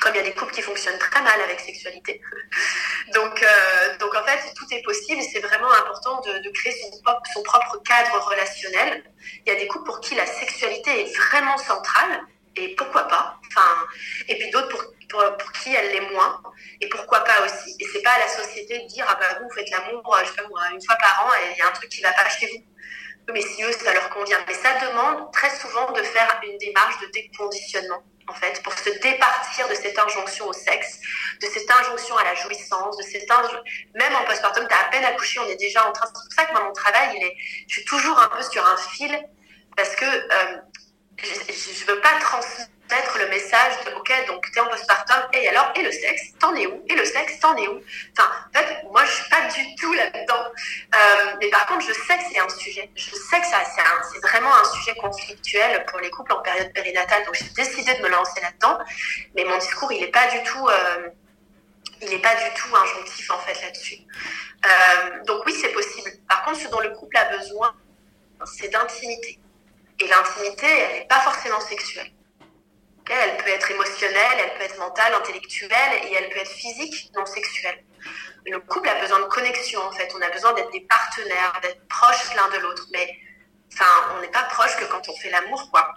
comme 0.00 0.14
il 0.14 0.18
y 0.18 0.20
a 0.20 0.24
des 0.24 0.32
couples 0.32 0.52
qui 0.52 0.62
fonctionnent 0.62 0.98
très 0.98 1.22
mal 1.22 1.40
avec 1.42 1.60
sexualité. 1.60 2.20
Donc, 3.14 3.42
euh, 3.42 3.98
donc 3.98 4.14
en 4.16 4.24
fait, 4.24 4.52
tout 4.56 4.66
est 4.72 4.82
possible 4.82 5.22
c'est 5.32 5.38
vraiment 5.38 5.72
important 5.72 6.20
de, 6.22 6.50
créer 6.50 6.74
son, 7.32 7.42
propre 7.42 7.80
cadre 7.84 8.18
relationnel. 8.28 9.04
Il 9.44 9.52
y 9.52 9.56
a 9.56 9.58
des 9.58 9.68
couples 9.68 9.84
pour 9.84 10.00
qui 10.00 10.16
la 10.16 10.26
sexualité 10.26 11.02
est 11.02 11.16
vraiment 11.16 11.56
centrale 11.56 12.20
et 12.56 12.74
pourquoi 12.74 13.06
pas? 13.06 13.38
Enfin, 13.46 13.86
et 14.28 14.36
puis 14.38 14.50
d'autres 14.50 14.68
pour, 14.68 15.36
pour, 15.38 15.52
qui 15.52 15.74
elle 15.74 15.92
l'est 15.92 16.10
moins 16.12 16.42
et 16.80 16.88
pourquoi 16.88 17.20
pas 17.20 17.44
aussi. 17.44 17.76
Et 17.78 17.86
c'est 17.92 18.02
pas 18.02 18.10
à 18.10 18.18
la 18.18 18.28
société 18.28 18.80
de 18.80 18.86
dire 18.88 19.06
ah 19.08 19.16
bah 19.20 19.38
vous 19.40 19.50
faites 19.54 19.70
l'amour, 19.70 20.02
moi, 20.04 20.18
une 20.72 20.84
fois 20.84 20.96
par 20.96 21.26
an 21.26 21.30
et 21.34 21.52
il 21.52 21.58
y 21.58 21.62
a 21.62 21.68
un 21.68 21.72
truc 21.72 21.88
qui 21.88 22.02
va 22.02 22.12
pas 22.12 22.28
chez 22.28 22.46
vous. 22.46 23.32
Mais 23.32 23.40
si 23.40 23.62
eux 23.62 23.72
ça 23.72 23.92
leur 23.92 24.10
convient. 24.10 24.38
Mais 24.48 24.54
ça 24.54 24.74
demande 24.86 25.32
très 25.32 25.50
souvent 25.58 25.92
de 25.92 26.02
faire 26.02 26.40
une 26.42 26.58
démarche 26.58 26.98
de 27.00 27.06
déconditionnement 27.12 28.02
en 28.28 28.34
fait, 28.34 28.62
pour 28.62 28.72
se 28.72 28.90
départir 29.00 29.68
de 29.68 29.74
cette 29.74 29.98
injonction 29.98 30.48
au 30.48 30.52
sexe, 30.52 30.98
de 31.40 31.46
cette 31.46 31.70
injonction 31.70 32.16
à 32.16 32.24
la 32.24 32.34
jouissance, 32.34 32.96
de 32.96 33.02
cette 33.02 33.28
même 33.94 34.14
en 34.16 34.24
postpartum, 34.24 34.66
tu 34.66 34.74
as 34.74 34.80
à 34.80 34.84
peine 34.90 35.04
accouché, 35.04 35.38
on 35.40 35.46
est 35.46 35.56
déjà 35.56 35.86
en 35.88 35.92
train. 35.92 36.06
C'est 36.06 36.12
pour 36.12 36.32
ça 36.34 36.44
que 36.46 36.52
moi, 36.52 36.64
mon 36.64 36.72
travail, 36.72 37.16
il 37.16 37.24
est, 37.24 37.36
je 37.68 37.74
suis 37.74 37.84
toujours 37.84 38.18
un 38.18 38.28
peu 38.28 38.42
sur 38.42 38.64
un 38.66 38.76
fil 38.76 39.28
parce 39.76 39.94
que 39.94 40.04
euh, 40.04 40.58
je 41.22 41.82
ne 41.82 41.86
veux 41.86 42.00
pas 42.00 42.18
transmettre 42.20 42.70
le 43.18 43.28
message 43.28 43.84
de 43.84 43.92
OK, 43.92 44.12
donc 44.26 44.44
tu 44.50 44.58
es 44.58 44.60
en 44.60 44.68
postpartum, 44.68 45.16
et 45.32 45.48
alors, 45.48 45.72
et 45.74 45.82
le 45.82 45.90
sexe, 45.90 46.32
t'en 46.38 46.54
es 46.54 46.66
où? 46.66 46.84
Et 46.88 46.94
le 46.94 47.04
sexe, 47.04 47.38
t'en 47.40 47.56
es 47.56 47.66
où? 47.68 47.80
Enfin, 48.16 48.30
en 48.48 48.58
fait, 48.58 48.84
moi, 48.84 49.04
je 49.04 49.10
suis 49.10 49.30
pas 49.30 49.42
du 49.48 49.74
tout 49.76 49.92
là-dedans. 49.92 50.44
Euh, 50.94 51.34
mais 51.40 51.48
par 51.48 51.66
contre, 51.66 51.86
je 51.86 51.92
sais 51.92 52.16
que 52.18 52.24
c'est 52.32 52.38
un 52.38 52.48
sujet. 52.48 52.90
Je 52.94 53.10
sais 53.10 53.40
que 53.40 53.46
c'est 53.46 54.28
vraiment 54.28 54.54
un 54.54 54.64
sujet 54.64 54.94
conflictuel 54.96 55.84
pour 55.86 56.00
les 56.00 56.10
couples 56.10 56.32
en 56.32 56.42
période 56.42 56.72
périnatale. 56.72 57.24
Donc, 57.24 57.34
j'ai 57.34 57.48
décidé 57.62 57.94
de 57.94 58.02
me 58.02 58.08
lancer 58.08 58.40
là-dedans. 58.40 58.78
Mais 59.34 59.44
mon 59.44 59.58
discours, 59.58 59.92
il 59.92 60.00
n'est 60.00 60.10
pas 60.10 60.26
du 60.28 60.42
tout. 60.42 60.68
Euh, 60.68 61.08
il 62.02 62.10
n'est 62.10 62.18
pas 62.18 62.34
du 62.34 62.54
tout 62.54 62.76
injonctif 62.76 63.30
en 63.30 63.38
fait 63.38 63.58
là-dessus. 63.62 63.96
Euh, 64.66 65.24
donc 65.24 65.46
oui, 65.46 65.56
c'est 65.58 65.70
possible. 65.70 66.10
Par 66.28 66.44
contre, 66.44 66.60
ce 66.60 66.68
dont 66.68 66.80
le 66.80 66.90
couple 66.90 67.16
a 67.16 67.24
besoin, 67.38 67.74
c'est 68.44 68.68
d'intimité. 68.68 69.38
Et 69.98 70.06
l'intimité, 70.06 70.66
elle 70.66 70.98
n'est 70.98 71.06
pas 71.06 71.20
forcément 71.20 71.60
sexuelle. 71.60 72.10
Elle 73.08 73.36
peut 73.36 73.50
être 73.50 73.70
émotionnelle, 73.70 74.38
elle 74.38 74.54
peut 74.58 74.64
être 74.64 74.78
mentale, 74.78 75.14
intellectuelle 75.14 75.92
et 76.04 76.14
elle 76.14 76.28
peut 76.30 76.40
être 76.40 76.50
physique, 76.50 77.10
non 77.14 77.24
sexuelle. 77.24 77.84
Le 78.44 78.58
couple 78.60 78.88
a 78.88 79.00
besoin 79.00 79.20
de 79.20 79.26
connexion 79.26 79.80
en 79.80 79.92
fait. 79.92 80.12
On 80.16 80.22
a 80.22 80.30
besoin 80.30 80.52
d'être 80.54 80.70
des 80.70 80.82
partenaires, 80.82 81.58
d'être 81.62 81.86
proches 81.88 82.34
l'un 82.34 82.48
de 82.56 82.62
l'autre. 82.62 82.84
Mais 82.92 83.08
enfin, 83.72 84.14
on 84.16 84.20
n'est 84.20 84.30
pas 84.30 84.44
proche 84.44 84.76
que 84.76 84.84
quand 84.84 85.08
on 85.08 85.16
fait 85.16 85.30
l'amour, 85.30 85.70
quoi. 85.70 85.94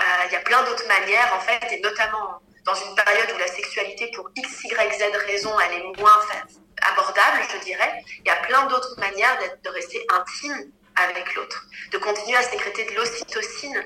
Euh, 0.00 0.02
il 0.26 0.32
y 0.32 0.36
a 0.36 0.40
plein 0.40 0.62
d'autres 0.64 0.86
manières 0.88 1.32
en 1.34 1.40
fait, 1.40 1.72
et 1.72 1.80
notamment 1.80 2.40
dans 2.64 2.74
une 2.74 2.94
période 2.94 3.30
où 3.34 3.38
la 3.38 3.46
sexualité 3.46 4.10
pour 4.14 4.30
x, 4.34 4.64
y, 4.64 4.68
z 4.68 5.16
raison, 5.26 5.52
elle 5.60 5.78
est 5.78 6.00
moins 6.00 6.20
abordable, 6.82 7.42
je 7.52 7.58
dirais. 7.64 8.02
Il 8.18 8.26
y 8.26 8.30
a 8.30 8.36
plein 8.36 8.66
d'autres 8.66 8.98
manières 8.98 9.38
de 9.62 9.70
rester 9.70 10.04
intime 10.10 10.72
avec 10.96 11.34
l'autre, 11.34 11.66
de 11.92 11.98
continuer 11.98 12.36
à 12.36 12.42
sécréter 12.42 12.84
de 12.86 12.94
l'ocytocine 12.96 13.84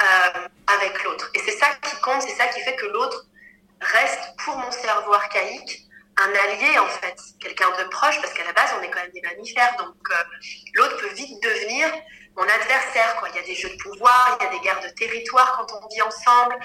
euh, 0.00 0.48
avec 0.66 1.04
l'autre. 1.04 1.30
Et 1.34 1.40
c'est 1.40 1.58
ça 1.58 1.66
qui 1.82 1.94
compte, 2.00 2.22
c'est 2.22 2.34
ça 2.34 2.46
qui 2.46 2.60
fait 2.60 2.74
que 2.76 2.86
l'autre 2.86 3.26
reste 3.80 4.34
pour 4.44 4.56
mon 4.56 4.70
cerveau 4.70 5.12
archaïque 5.12 5.86
un 6.16 6.32
allié 6.34 6.78
en 6.78 6.86
fait, 6.86 7.16
quelqu'un 7.38 7.70
de 7.78 7.84
proche, 7.88 8.20
parce 8.20 8.32
qu'à 8.32 8.44
la 8.44 8.52
base 8.52 8.70
on 8.78 8.82
est 8.82 8.90
quand 8.90 9.00
même 9.00 9.10
des 9.12 9.20
mammifères, 9.20 9.76
donc 9.78 9.94
euh, 10.10 10.24
l'autre 10.74 10.96
peut 10.98 11.14
vite 11.14 11.42
devenir 11.42 11.86
mon 12.36 12.44
adversaire. 12.44 13.16
Quoi. 13.18 13.28
Il 13.30 13.36
y 13.36 13.38
a 13.40 13.42
des 13.42 13.54
jeux 13.54 13.70
de 13.70 13.76
pouvoir, 13.76 14.38
il 14.40 14.44
y 14.44 14.48
a 14.48 14.50
des 14.50 14.60
guerres 14.60 14.80
de 14.80 14.88
territoire 14.88 15.56
quand 15.58 15.76
on 15.76 15.86
vit 15.88 16.02
ensemble, 16.02 16.56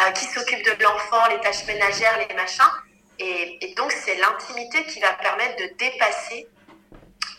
euh, 0.00 0.10
qui 0.12 0.26
s'occupe 0.26 0.64
de 0.64 0.82
l'enfant, 0.82 1.26
les 1.28 1.40
tâches 1.40 1.66
ménagères, 1.66 2.18
les 2.18 2.34
machins. 2.34 2.70
Et, 3.18 3.74
donc 3.76 3.92
c'est 3.92 4.16
l'intimité 4.16 4.84
qui 4.86 5.00
va 5.00 5.12
permettre 5.14 5.56
de 5.56 5.74
dépasser 5.78 6.48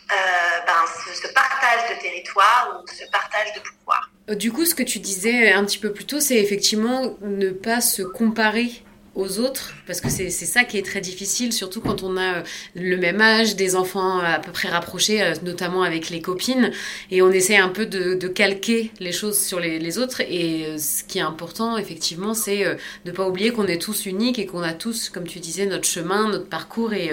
ben, 0.08 0.86
ce, 0.88 1.28
partage 1.34 1.90
de 1.90 2.02
territoire 2.02 2.80
ou 2.80 2.88
ce 2.88 3.04
partage 3.12 3.54
de 3.54 3.60
pouvoir. 3.60 4.10
Euh, 4.30 4.36
du 4.36 4.52
coup, 4.52 4.66
ce 4.66 4.76
que 4.76 4.84
tu 4.84 5.00
disais 5.00 5.52
un 5.52 5.64
petit 5.66 5.78
peu 5.78 5.92
plus 5.92 6.06
tôt, 6.06 6.20
c'est 6.20 6.38
effectivement 6.38 7.18
ne 7.22 7.50
pas 7.50 7.82
se 7.82 8.02
comparer 8.02 8.72
aux 9.14 9.40
autres, 9.40 9.72
parce 9.88 10.02
que 10.02 10.10
c'est 10.10 10.30
ça 10.30 10.66
qui 10.66 10.78
est 10.78 10.86
très 10.86 11.00
difficile, 11.00 11.54
surtout 11.54 11.80
quand 11.80 12.04
on 12.04 12.18
a 12.18 12.40
euh, 12.40 12.44
le 12.76 12.98
même 12.98 13.22
âge, 13.22 13.56
des 13.56 13.78
enfants 13.78 14.20
à 14.20 14.40
peu 14.40 14.52
près 14.52 14.68
rapprochés, 14.68 15.34
notamment 15.42 15.84
avec 15.84 16.10
les 16.10 16.20
copines, 16.22 16.72
et 17.12 17.22
on 17.22 17.32
essaie 17.32 17.56
un 17.56 17.70
peu 17.70 17.86
de, 17.86 18.16
de 18.16 18.28
calquer 18.28 18.92
les 19.00 19.14
choses 19.14 19.40
sur 19.40 19.62
les, 19.62 19.98
autres. 19.98 20.20
Et 20.20 20.78
ce 20.78 21.06
qui 21.06 21.20
est 21.20 21.22
important, 21.22 21.78
effectivement, 21.78 22.34
c'est 22.34 22.66
de 22.66 22.78
ne 23.06 23.12
pas 23.12 23.26
oublier 23.26 23.52
qu'on 23.52 23.68
est 23.68 23.82
tous 23.82 24.06
uniques 24.06 24.38
et 24.38 24.46
qu'on 24.48 24.64
a 24.64 24.74
tous, 24.74 25.08
comme 25.08 25.26
tu 25.28 25.40
disais, 25.40 25.66
notre 25.66 25.88
chemin, 25.88 26.28
notre 26.30 26.50
parcours 26.50 26.94
et 26.94 27.12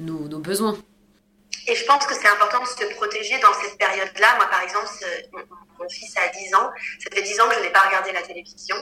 nos 0.00 0.38
besoins. 0.38 0.78
Et 1.66 1.74
je 1.74 1.84
pense 1.84 2.06
que 2.06 2.14
c'est 2.14 2.28
important 2.28 2.60
de 2.60 2.66
se 2.66 2.94
protéger 2.94 3.38
dans 3.38 3.52
cette 3.54 3.78
période-là. 3.78 4.36
Moi, 4.36 4.46
par 4.50 4.62
exemple, 4.62 4.88
mon, 5.32 5.88
fils 5.88 6.14
a 6.16 6.28
10 6.28 6.54
ans. 6.54 6.70
Ça 6.98 7.10
fait 7.14 7.22
10 7.22 7.40
ans 7.40 7.48
que 7.48 7.54
je 7.56 7.60
n'ai 7.60 7.70
pas 7.70 7.80
regardé 7.80 8.12
la 8.12 8.22
télévision. 8.22 8.76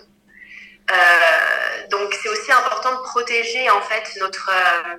Euh, 0.90 1.86
donc, 1.90 2.12
c'est 2.20 2.28
aussi 2.28 2.50
important 2.52 2.92
de 2.92 3.02
protéger, 3.02 3.70
en 3.70 3.80
fait, 3.82 4.18
notre, 4.20 4.50
euh, 4.50 4.96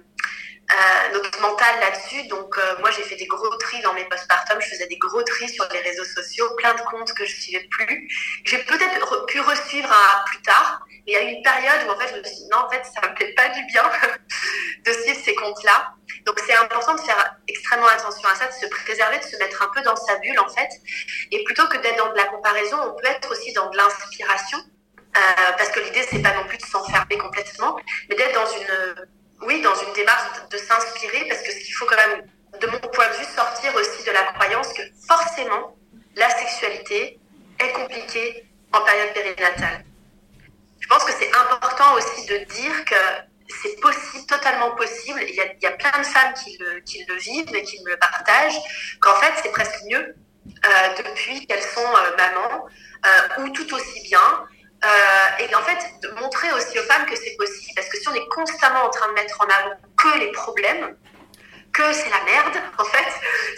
euh, 0.74 1.14
notre 1.14 1.42
mental 1.42 1.80
là-dessus. 1.80 2.28
Donc, 2.28 2.58
moi, 2.80 2.90
j'ai 2.92 3.04
fait 3.04 3.16
des 3.16 3.28
gros 3.28 3.56
tris 3.58 3.82
dans 3.82 3.94
mes 3.94 4.06
postpartum. 4.06 4.60
Je 4.60 4.70
faisais 4.70 4.88
des 4.88 4.98
gros 4.98 5.22
tris 5.24 5.50
sur 5.50 5.68
les 5.72 5.80
réseaux 5.80 6.06
sociaux, 6.06 6.50
plein 6.58 6.74
de 6.74 6.82
comptes 6.82 7.14
que 7.14 7.26
je 7.26 7.36
suivais 7.42 7.68
plus. 7.70 8.10
J'ai 8.46 8.60
peut-être 8.60 9.26
pu 9.28 9.40
resuivre 9.40 9.92
à, 9.92 10.26
plus 10.26 10.42
tard. 10.42 10.82
Mais 10.90 11.02
il 11.08 11.14
y 11.14 11.18
a 11.18 11.24
eu 11.24 11.34
une 11.36 11.44
période 11.44 11.88
où, 11.88 11.92
en 11.92 12.00
fait, 12.00 12.14
je 12.14 12.20
me 12.20 12.24
suis 12.24 12.36
dit, 12.36 12.48
non, 12.52 12.60
en 12.60 12.70
fait, 12.70 12.84
ça 12.86 13.06
ne 13.08 13.12
me 13.12 13.16
fait 13.16 13.34
pas 13.34 13.50
du 13.50 13.64
bien 13.66 13.84
de 14.86 14.92
suivre 14.92 15.20
ces 15.24 15.36
comptes-là. 15.36 15.94
Donc 16.26 16.40
c'est 16.46 16.56
important 16.56 16.96
de 16.96 17.02
faire 17.02 17.36
extrêmement 17.48 17.88
attention 17.88 18.28
à 18.30 18.36
ça, 18.36 18.48
de 18.48 18.54
se 18.54 18.66
préserver, 18.68 19.20
de 19.20 19.24
se 19.24 19.38
mettre 19.38 19.62
un 19.62 19.70
peu 19.74 19.82
dans 19.82 19.96
sa 19.96 20.18
bulle 20.18 20.40
en 20.40 20.48
fait. 20.48 20.70
Et 21.32 21.44
plutôt 21.44 21.68
que 21.68 21.78
d'être 21.78 21.98
dans 21.98 22.12
de 22.12 22.18
la 22.18 22.26
comparaison, 22.26 22.78
on 22.82 22.94
peut 22.96 23.08
être 23.08 23.30
aussi 23.32 23.52
dans 23.54 23.70
de 23.70 23.78
l'inspiration. 23.78 24.60
parce 25.58 25.70
que 25.70 25.80
l'idée, 25.82 26.06
c'est 26.10 26.22
pas 26.22 26.34
non 26.34 26.48
plus 26.48 26.58
de 26.58 26.66
s'enfermer 26.66 27.18
complètement, 27.18 27.78
mais 28.10 28.16
d'être 28.16 28.34
dans 28.34 28.52
une, 28.52 29.08
oui, 29.46 29.62
dans 29.62 29.76
une 29.76 29.94
démarche 29.94 30.48
de, 30.50 30.58
s'inspirer, 30.58 31.26
parce 31.30 31.42
que 31.42 31.52
ce 31.52 31.60
qu'il 31.60 31.74
faut 31.74 31.86
quand 31.86 31.98
même, 31.98 32.28
de 32.60 32.68
mon 32.68 32.80
point 32.80 33.08
de 33.08 33.14
vue, 33.14 33.26
sortir 33.36 33.76
aussi 33.76 34.04
de 34.06 34.12
la 34.12 34.24
croyance 34.34 34.68
que 34.74 34.84
forcément, 35.08 35.76
la 36.16 36.30
sexualité 36.30 37.20
est 37.60 37.72
compliquée 37.74 38.46
en 38.72 38.82
période 38.82 39.14
périnatale. 39.14 39.86
Je 40.80 40.88
pense 40.88 41.04
que 41.04 41.12
c'est 41.14 41.32
important 41.34 41.94
aussi 41.96 42.26
de 42.28 42.38
dire 42.38 42.86
que 42.86 42.96
c'est 43.62 43.80
possible, 43.80 44.26
totalement 44.26 44.76
possible. 44.76 45.22
Il 45.28 45.36
y, 45.36 45.66
a, 45.66 45.72
plein 45.72 46.00
de 46.00 46.06
femmes 46.06 46.34
qui 46.34 46.58
le, 46.58 46.80
qui 46.82 47.04
le, 47.08 47.16
vivent 47.16 47.56
et 47.56 47.64
qui 47.64 47.82
me 47.84 47.92
le 47.92 47.98
partagent, 47.98 48.60
qu'en 49.00 49.16
fait, 49.16 49.34
c'est 49.42 49.52
presque 49.52 49.84
mieux 49.90 50.16
euh, 50.66 50.70
depuis 50.98 51.46
qu'elles 51.46 51.62
sont 51.62 51.82
euh, 51.82 52.18
mamans, 52.18 52.66
euh, 53.06 53.44
ou 53.44 53.50
tout 53.50 53.74
aussi 53.74 54.02
bien. 54.04 54.46
Euh, 54.84 55.44
et 55.44 55.56
en 55.56 55.62
fait, 55.62 55.80
montrer 56.20 56.52
aussi 56.52 56.78
aux 56.78 56.84
femmes 56.84 57.06
que 57.06 57.16
c'est 57.16 57.36
possible. 57.38 57.74
Parce 57.76 57.88
que 57.88 57.98
si 57.98 58.08
on 58.10 58.14
est 58.14 58.28
constamment 58.28 58.84
en 58.84 58.90
train 58.90 59.08
de 59.08 59.14
mettre 59.14 59.40
en 59.42 59.46
avant 59.46 59.76
que 59.98 60.20
les 60.20 60.32
problèmes, 60.32 60.96
que 61.74 61.92
c'est 61.92 62.10
la 62.10 62.24
merde, 62.24 62.64
en 62.78 62.86
fait. 62.86 63.08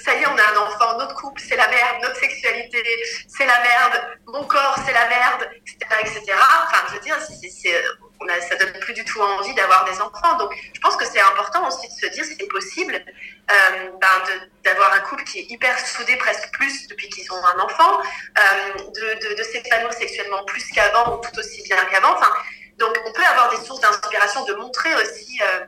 Ça 0.04 0.16
y 0.16 0.22
est, 0.22 0.28
on 0.28 0.38
a 0.38 0.54
un 0.54 0.68
enfant, 0.68 0.98
notre 0.98 1.16
couple, 1.16 1.42
c'est 1.42 1.58
la 1.58 1.68
merde, 1.68 1.98
notre 2.02 2.16
sexualité, 2.16 2.82
c'est 3.28 3.46
la 3.46 3.60
merde, 3.60 4.18
mon 4.28 4.46
corps, 4.46 4.78
c'est 4.86 4.94
la 4.94 5.08
merde, 5.08 5.50
etc., 5.54 5.78
etc. 6.02 6.24
Enfin, 6.64 6.86
je 6.88 6.94
veux 6.94 7.02
dire, 7.02 7.18
c'est, 7.20 7.84
on 8.20 8.28
a, 8.28 8.40
ça 8.42 8.56
donne 8.56 8.74
plus 8.80 8.94
du 8.94 9.04
tout 9.06 9.22
envie 9.22 9.54
d'avoir 9.54 9.86
des 9.86 10.00
enfants. 10.02 10.38
Donc, 10.38 10.54
je 10.74 10.80
pense 10.80 10.96
que 10.96 11.06
c'est 11.06 11.22
important 11.22 11.68
aussi 11.68 11.88
de 11.88 11.94
se 11.94 12.14
dire 12.14 12.24
c'est 12.26 12.48
possible 12.48 12.94
euh, 12.96 13.90
ben 14.02 14.42
d'avoir 14.64 14.94
un 14.94 15.00
couple 15.02 15.24
qui 15.24 15.40
est 15.40 15.52
hyper 15.52 15.78
soudé, 15.80 16.16
presque 16.18 16.50
plus 16.54 16.88
depuis 16.88 17.10
qu'ils 17.10 17.32
ont 17.32 17.46
un 17.46 17.60
enfant, 17.60 18.02
euh, 18.02 19.34
de, 19.36 19.44
s'épanouir 19.44 19.94
sexuellement 19.94 20.44
plus 20.46 20.66
qu'avant 20.72 21.18
ou 21.18 21.22
tout 21.22 21.40
aussi 21.40 21.64
bien 21.64 21.84
qu'avant. 21.86 22.16
Donc, 22.78 22.98
on 23.06 23.12
peut 23.12 23.24
avoir 23.24 23.50
des 23.52 23.66
sources 23.66 23.82
d'inspiration, 23.82 24.46
de 24.46 24.54
montrer 24.56 24.94
aussi. 24.96 25.40
Euh, 25.42 25.66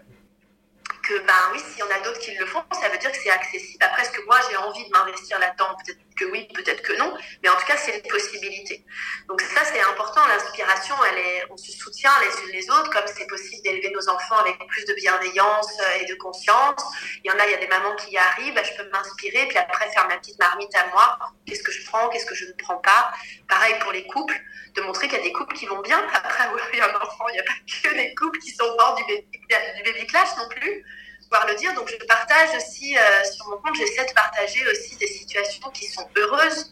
que 1.08 1.20
ben 1.20 1.34
oui, 1.54 1.60
s'il 1.60 1.80
y 1.80 1.84
en 1.84 1.90
a 1.90 2.00
d'autres 2.04 2.20
qui 2.20 2.36
le 2.36 2.46
font, 2.46 2.64
ça 2.74 2.90
veut 2.90 2.98
dire 2.98 3.12
que 3.12 3.18
c'est 3.18 3.30
accessible. 3.30 3.82
Après, 3.82 4.02
est-ce 4.02 4.12
que 4.12 4.26
moi 4.26 4.38
j'ai 4.50 4.58
envie 4.58 4.86
de 4.86 4.90
m'investir 4.90 5.40
là-dedans? 5.40 5.76
Que 6.18 6.26
oui, 6.26 6.48
peut-être 6.54 6.82
que 6.82 6.94
non, 6.98 7.16
mais 7.44 7.50
en 7.50 7.56
tout 7.56 7.66
cas, 7.66 7.78
c'est 7.78 7.96
une 7.98 8.10
possibilité. 8.10 8.84
Donc 9.28 9.42
ça, 9.42 9.64
c'est 9.66 9.80
important. 9.82 10.26
L'inspiration, 10.28 10.96
on 11.50 11.58
se 11.58 11.72
soutient 11.72 12.12
les 12.22 12.44
unes 12.44 12.54
les 12.54 12.70
autres, 12.70 12.90
comme 12.90 13.08
c'est 13.08 13.28
possible 13.28 13.62
d'élever 13.64 13.92
nos 13.92 14.10
enfants 14.10 14.38
avec 14.38 14.58
plus 14.68 14.86
de 14.86 14.94
bienveillance 14.94 15.72
euh, 15.80 16.02
et 16.02 16.06
de 16.06 16.16
conscience. 16.16 16.84
Il 17.24 17.32
y 17.32 17.34
en 17.34 17.40
a, 17.40 17.46
il 17.46 17.52
y 17.52 17.56
a 17.56 17.58
des 17.58 17.68
mamans 17.68 17.96
qui 17.96 18.12
y 18.12 18.18
arrivent, 18.18 18.54
ben, 18.54 18.64
je 18.64 18.76
peux 18.76 18.90
m'inspirer, 18.90 19.48
puis 19.48 19.58
après 19.58 19.90
faire 19.92 20.08
ma 20.08 20.18
petite 20.18 20.40
marmite 20.40 20.74
à 20.76 20.88
moi. 20.88 21.20
Qu'est-ce 21.46 21.64
que 21.64 21.72
je 21.72 21.86
prends, 21.86 22.10
qu'est-ce 22.10 22.26
que 22.26 22.36
je 22.36 22.46
ne 22.46 22.54
prends 22.54 22.78
pas? 22.78 23.12
Pareil 23.48 23.76
pour 23.82 23.92
les 23.92 24.06
couples, 24.08 24.40
de 24.76 24.82
montrer 24.82 25.08
qu'il 25.08 25.18
y 25.18 25.22
a 25.22 25.24
des 25.24 25.34
couples 25.34 25.56
qui 25.56 25.66
vont 25.66 25.82
bien. 25.82 26.06
Après, 26.14 26.44
il 26.74 26.80
y 26.80 26.82
a 26.82 26.90
un 26.90 26.96
enfant, 26.96 27.26
il 27.30 27.34
n'y 27.34 27.40
a 27.40 27.44
pas 27.44 27.54
que 27.84 27.96
des 27.96 28.14
couples 28.16 28.40
qui 28.40 28.52
sont 28.52 28.66
au 28.66 28.96
du 28.96 29.04
baby, 29.06 29.28
du 29.78 29.92
baby 29.92 30.08
clash 30.08 30.30
non 30.38 30.48
plus 30.50 30.86
pouvoir 31.30 31.48
le 31.48 31.56
dire. 31.56 31.74
Donc, 31.74 31.90
je 31.90 32.06
partage 32.06 32.56
aussi 32.56 32.98
euh, 32.98 33.24
sur 33.24 33.48
mon 33.48 33.58
compte, 33.58 33.76
j'essaie 33.76 34.06
de 34.06 34.14
partager 34.14 34.66
aussi 34.70 34.96
des 34.98 35.08
situations 35.08 35.70
qui 35.72 35.86
sont 35.86 36.08
heureuses 36.18 36.72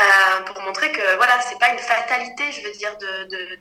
euh, 0.00 0.40
pour 0.46 0.60
montrer 0.62 0.90
que 0.92 1.16
voilà, 1.16 1.40
c'est 1.42 1.58
pas 1.58 1.68
une 1.68 1.78
fatalité, 1.78 2.44
je 2.52 2.62
veux 2.66 2.72
dire, 2.72 2.96
de, 2.98 3.24
de, 3.24 3.58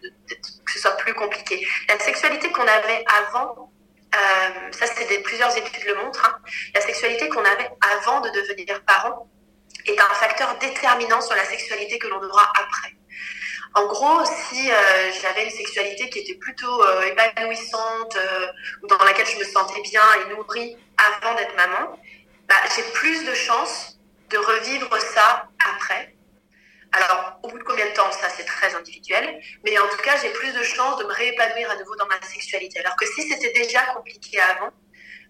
que 0.65 0.71
ce 0.71 0.79
soit 0.79 0.95
plus 0.97 1.13
compliqué. 1.13 1.67
La 1.89 1.99
sexualité 1.99 2.51
qu'on 2.51 2.67
avait 2.67 3.03
avant, 3.23 3.71
euh, 4.15 4.71
ça, 4.71 4.85
c'est 4.87 5.05
des, 5.07 5.19
plusieurs 5.19 5.55
études 5.55 5.85
le 5.85 5.95
montrent, 5.95 6.25
hein, 6.25 6.39
la 6.73 6.81
sexualité 6.81 7.27
qu'on 7.29 7.43
avait 7.43 7.69
avant 7.97 8.21
de 8.21 8.29
devenir 8.29 8.83
parent 8.85 9.27
est 9.85 9.99
un 9.99 10.13
facteur 10.15 10.57
déterminant 10.59 11.21
sur 11.21 11.35
la 11.35 11.45
sexualité 11.45 11.99
que 11.99 12.07
l'on 12.07 12.23
aura 12.23 12.51
après. 12.55 12.95
En 13.75 13.85
gros, 13.85 14.25
si 14.25 14.71
euh, 14.71 15.11
j'avais 15.21 15.45
une 15.45 15.51
sexualité 15.51 16.09
qui 16.09 16.19
était 16.19 16.35
plutôt 16.35 16.83
euh, 16.83 17.03
épanouissante, 17.03 18.15
euh, 18.15 18.47
ou 18.81 18.87
dans 18.87 19.03
laquelle 19.03 19.27
je 19.27 19.37
me 19.37 19.43
sentais 19.43 19.81
bien 19.81 20.01
et 20.15 20.35
nourrie 20.35 20.75
avant 20.97 21.35
d'être 21.35 21.55
maman, 21.55 21.99
bah, 22.47 22.55
j'ai 22.75 22.83
plus 22.93 23.25
de 23.25 23.33
chances 23.33 23.99
de 24.29 24.37
revivre 24.37 24.89
ça 24.99 25.49
après. 25.77 26.15
Alors, 26.91 27.39
au 27.43 27.49
bout 27.49 27.59
de 27.59 27.63
combien 27.63 27.85
de 27.85 27.93
temps, 27.93 28.11
ça 28.11 28.29
c'est 28.29 28.45
très 28.45 28.73
individuel, 28.73 29.39
mais 29.63 29.77
en 29.77 29.87
tout 29.87 29.97
cas, 29.97 30.17
j'ai 30.19 30.31
plus 30.31 30.51
de 30.53 30.63
chances 30.63 30.97
de 30.97 31.03
me 31.03 31.13
réépanouir 31.13 31.69
à 31.69 31.75
nouveau 31.75 31.95
dans 31.95 32.07
ma 32.07 32.19
sexualité. 32.23 32.79
Alors 32.79 32.95
que 32.95 33.05
si 33.05 33.29
c'était 33.29 33.53
déjà 33.53 33.81
compliqué 33.93 34.39
avant, 34.41 34.71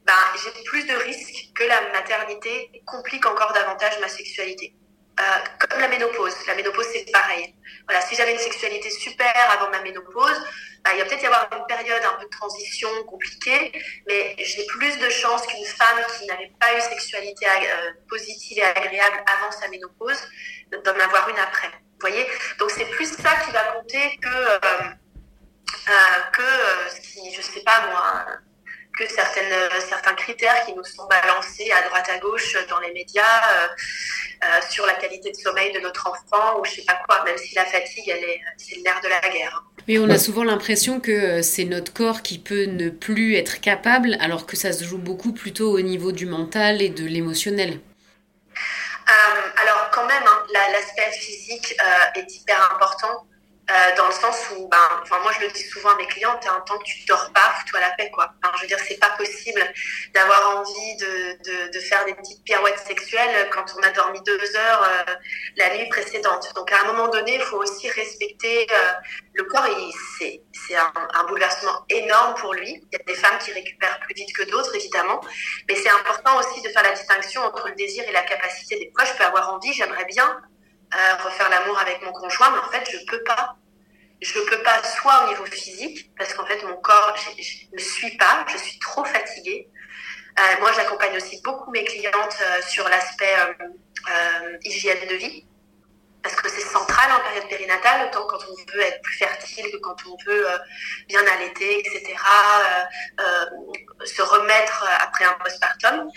bah, 0.06 0.14
j'ai 0.42 0.64
plus 0.64 0.86
de 0.86 0.94
risques 0.94 1.52
que 1.54 1.64
la 1.66 1.82
maternité 1.92 2.82
complique 2.86 3.26
encore 3.26 3.52
davantage 3.52 4.00
ma 4.00 4.08
sexualité. 4.08 4.74
Euh, 5.20 5.24
comme 5.60 5.82
la 5.82 5.90
ménopause. 5.90 6.34
La 6.48 6.56
ménopause, 6.56 6.86
c'est 6.94 7.12
pareil. 7.12 7.54
Voilà, 7.86 8.00
si 8.02 8.16
j'avais 8.16 8.32
une 8.32 8.40
sexualité 8.40 8.90
super 8.90 9.34
avant 9.52 9.70
ma 9.70 9.82
ménopause, 9.82 10.42
bah, 10.84 10.92
il 10.94 11.00
va 11.00 11.06
peut-être 11.06 11.24
y 11.24 11.26
avoir 11.26 11.50
une 11.52 11.66
période 11.66 12.02
un 12.06 12.14
peu 12.20 12.24
de 12.24 12.30
transition 12.30 12.88
compliquée, 13.04 13.74
mais 14.08 14.36
j'ai 14.38 14.66
plus 14.68 14.98
de 14.98 15.10
chances 15.10 15.46
qu'une 15.46 15.66
femme 15.66 16.00
qui 16.18 16.26
n'avait 16.28 16.52
pas 16.58 16.74
eu 16.78 16.82
sexualité 16.82 17.46
euh, 17.48 17.92
positive 18.08 18.60
et 18.60 18.64
agréable 18.64 19.22
avant 19.28 19.52
sa 19.52 19.68
ménopause 19.68 20.22
d'en 20.72 21.00
avoir 21.00 21.28
une 21.28 21.40
après. 21.40 21.68
Vous 21.68 22.08
voyez? 22.08 22.26
Donc 22.58 22.72
c'est 22.72 22.86
plus 22.86 23.12
ça 23.12 23.36
qui 23.44 23.52
va 23.52 23.64
compter 23.74 24.18
que, 24.22 24.28
euh, 24.30 24.90
que 26.32 26.96
ce 26.96 27.02
qui, 27.02 27.34
je 27.34 27.42
sais 27.42 27.62
pas 27.62 27.88
moi, 27.90 28.26
que 29.00 29.08
certaines, 29.08 29.54
certains 29.88 30.14
critères 30.14 30.66
qui 30.66 30.74
nous 30.74 30.84
sont 30.84 31.08
balancés 31.08 31.72
à 31.72 31.88
droite 31.88 32.10
à 32.14 32.18
gauche 32.18 32.58
dans 32.70 32.80
les 32.80 32.91
médias 32.91 33.24
euh, 33.24 33.68
euh, 34.43 34.47
sur 34.70 34.86
la 34.86 34.93
qualité 34.93 35.32
de 35.32 35.38
sommeil 35.38 35.72
de 35.72 35.80
notre 35.80 36.08
enfant 36.08 36.60
ou 36.60 36.66
je 36.66 36.72
sais 36.72 36.82
pas 36.82 37.00
quoi, 37.08 37.24
même 37.24 37.38
si 37.38 37.56
la 37.56 37.64
fatigue, 37.64 38.10
elle 38.10 38.24
est, 38.24 38.41
c'est 38.58 38.76
le 38.76 38.84
nerf 38.84 39.00
de 39.02 39.08
la 39.08 39.22
guerre. 39.30 39.64
Mais 39.88 39.97
on 40.00 40.10
a 40.10 40.18
souvent 40.18 40.43
l'impression 40.43 41.00
que 41.00 41.12
euh, 41.12 41.41
c'est 41.41 41.64
notre 41.64 41.93
corps 41.93 42.22
qui 42.22 42.39
peut 42.39 42.66
ne 42.66 42.89
plus 42.89 43.36
être 43.36 43.62
capable, 43.62 44.18
alors 44.20 44.45
que 44.45 44.58
ça 44.58 44.74
se 44.74 44.84
joue 44.84 44.97
beaucoup 44.97 45.32
plutôt 45.32 45.72
au 45.72 45.82
niveau 45.82 46.12
du 46.12 46.26
mental 46.26 46.82
et 46.82 46.89
de 46.89 47.06
l'émotionnel. 47.06 47.80
alors 49.64 49.89
quand 49.91 50.06
même, 50.06 50.24
hein, 50.28 50.43
l'aspect 50.74 51.12
physique 51.18 51.76
est 52.16 52.36
hyper 52.36 52.70
important. 52.74 53.29
Euh, 53.70 53.96
dans 53.98 54.08
le 54.08 54.14
sens 54.14 54.50
où, 54.58 54.68
ben, 54.68 54.78
enfin, 55.04 55.20
moi 55.22 55.32
je 55.38 55.46
le 55.46 55.52
dis 55.52 55.64
souvent 55.64 55.90
à 55.90 55.96
mes 55.98 56.08
clientes, 56.08 56.44
un 56.48 56.60
temps 56.62 56.80
que 56.80 56.86
tu 56.86 57.06
dors 57.06 57.32
pas, 57.34 57.54
fous-toi 57.60 57.80
la 57.80 57.92
paix, 57.92 58.10
quoi. 58.10 58.34
je 58.56 58.62
veux 58.62 58.68
dire, 58.68 58.80
c'est 58.88 59.00
pas 59.00 59.12
possible 59.12 59.62
d'avoir 60.14 60.58
envie 60.58 60.98
de, 60.98 61.38
de, 61.44 61.72
de, 61.72 61.80
faire 61.80 62.04
des 62.06 62.16
petites 62.16 62.44
pirouettes 62.44 62.80
sexuelles 62.80 63.48
quand 63.52 63.66
on 63.78 63.82
a 63.84 63.92
dormi 63.92 64.22
deux 64.24 64.56
heures 64.56 64.84
euh, 64.84 65.14
la 65.58 65.78
nuit 65.78 65.88
précédente. 65.90 66.52
Donc, 66.56 66.72
à 66.72 66.82
un 66.82 66.86
moment 66.86 67.10
donné, 67.10 67.36
il 67.36 67.42
faut 67.42 67.58
aussi 67.58 67.90
respecter 67.92 68.68
euh, 68.72 68.92
le 69.34 69.44
corps. 69.44 69.68
C'est 70.20 70.76
un, 70.76 70.92
un 71.14 71.24
bouleversement 71.26 71.86
énorme 71.90 72.34
pour 72.36 72.56
lui. 72.56 72.82
Il 72.92 72.98
y 72.98 73.02
a 73.02 73.04
des 73.06 73.14
femmes 73.14 73.38
qui 73.38 73.52
récupèrent 73.52 74.00
plus 74.00 74.16
vite 74.16 74.36
que 74.36 74.50
d'autres, 74.50 74.76
évidemment. 74.76 75.22
Mais 75.68 75.76
c'est 75.76 75.92
important 75.92 76.40
aussi 76.40 76.62
de 76.64 76.70
faire 76.70 76.84
la 76.84 76.94
distinction 76.94 77.44
entre 77.44 77.68
le 77.68 77.76
désir 77.76 78.04
et 78.08 78.12
la 78.12 78.24
capacité. 78.24 78.80
Des 78.80 78.92
fois, 78.96 79.06
je 79.06 79.14
peux 79.14 79.26
avoir 79.26 79.54
envie, 79.54 79.74
j'aimerais 79.74 80.06
bien 80.06 80.42
refaire 81.24 81.50
l'amour 81.50 81.80
avec 81.80 82.02
mon 82.04 82.12
conjoint, 82.12 82.52
mais 82.52 82.60
en 82.60 82.72
fait, 82.72 82.90
je 82.92 83.06
peux 83.06 83.24
pas. 83.24 83.56
Je 84.22 84.34
peux 84.34 84.62
pas, 84.64 84.84
soit 84.84 85.26
au 85.26 85.30
niveau 85.30 85.46
physique, 85.46 86.12
parce 86.18 86.34
qu'en 86.34 86.46
fait, 86.46 86.62
mon 86.64 86.76
corps, 86.78 87.16
je 87.16 87.42
ne 87.74 87.80
suis 87.80 88.18
pas, 88.18 88.46
je 88.52 88.58
suis 88.58 88.78
trop 88.80 89.06
fatiguée. 89.06 89.70
Euh, 90.40 90.60
moi, 90.60 90.72
j'accompagne 90.76 91.16
aussi 91.18 91.42
beaucoup 91.44 91.72
mes 91.72 91.84
clientes 91.84 92.38
euh, 92.42 92.62
sur 92.68 92.88
l'aspect 92.88 93.34
euh, 93.40 93.66
euh, 94.10 94.58
hygiène 94.64 95.08
de 95.08 95.16
vie, 95.16 95.46
parce 96.22 96.36
que 96.36 96.50
c'est 96.50 96.62
central 96.62 97.12
en 97.12 97.20
période 97.22 97.48
périnatale, 97.48 98.08
autant 98.08 98.28
quand 98.28 98.40
on 98.50 98.74
veut 98.74 98.82
être 98.82 99.02
plus 99.02 99.18
fertile 99.18 99.66
que 99.72 99.78
quand 99.78 99.96
on 100.08 100.18
veut 100.26 100.48
bien 101.08 101.22
allaiter, 101.26 101.80
etc., 101.80 102.16
se 104.06 104.22
remettre 104.22 104.86
après 105.00 105.26
un 105.26 105.34
postpartum. 105.34 106.10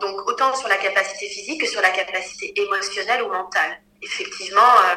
donc, 0.00 0.28
autant 0.28 0.54
sur 0.54 0.68
la 0.68 0.76
capacité 0.76 1.28
physique 1.28 1.60
que 1.62 1.66
sur 1.66 1.80
la 1.80 1.90
capacité 1.90 2.52
émotionnelle 2.60 3.22
ou 3.22 3.28
mentale. 3.28 3.80
Effectivement, 4.02 4.60
euh, 4.60 4.96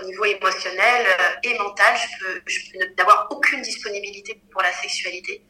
au 0.00 0.04
niveau 0.04 0.24
émotionnel 0.24 1.06
euh, 1.06 1.34
et 1.42 1.58
mental, 1.58 1.94
je 1.96 2.24
peux, 2.24 2.42
je 2.46 2.58
peux 2.70 2.78
n'avoir 2.96 3.26
aucune 3.30 3.62
disponibilité 3.62 4.40
pour 4.50 4.62
la 4.62 4.72
sexualité. 4.72 5.44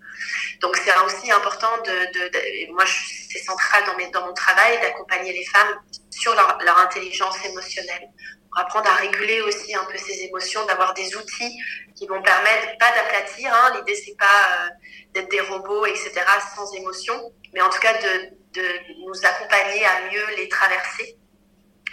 Donc 0.60 0.76
c'est 0.76 0.92
aussi 1.04 1.30
important 1.32 1.76
de, 1.82 2.72
moi 2.72 2.84
c'est 2.86 3.38
central 3.38 3.82
dans, 4.12 4.26
mon 4.26 4.34
travail 4.34 4.80
d'accompagner 4.80 5.32
les 5.32 5.44
femmes 5.46 5.80
sur 6.10 6.34
leur, 6.34 6.78
intelligence 6.78 7.44
émotionnelle 7.44 8.08
pour 8.50 8.60
apprendre 8.60 8.88
à 8.90 8.96
réguler 8.96 9.40
aussi 9.40 9.74
un 9.74 9.84
peu 9.84 9.96
ces 9.96 10.24
émotions, 10.24 10.64
d'avoir 10.66 10.92
des 10.94 11.16
outils 11.16 11.58
qui 11.96 12.06
vont 12.06 12.22
permettre 12.22 12.76
pas 12.78 12.92
d'aplatir. 12.94 13.52
Hein, 13.52 13.74
L'idée 13.76 13.94
c'est 13.94 14.16
pas 14.16 14.26
euh, 14.26 14.68
d'être 15.14 15.30
des 15.30 15.40
robots 15.40 15.86
etc 15.86 16.12
sans 16.54 16.72
émotion, 16.74 17.32
mais 17.54 17.62
en 17.62 17.70
tout 17.70 17.80
cas 17.80 17.94
de 17.94 18.62
nous 19.06 19.26
accompagner 19.26 19.84
à 19.86 20.10
mieux 20.10 20.36
les 20.36 20.48
traverser 20.48 21.16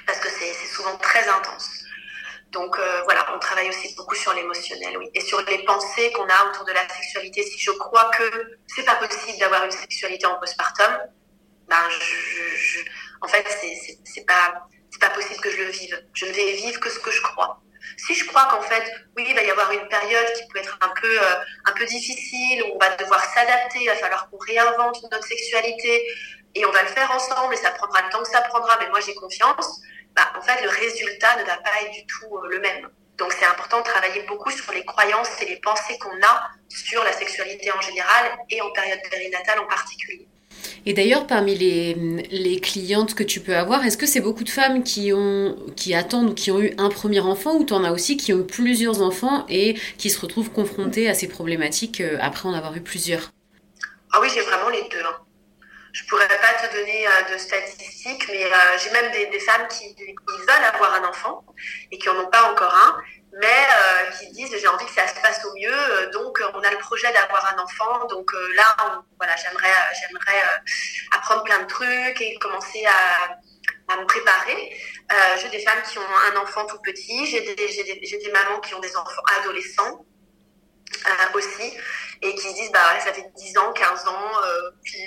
parce 0.10 0.20
que 0.20 0.30
c'est 0.30 0.68
souvent 0.74 0.98
très 0.98 1.28
intense. 1.28 1.79
Donc 2.52 2.78
euh, 2.80 3.02
voilà, 3.04 3.26
on 3.36 3.40
travaille 3.40 3.70
aussi 3.70 3.94
beaucoup 3.96 4.16
sur 4.16 4.34
l'émotionnel, 4.34 4.98
oui, 4.98 5.10
et 5.14 5.22
sur 5.22 5.40
les 5.42 5.64
pensées 5.66 6.12
qu'on 6.12 6.28
a 6.28 6.50
autour 6.50 6.66
de 6.66 6.72
la 6.72 6.88
sexualité. 6.90 7.44
Si 7.44 7.60
je 7.60 7.72
crois 7.72 8.10
que 8.18 8.58
c'est 8.68 8.84
pas 8.84 8.96
possible 8.96 9.38
d'avoir 9.38 9.66
une 9.66 9.72
sexualité 9.72 10.26
en 10.26 10.40
postpartum, 10.40 10.98
ben 11.68 11.84
en 13.22 13.28
fait 13.28 13.46
c'est 14.04 14.26
pas 14.26 14.68
c'est 14.90 15.00
pas 15.00 15.10
possible 15.12 15.40
que 15.42 15.52
je 15.52 15.58
le 15.58 15.70
vive. 15.70 16.04
Je 16.14 16.26
ne 16.26 16.32
vais 16.32 16.54
vivre 16.54 16.80
que 16.80 16.90
ce 16.90 17.00
que 17.00 17.12
je 17.12 17.22
crois. 17.22 17.62
Si 17.98 18.16
je 18.16 18.26
crois 18.26 18.46
qu'en 18.46 18.62
fait, 18.62 18.84
oui, 19.16 19.26
il 19.28 19.36
va 19.36 19.44
y 19.44 19.50
avoir 19.50 19.72
une 19.72 19.88
période 19.88 20.26
qui 20.34 20.48
peut 20.48 20.60
être 20.60 20.78
un 20.82 20.94
peu, 21.02 21.22
euh, 21.22 21.36
un 21.66 21.72
peu 21.74 21.86
difficile, 21.86 22.64
où 22.64 22.76
on 22.76 22.78
va 22.78 22.96
devoir 22.96 23.24
s'adapter, 23.34 23.80
il 23.82 23.88
va 23.88 23.96
falloir 23.96 24.30
qu'on 24.30 24.38
réinvente 24.38 25.02
notre 25.12 25.26
sexualité, 25.26 26.08
et 26.56 26.66
on 26.66 26.72
va 26.72 26.82
le 26.82 26.90
faire 26.90 27.12
ensemble, 27.12 27.54
et 27.54 27.58
ça 27.58 27.72
prendra 27.72 28.02
le 28.02 28.10
temps 28.10 28.22
que 28.22 28.30
ça 28.30 28.42
prendra, 28.42 28.78
mais 28.80 28.90
moi 28.90 29.00
j'ai 29.00 29.14
confiance, 29.16 29.82
bah, 30.16 30.34
en 30.38 30.42
fait, 30.42 30.62
le 30.64 30.70
résultat 30.70 31.38
ne 31.38 31.46
va 31.46 31.58
pas 31.58 31.82
être 31.84 31.92
du 31.92 32.06
tout 32.06 32.38
euh, 32.38 32.48
le 32.50 32.60
même. 32.60 32.90
Donc 33.18 33.34
c'est 33.34 33.46
important 33.46 33.80
de 33.80 33.84
travailler 33.84 34.24
beaucoup 34.24 34.50
sur 34.50 34.72
les 34.74 34.84
croyances 34.86 35.30
et 35.42 35.46
les 35.46 35.58
pensées 35.58 35.98
qu'on 36.00 36.16
a 36.26 36.50
sur 36.70 37.04
la 37.04 37.12
sexualité 37.12 37.72
en 37.72 37.82
général 37.82 38.38
et 38.50 38.62
en 38.62 38.72
période 38.72 39.00
périnatale 39.10 39.60
en 39.60 39.68
particulier. 39.68 40.26
Et 40.86 40.94
d'ailleurs, 40.94 41.28
parmi 41.28 41.56
les, 41.56 41.94
les, 42.32 42.60
clientes 42.60 43.14
que 43.14 43.24
tu 43.24 43.42
peux 43.42 43.56
avoir, 43.56 43.86
est-ce 43.86 43.98
que 43.98 44.06
c'est 44.06 44.22
beaucoup 44.22 44.44
de 44.44 44.50
femmes 44.50 44.84
qui, 44.84 45.12
ont, 45.14 45.56
qui 45.76 45.94
attendent 45.94 46.32
ou 46.32 46.34
qui 46.34 46.52
ont 46.52 46.60
eu 46.60 46.74
un 46.78 46.90
premier 46.90 47.20
enfant 47.20 47.56
ou 47.56 47.66
tu 47.66 47.74
en 47.74 47.84
as 47.84 47.92
aussi 47.92 48.18
qui 48.18 48.34
ont 48.34 48.40
eu 48.40 48.46
plusieurs 48.46 49.02
enfants 49.02 49.46
et 49.50 49.78
qui 49.98 50.10
se 50.10 50.20
retrouvent 50.20 50.52
confrontées 50.52 51.10
à 51.10 51.14
ces 51.14 51.28
problématiques 51.28 52.02
euh, 52.02 52.18
après 52.22 52.48
en 52.48 52.54
avoir 52.54 52.76
eu 52.76 52.82
plusieurs? 52.82 53.32
Ah 54.12 54.20
oui, 54.22 54.30
j'ai 54.34 54.42
vraiment 54.42 54.70
les 54.70 54.82
deux. 54.90 55.04
Hein. 55.06 55.16
Je 55.94 56.04
pourrais 56.06 56.28
pas 56.28 56.68
te 56.68 56.74
donner 56.74 57.08
euh, 57.08 57.34
de 57.34 57.38
statistiques, 57.38 58.28
mais 58.30 58.46
euh, 58.46 58.78
j'ai 58.78 58.92
même 58.92 59.12
des, 59.12 59.40
femmes 59.40 59.68
qui, 59.68 59.96
veulent 59.96 60.64
avoir 60.74 60.94
un 60.96 61.08
enfant 61.08 61.44
et 61.92 61.98
qui 61.98 62.08
n'en 62.08 62.20
ont 62.22 62.30
pas 62.30 62.52
encore 62.52 62.74
un 62.74 63.02
mais 63.34 63.48
euh, 63.48 64.12
qui 64.12 64.32
disent 64.32 64.56
j'ai 64.60 64.68
envie 64.68 64.86
que 64.86 64.92
ça 64.92 65.08
se 65.08 65.20
passe 65.22 65.44
au 65.46 65.54
mieux, 65.54 65.72
euh, 65.72 66.10
donc 66.12 66.42
euh, 66.42 66.52
on 66.54 66.62
a 66.62 66.72
le 66.72 66.78
projet 66.78 67.12
d'avoir 67.14 67.54
un 67.54 67.62
enfant, 67.62 68.06
donc 68.08 68.32
là, 68.56 68.76
voilà, 69.18 69.36
j'aimerais, 69.36 69.74
j'aimerais 70.00 70.44
apprendre 71.12 71.44
plein 71.44 71.60
de 71.60 71.68
trucs 71.68 72.22
et 72.22 72.38
commencer 72.40 72.86
à, 72.86 73.94
à 73.94 73.98
me 73.98 74.06
préparer. 74.06 74.76
j'ai 75.42 75.50
des 75.50 75.60
femmes 75.60 75.82
qui 75.90 76.00
ont 76.00 76.16
un 76.34 76.38
enfant 76.38 76.66
tout 76.66 76.80
petit, 76.82 77.28
j'ai 77.28 77.42
des, 77.42 77.56
des, 77.56 78.18
des 78.18 78.32
mamans 78.32 78.60
qui 78.62 78.74
ont 78.74 78.80
des 78.80 78.96
enfants 78.96 79.24
adolescents 79.40 80.06
aussi, 81.36 81.78
et 82.22 82.34
qui 82.34 82.50
se 82.50 82.54
disent 82.56 82.72
bah 82.72 83.00
ça 83.00 83.14
fait 83.14 83.32
10 83.36 83.58
ans, 83.60 83.72
15 83.74 84.08
ans, 84.08 84.32
puis 84.84 85.00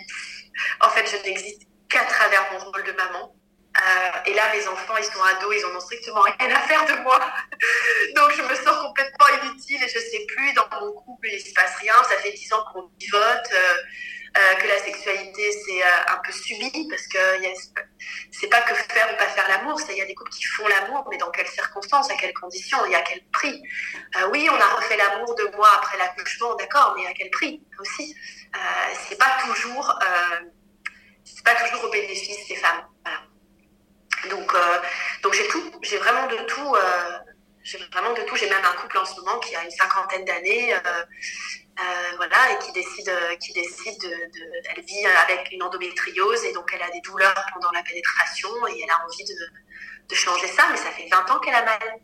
en 0.81 0.91
fait 0.91 1.07
je 1.07 1.23
n'existe 1.25 1.63
qu'à 1.89 2.05
travers 2.05 2.53
mon 2.53 2.59
rôle 2.71 2.85
de 2.85 2.93
maman. 2.93 3.35
Euh, 3.79 4.31
et 4.31 4.35
là, 4.35 4.43
mes 4.55 4.67
enfants, 4.69 4.97
ils 4.99 5.05
sont 5.05 5.23
ados, 5.23 5.55
ils 5.59 5.65
en 5.65 5.77
ont 5.77 5.81
strictement 5.81 6.21
rien 6.21 6.55
à 6.55 6.61
faire 6.61 6.85
de 6.85 7.03
moi. 7.03 7.19
Donc, 8.17 8.33
je 8.37 8.43
me 8.43 8.55
sens 8.55 8.77
complètement 8.87 9.27
inutile 9.43 9.83
et 9.83 9.89
je 9.89 9.99
sais 9.99 10.27
plus, 10.29 10.53
dans 10.53 10.69
mon 10.79 10.93
couple, 10.93 11.29
il 11.33 11.41
se 11.41 11.55
passe 11.55 11.77
rien. 11.77 11.95
Ça 12.05 12.19
fait 12.19 12.33
dix 12.33 12.53
ans 12.53 12.65
qu'on 12.73 12.89
pivote, 12.99 13.49
euh, 13.53 13.75
euh, 14.37 14.55
que 14.55 14.67
la 14.67 14.79
sexualité, 14.79 15.53
c'est 15.53 15.83
un 15.83 16.19
peu 16.25 16.33
subi 16.33 16.89
parce 16.89 17.07
que 17.07 17.19
c'est 18.31 18.49
pas 18.49 18.63
que 18.63 18.75
faire 18.75 19.13
ou 19.13 19.17
pas 19.17 19.29
faire 19.29 19.49
l'amour. 19.49 19.81
Il 19.91 19.97
y 19.97 20.01
a 20.01 20.07
des 20.07 20.15
couples 20.15 20.31
qui 20.31 20.45
font 20.45 20.67
l'amour, 20.69 21.07
mais 21.11 21.19
dans 21.19 21.31
quelles 21.31 21.49
circonstances, 21.49 22.11
à 22.11 22.15
quelles 22.15 22.35
conditions 22.35 22.85
et 22.87 22.95
à 22.95 23.03
quel 23.03 23.23
prix 23.33 23.63
Oui, 24.31 24.49
on 24.51 24.61
a 24.61 24.69
refait 24.77 24.97
l'amour 24.97 25.35
deux 25.35 25.51
mois 25.53 25.71
après 25.77 25.99
l'accouchement, 25.99 26.55
d'accord, 26.55 26.95
mais 26.97 27.07
à 27.07 27.13
quel 27.13 27.31
prix 27.31 27.63
aussi 27.79 28.17
C'est 29.09 29.19
pas 29.19 29.37
toujours, 29.45 29.99
c'est 31.25 31.45
pas 31.45 31.55
toujours 31.55 31.85
au 31.85 31.91
bénéfice 31.91 32.49
des 32.49 32.57
femmes. 32.57 32.87
Donc, 34.31 34.55
euh, 34.55 34.79
donc 35.23 35.35
j'ai 35.35 35.47
tout, 35.49 35.63
j'ai 35.83 35.99
vraiment 35.99 36.27
de 36.29 36.37
tout. 36.47 36.75
Euh, 36.75 37.19
j'ai 37.63 37.79
vraiment 37.93 38.13
de 38.13 38.23
tout. 38.23 38.37
J'ai 38.37 38.49
même 38.49 38.65
un 38.65 38.81
couple 38.81 38.99
en 38.99 39.05
ce 39.05 39.21
moment 39.21 39.39
qui 39.39 39.55
a 39.55 39.65
une 39.65 39.71
cinquantaine 39.71 40.25
d'années, 40.25 40.75
euh, 40.75 41.05
voilà, 42.17 42.53
et 42.53 42.59
qui 42.65 42.73
décide, 42.73 43.11
qui 43.41 43.53
décide 43.53 44.01
de, 44.03 44.09
de, 44.09 44.53
elle 44.77 44.85
vit 44.85 45.07
avec 45.29 45.51
une 45.53 45.63
endométriose 45.63 46.45
et 46.45 46.53
donc 46.53 46.71
elle 46.75 46.83
a 46.83 46.91
des 46.91 47.01
douleurs 47.01 47.47
pendant 47.55 47.71
la 47.73 47.83
pénétration 47.83 48.51
et 48.69 48.81
elle 48.83 48.91
a 48.91 49.05
envie 49.05 49.25
de, 49.25 49.35
de 50.09 50.15
changer 50.15 50.47
ça, 50.49 50.65
mais 50.71 50.77
ça 50.77 50.91
fait 50.91 51.09
20 51.11 51.31
ans 51.31 51.39
qu'elle 51.41 51.55
a 51.55 51.65
mal. 51.65 52.01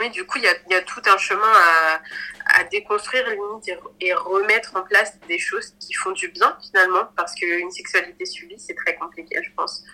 Oui, 0.00 0.10
du 0.10 0.24
coup, 0.26 0.38
il 0.38 0.44
y 0.44 0.48
a, 0.48 0.54
y 0.70 0.74
a, 0.74 0.82
tout 0.82 1.02
un 1.04 1.18
chemin 1.18 1.52
à, 1.54 2.00
à 2.46 2.64
déconstruire 2.64 3.28
limite 3.28 3.68
et, 3.68 4.06
et, 4.06 4.14
remettre 4.14 4.74
en 4.76 4.82
place 4.82 5.18
des 5.28 5.38
choses 5.38 5.74
qui 5.78 5.92
font 5.92 6.12
du 6.12 6.28
bien 6.28 6.56
finalement, 6.62 7.04
parce 7.16 7.34
qu'une 7.34 7.70
sexualité 7.70 8.24
subie, 8.24 8.58
c'est 8.58 8.74
très 8.74 8.94
compliqué, 8.96 9.38
je 9.42 9.50
pense. 9.54 9.84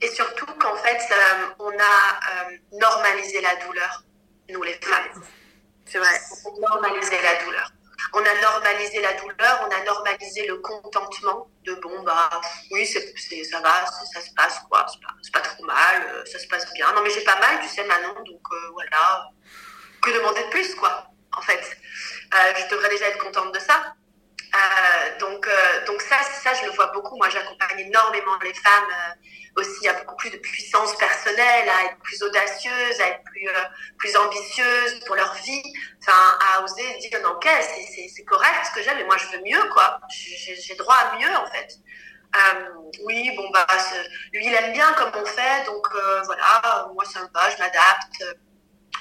Et 0.00 0.08
surtout 0.08 0.46
qu'en 0.46 0.76
fait, 0.76 1.02
euh, 1.12 1.46
on 1.58 1.70
a 1.70 1.72
euh, 1.72 2.56
normalisé 2.72 3.40
la 3.42 3.56
douleur, 3.56 4.04
nous 4.48 4.62
les 4.62 4.74
femmes. 4.74 5.22
C'est 5.84 5.98
vrai. 5.98 6.18
On 6.46 6.56
a 6.56 6.80
normalisé 6.80 7.16
la 7.22 7.44
douleur. 7.44 7.70
On 8.12 8.18
a 8.18 8.40
normalisé 8.40 9.00
la 9.00 9.14
douleur, 9.14 9.66
on 9.66 9.74
a 9.74 9.84
normalisé 9.84 10.46
le 10.46 10.56
contentement 10.58 11.48
de 11.64 11.74
bon, 11.74 12.02
bah 12.02 12.30
oui, 12.70 12.86
c'est, 12.86 13.44
ça 13.44 13.60
va, 13.60 13.86
ça 13.86 14.20
se 14.20 14.32
passe 14.34 14.60
quoi, 14.68 14.86
c'est 14.92 15.00
pas, 15.00 15.40
pas 15.40 15.48
trop 15.48 15.64
mal, 15.64 16.06
euh, 16.08 16.24
ça 16.24 16.38
se 16.38 16.46
passe 16.46 16.72
bien. 16.74 16.92
Non, 16.92 17.02
mais 17.02 17.10
j'ai 17.10 17.24
pas 17.24 17.38
mal, 17.38 17.60
tu 17.60 17.68
sais, 17.68 17.84
Manon, 17.84 18.14
donc 18.14 18.42
voilà. 18.72 19.28
Que 20.02 20.10
demander 20.10 20.42
de 20.42 20.48
plus, 20.48 20.74
quoi, 20.76 21.06
en 21.36 21.42
fait? 21.42 21.76
je 22.32 22.70
devrais 22.70 22.88
déjà 22.88 23.08
être 23.08 23.18
contente 23.18 23.52
de 23.52 23.58
ça. 23.58 23.94
Euh, 24.52 25.18
donc, 25.20 25.46
euh, 25.46 25.86
donc 25.86 26.00
ça, 26.02 26.16
ça, 26.22 26.54
je 26.54 26.66
le 26.66 26.72
vois 26.72 26.88
beaucoup. 26.88 27.16
Moi, 27.16 27.28
j'accompagne 27.28 27.78
énormément 27.78 28.36
les 28.42 28.54
femmes 28.54 28.90
euh, 28.90 29.14
aussi 29.56 29.88
à 29.88 29.94
beaucoup 29.94 30.16
plus 30.16 30.30
de 30.30 30.36
puissance 30.38 30.96
personnelle, 30.96 31.68
à 31.68 31.84
être 31.86 31.98
plus 32.02 32.22
audacieuses, 32.22 33.00
à 33.00 33.08
être 33.08 33.24
plus, 33.24 33.48
euh, 33.48 33.64
plus 33.98 34.16
ambitieuses 34.16 35.00
pour 35.06 35.16
leur 35.16 35.32
vie, 35.34 35.62
enfin, 36.00 36.38
à 36.40 36.62
oser 36.62 36.98
dire 36.98 37.20
non, 37.22 37.30
ok, 37.30 37.48
c'est 38.14 38.24
correct 38.24 38.66
ce 38.66 38.74
que 38.74 38.82
j'aime, 38.82 38.98
mais 38.98 39.04
moi, 39.04 39.16
je 39.16 39.36
veux 39.36 39.42
mieux, 39.44 39.68
quoi. 39.72 40.00
J'ai 40.10 40.74
droit 40.76 40.96
à 40.96 41.16
mieux, 41.18 41.34
en 41.36 41.46
fait. 41.46 41.74
oui, 43.04 43.30
bon, 43.36 43.50
bah, 43.50 43.66
lui, 44.32 44.46
il 44.46 44.54
aime 44.54 44.72
bien 44.72 44.92
comme 44.94 45.12
on 45.14 45.26
fait, 45.26 45.64
donc 45.66 45.86
voilà, 46.24 46.88
moi, 46.94 47.04
ça 47.04 47.20
me 47.22 47.28
va, 47.32 47.50
je 47.50 47.58
m'adapte 47.58 48.38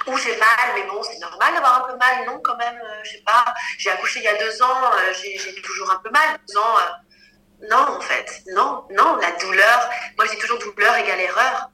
ou 0.07 0.17
j'ai 0.17 0.35
mal, 0.37 0.69
mais 0.75 0.83
bon, 0.83 1.01
c'est 1.03 1.19
normal 1.19 1.53
d'avoir 1.53 1.83
un 1.83 1.91
peu 1.91 1.97
mal, 1.97 2.25
non, 2.25 2.39
quand 2.43 2.55
même, 2.57 2.79
euh, 2.81 3.03
je 3.03 3.11
sais 3.11 3.23
pas. 3.25 3.53
J'ai 3.77 3.89
accouché 3.91 4.19
il 4.19 4.23
y 4.23 4.27
a 4.27 4.37
deux 4.37 4.61
ans, 4.61 4.91
euh, 4.93 5.13
j'ai 5.13 5.61
toujours 5.61 5.91
un 5.91 5.97
peu 5.97 6.09
mal. 6.09 6.39
Deux 6.47 6.57
ans, 6.57 6.77
euh, 6.77 6.91
non, 7.69 7.97
en 7.97 8.01
fait, 8.01 8.41
non, 8.53 8.85
non, 8.91 9.15
la 9.17 9.31
douleur. 9.33 9.89
Moi, 10.17 10.25
je 10.25 10.31
dis 10.31 10.37
toujours 10.37 10.59
douleur 10.59 10.95
égale 10.95 11.19
erreur. 11.19 11.69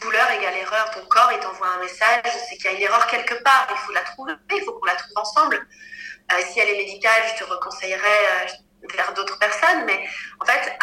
Douleur 0.00 0.30
égale 0.32 0.56
erreur. 0.56 0.90
Ton 0.90 1.04
corps, 1.06 1.30
il 1.32 1.40
t'envoie 1.40 1.68
un 1.68 1.78
message, 1.78 2.22
c'est 2.48 2.56
qu'il 2.56 2.64
y 2.66 2.68
a 2.68 2.72
une 2.72 2.82
erreur 2.82 3.06
quelque 3.06 3.34
part. 3.42 3.66
Il 3.70 3.76
faut 3.76 3.92
la 3.92 4.02
trouver, 4.02 4.32
il 4.50 4.62
faut 4.64 4.72
qu'on 4.72 4.86
la 4.86 4.96
trouve 4.96 5.16
ensemble. 5.16 5.66
si 6.52 6.60
elle 6.60 6.70
est 6.70 6.78
médicale, 6.78 7.22
je 7.32 7.44
te 7.44 7.50
reconseillerais 7.50 8.46
vers 8.94 9.14
d'autres 9.14 9.38
personnes, 9.38 9.84
mais 9.86 10.04
en 10.40 10.44
fait, 10.44 10.76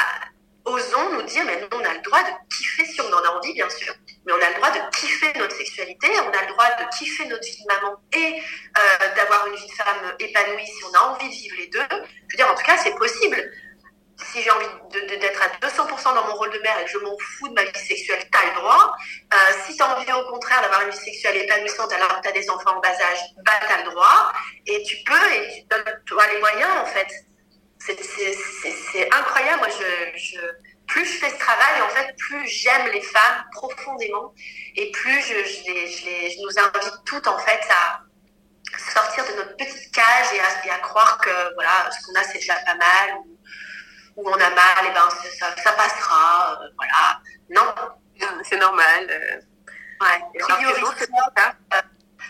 osons 0.66 1.14
nous 1.14 1.24
dire, 1.24 1.44
mais 1.46 1.60
nous, 1.60 1.68
on 1.72 1.84
a 1.84 1.94
le 1.94 2.02
droit 2.02 2.22
de 2.24 2.32
kiffer 2.56 2.86
si 2.86 3.02
on 3.02 3.14
en 3.14 3.24
a 3.24 3.30
envie, 3.30 3.54
bien 3.54 3.70
sûr, 3.70 3.94
mais 4.26 4.34
on 4.34 4.42
a 4.42 4.50
le 4.50 4.56
droit 4.56 4.72
de 4.72 4.80
kiffer 4.96 5.34
notre 5.38 5.56
sexualité, 5.56 6.08
on 6.20 6.38
a 6.38 6.42
le 6.42 6.48
droit 6.48 6.68
de 6.80 6.98
kiffer 6.98 7.26
notre 7.26 7.44
vie 7.44 7.58
de 7.62 7.74
maman 7.74 7.98
et 8.14 8.42
euh, 8.78 9.16
d'avoir 9.16 9.48
une 9.48 9.56
vie 9.56 9.68
de 9.68 9.74
femme 9.74 10.16
épanouie 10.20 10.66
si 10.66 10.84
on 10.90 10.94
a 10.94 11.02
envie 11.10 11.28
de 11.28 11.34
vivre 11.34 11.56
les 11.58 11.68
deux. 11.68 11.86
Je 11.90 11.96
veux 11.96 12.38
dire, 12.38 12.50
en 12.50 12.56
tout 12.56 12.64
cas, 12.64 12.78
c'est 12.78 12.96
possible. 12.96 13.52
Si 14.24 14.44
j'ai 14.44 14.52
envie 14.52 14.68
d'être 15.18 15.42
à 15.42 15.68
200% 15.68 16.14
dans 16.14 16.28
mon 16.28 16.36
rôle 16.36 16.52
de 16.52 16.60
mère 16.60 16.78
et 16.80 16.86
que 16.86 16.92
je 16.92 17.00
m'en 17.00 17.18
fous 17.18 17.48
de 17.48 17.56
ma 17.56 17.64
vie 17.64 17.80
sexuelle, 17.80 18.24
t'as 18.32 18.46
le 18.50 18.62
droit. 18.62 18.96
Euh, 19.34 19.38
si 19.66 19.76
t'as 19.76 19.96
envie 19.96 20.12
au 20.14 20.32
contraire 20.32 20.62
d'avoir 20.62 20.84
une 20.84 20.92
vie 20.92 20.98
sexuelle 20.98 21.38
épanouissante 21.38 21.92
alors 21.92 22.18
que 22.18 22.28
t'as 22.28 22.32
des 22.32 22.48
enfants 22.48 22.78
en 22.78 22.80
bas 22.82 22.90
âge, 22.90 23.20
bah 23.44 23.54
t'as 23.68 23.84
le 23.84 23.90
droit. 23.90 24.32
Et 24.68 24.84
tu 24.84 24.98
peux 25.06 25.34
et 25.34 25.56
tu 25.56 25.62
donnes 25.64 26.02
toi 26.06 26.24
les 26.28 26.40
moyens 26.40 26.70
en 26.84 26.86
fait 26.86 27.08
c'est 27.86 29.10
incroyable. 29.14 29.60
Moi, 29.60 29.70
je, 29.70 30.20
je, 30.20 30.40
plus 30.88 31.06
je 31.06 31.20
fais 31.20 31.30
ce 31.30 31.40
travail, 31.40 31.82
en 31.82 31.90
fait, 31.90 32.16
plus 32.18 32.48
j'aime 32.48 32.88
les 32.94 33.02
femmes 33.02 33.46
et 34.76 34.92
plus 34.92 35.22
je, 35.22 35.28
je, 35.28 35.72
les, 35.72 35.88
je, 35.88 36.06
les, 36.06 36.32
je, 36.32 36.38
nous 36.42 36.60
invite 36.60 36.94
toutes, 37.06 37.28
en 37.28 37.38
fait, 37.40 37.62
à 37.70 38.02
sortir 38.94 39.26
de 39.26 39.38
notre 39.38 39.56
petite 39.58 39.92
cage 39.94 40.34
et 40.34 40.40
à, 40.40 40.66
et 40.66 40.70
à 40.72 40.80
croire 40.80 41.18
que, 41.20 41.54
voilà, 41.56 41.90
ce 41.92 42.06
qu'on 42.06 42.20
a, 42.20 42.24
c'est 42.24 42.40
déjà 42.40 42.56
pas 42.56 42.76
mal 42.76 43.18
ou, 43.20 43.38
ou, 44.18 44.30
on 44.30 44.34
a 44.34 44.50
mal, 44.50 44.86
et 44.86 44.94
ben, 44.94 45.10
ça, 45.40 45.56
ça 45.56 45.72
passera, 45.74 46.60
euh, 46.62 46.68
voilà. 46.78 47.20
Non? 47.50 47.74
C'est 48.44 48.58
normal. 48.58 49.08
Euh. 49.10 49.42
Ouais. 50.02 50.40
Priorité, 50.40 51.06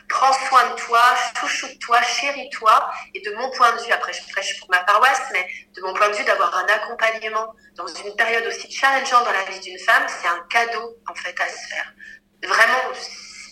prends 0.09 0.33
soin 0.33 0.69
de 0.71 0.75
toi, 0.75 1.01
chouchoute-toi, 1.39 2.01
chéris-toi. 2.01 2.91
Et 3.13 3.21
de 3.21 3.33
mon 3.35 3.49
point 3.51 3.71
de 3.75 3.81
vue, 3.81 3.91
après 3.91 4.13
je 4.13 4.21
prêche 4.31 4.59
pour 4.59 4.69
ma 4.69 4.79
paroisse, 4.79 5.21
mais 5.31 5.47
de 5.81 5.87
mon 5.87 5.93
point 5.93 6.09
de 6.09 6.15
vue, 6.15 6.23
d'avoir 6.23 6.55
un 6.55 6.65
accompagnement 6.65 7.53
dans 7.75 7.87
une 7.87 8.15
période 8.15 8.45
aussi 8.45 8.71
challengeante 8.71 9.25
dans 9.25 9.31
la 9.31 9.43
vie 9.45 9.59
d'une 9.59 9.79
femme, 9.79 10.03
c'est 10.07 10.27
un 10.27 10.45
cadeau 10.49 10.97
en 11.09 11.15
fait 11.15 11.35
à 11.39 11.47
se 11.47 11.67
faire. 11.67 11.93
Vraiment, 12.43 12.93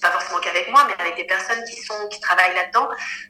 pas 0.02 0.12
forcément 0.12 0.40
qu'avec 0.40 0.70
moi, 0.70 0.86
mais 0.88 0.96
avec 1.00 1.16
des 1.16 1.26
personnes 1.26 1.64
qui 1.66 1.82
sont 1.82 2.08
qui 2.10 2.20
travaillent 2.20 2.56
là-dedans, 2.56 2.88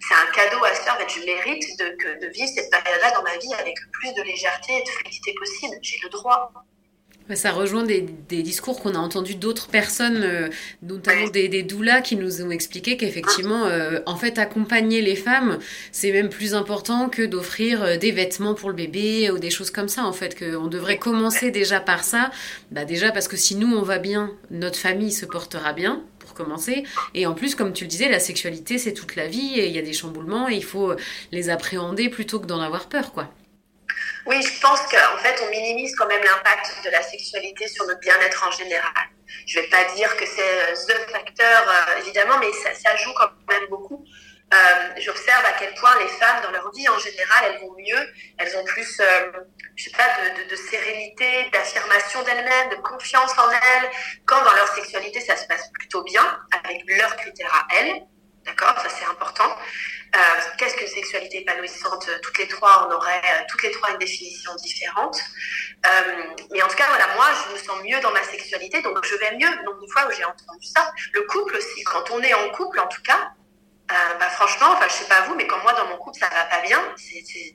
c'est 0.08 0.16
un 0.16 0.32
cadeau 0.32 0.64
à 0.64 0.74
se 0.76 0.82
faire. 0.82 0.98
En 1.00 1.08
je 1.08 1.26
mérite 1.26 1.80
de, 1.80 2.20
de 2.20 2.28
vivre 2.28 2.50
cette 2.54 2.70
période-là 2.70 3.12
dans 3.12 3.24
ma 3.24 3.38
vie 3.38 3.54
avec 3.56 3.76
le 3.80 3.90
plus 3.92 4.14
de 4.14 4.22
légèreté 4.24 4.78
et 4.78 4.84
de 4.84 4.90
fluidité 4.90 5.34
possible. 5.34 5.76
J'ai 5.82 6.00
le 6.04 6.10
droit. 6.10 6.52
Ça 7.36 7.52
rejoint 7.52 7.84
des, 7.84 8.02
discours 8.42 8.82
qu'on 8.82 8.96
a 8.96 8.98
entendus 8.98 9.36
d'autres 9.36 9.68
personnes, 9.68 10.24
euh, 10.24 10.50
notamment 10.82 11.28
des, 11.28 11.48
des 11.48 11.62
doulas, 11.62 12.02
qui 12.02 12.16
nous 12.16 12.42
ont 12.42 12.50
expliqué 12.50 12.98
qu'effectivement, 12.98 13.66
euh, 13.66 14.00
en 14.08 14.16
fait, 14.16 14.40
accompagner 14.40 15.02
les 15.02 15.16
femmes, 15.16 15.60
c'est 15.92 16.12
même 16.12 16.30
plus 16.30 16.56
important 16.56 17.08
que 17.08 17.22
d'offrir 17.22 17.84
euh, 17.84 17.98
des 17.98 18.12
vêtements 18.12 18.56
pour 18.56 18.70
le 18.70 18.76
bébé 18.76 19.30
ou 19.30 19.38
des 19.38 19.52
choses 19.52 19.70
comme 19.70 19.90
ça. 19.90 20.06
En 20.06 20.14
fait, 20.14 20.38
qu'on 20.38 20.68
devrait 20.68 20.98
commencer 20.98 21.52
déjà 21.52 21.80
par 21.80 22.04
ça. 22.04 22.32
Bah 22.72 22.86
déjà 22.86 23.12
parce 23.12 23.28
que 23.28 23.38
si 23.38 23.56
nous 23.56 23.76
on 23.76 23.84
va 23.84 24.00
bien, 24.00 24.32
notre 24.50 24.80
famille 24.80 25.12
se 25.12 25.26
portera 25.26 25.74
bien 25.74 26.02
pour 26.18 26.34
commencer. 26.34 26.84
Et 27.14 27.28
en 27.28 27.34
plus, 27.34 27.54
comme 27.54 27.74
tu 27.74 27.84
le 27.84 27.90
disais, 27.90 28.10
la 28.10 28.20
sexualité, 28.20 28.80
c'est 28.80 28.94
toute 28.94 29.16
la 29.16 29.28
vie 29.28 29.60
et 29.60 29.68
il 29.68 29.76
y 29.76 29.80
a 29.80 29.84
des 29.84 29.94
chamboulements 29.94 30.50
et 30.50 30.56
il 30.56 30.64
faut 30.64 30.94
les 31.32 31.50
appréhender 31.50 32.10
plutôt 32.10 32.40
que 32.40 32.48
d'en 32.48 32.60
avoir 32.60 32.88
peur, 32.88 33.12
quoi. 33.12 33.30
Oui, 34.26 34.42
je 34.42 34.60
pense 34.60 34.82
qu'en 34.82 35.18
fait, 35.18 35.42
on 35.44 35.50
minimise 35.50 35.96
quand 35.96 36.08
même 36.08 36.24
l'impact 36.24 36.84
de 36.84 36.90
la 36.90 37.02
sexualité 37.02 37.68
sur 37.68 37.86
notre 37.86 38.00
bien-être 38.00 38.46
en 38.46 38.52
général. 38.52 38.92
Je 39.48 39.60
ne 39.60 39.64
vais 39.64 39.70
pas 39.70 39.84
dire 39.96 40.16
que 40.18 40.26
c'est 40.26 40.74
the 40.74 41.12
facteur, 41.12 41.96
évidemment, 42.00 42.38
mais 42.40 42.52
ça, 42.52 42.96
joue 42.98 43.14
quand 43.14 43.32
même 43.50 43.68
beaucoup. 43.70 44.06
Euh, 44.52 44.58
j'observe 44.98 45.46
à 45.46 45.54
quel 45.60 45.74
point 45.76 45.96
les 46.00 46.08
femmes, 46.08 46.42
dans 46.42 46.50
leur 46.52 46.72
vie 46.72 46.90
en 46.90 46.98
général, 46.98 47.46
elles 47.46 47.60
vont 47.62 47.76
mieux, 47.78 48.14
elles 48.40 48.58
ont 48.58 48.64
plus, 48.66 49.00
euh, 49.00 49.32
je 49.76 49.84
sais 49.84 49.96
pas, 49.96 50.08
de, 50.08 50.50
de 50.50 50.56
sérénité, 50.56 51.50
d'affirmation 51.54 52.24
d'elles-mêmes, 52.24 52.70
de 52.72 52.76
confiance 52.78 53.32
en 53.38 53.52
elles, 53.52 53.92
quand 54.26 54.44
dans 54.44 54.54
leur 54.54 54.68
sexualité, 54.74 55.22
ça 55.22 55.38
se 55.38 55.46
passe 55.46 55.70
plutôt 55.74 56.02
bien, 56.04 56.40
avec 56.64 56.82
leurs 56.88 57.16
critères 57.18 57.54
à 57.54 57.76
elles. 57.76 58.02
D'accord 58.46 58.80
Ça, 58.80 58.90
c'est 58.90 59.06
important. 59.06 59.56
Euh, 60.16 60.20
Qu'est-ce 60.58 60.76
que 60.76 60.88
sexualité 60.88 61.42
épanouissante 61.42 62.10
Toutes 62.24 62.38
les 62.40 62.48
trois, 62.48 62.88
on 62.88 62.94
aurait 62.94 63.22
euh, 63.24 63.44
toutes 63.48 63.64
les 63.64 63.72
trois 63.72 63.92
une 63.92 63.98
définition 63.98 64.56
différente. 64.56 65.20
Euh, 65.86 66.24
mais 66.52 66.62
en 66.62 66.68
tout 66.68 66.76
cas, 66.76 66.88
voilà, 66.88 67.08
moi, 67.16 67.28
je 67.46 67.54
me 67.54 67.58
sens 67.58 67.84
mieux 67.84 68.00
dans 68.02 68.12
ma 68.12 68.24
sexualité, 68.24 68.82
donc 68.82 68.98
je 69.06 69.16
vais 69.16 69.32
mieux. 69.38 69.50
Donc, 69.66 69.76
une 69.82 69.92
fois 69.92 70.08
où 70.08 70.12
j'ai 70.12 70.26
entendu 70.26 70.68
ça, 70.68 70.92
le 71.14 71.22
couple 71.24 71.58
aussi, 71.58 71.84
quand 71.84 72.12
on 72.12 72.22
est 72.22 72.34
en 72.34 72.50
couple, 72.50 72.80
en 72.80 72.88
tout 72.88 73.02
cas, 73.04 73.32
euh, 73.92 74.14
bah, 74.20 74.30
franchement, 74.30 74.68
enfin, 74.74 74.86
je 74.88 74.94
sais 74.94 75.08
pas 75.08 75.22
vous, 75.22 75.34
mais 75.34 75.48
quand 75.48 75.58
moi 75.64 75.74
dans 75.74 75.88
mon 75.88 75.98
couple 75.98 76.20
ça 76.20 76.30
va 76.30 76.46
pas 76.46 76.62
bien, 76.62 76.80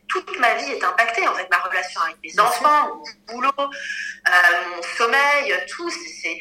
toute 0.08 0.38
ma 0.40 0.54
vie 0.54 0.72
est 0.72 0.82
impactée 0.82 1.28
en 1.28 1.34
fait, 1.34 1.48
ma 1.48 1.58
relation 1.58 2.00
avec 2.00 2.16
mes 2.24 2.40
enfants, 2.40 2.88
mon 2.88 3.04
boulot, 3.28 3.52
euh, 3.56 4.30
mon 4.74 4.82
sommeil, 4.82 5.54
tout. 5.68 5.88
C'est... 5.90 6.40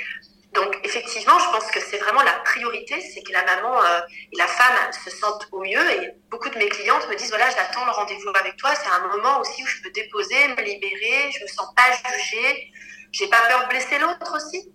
Donc 0.54 0.80
effectivement, 0.84 1.40
je 1.40 1.46
pense 1.50 1.72
que 1.72 1.80
c'est 1.80 1.98
vraiment 1.98 2.22
la 2.22 2.34
priorité, 2.46 3.02
c'est 3.02 3.24
que 3.24 3.32
la 3.32 3.44
maman 3.44 3.82
euh, 3.82 4.02
et 4.32 4.38
la 4.38 4.48
femme 4.48 4.92
se 5.04 5.10
sentent 5.10 5.48
au 5.52 5.62
mieux. 5.62 5.92
Et 5.92 6.12
beaucoup 6.30 6.50
de 6.50 6.58
mes 6.58 6.70
clientes 6.70 7.08
me 7.10 7.16
disent 7.16 7.30
voilà, 7.30 7.50
j'attends 7.50 7.86
le 7.86 7.92
rendez-vous 7.92 8.30
avec 8.36 8.56
toi. 8.58 8.74
C'est 8.76 8.90
un 8.90 9.08
moment 9.08 9.40
aussi 9.40 9.64
où 9.64 9.66
je 9.66 9.82
peux 9.82 9.90
déposer, 9.92 10.48
me 10.50 10.62
libérer, 10.62 11.32
je 11.32 11.44
me 11.44 11.48
sens 11.48 11.68
pas 11.76 11.92
jugée, 11.92 12.72
j'ai 13.12 13.28
pas 13.28 13.42
peur 13.48 13.64
de 13.64 13.70
blesser 13.70 13.98
l'autre 13.98 14.36
aussi. 14.36 14.72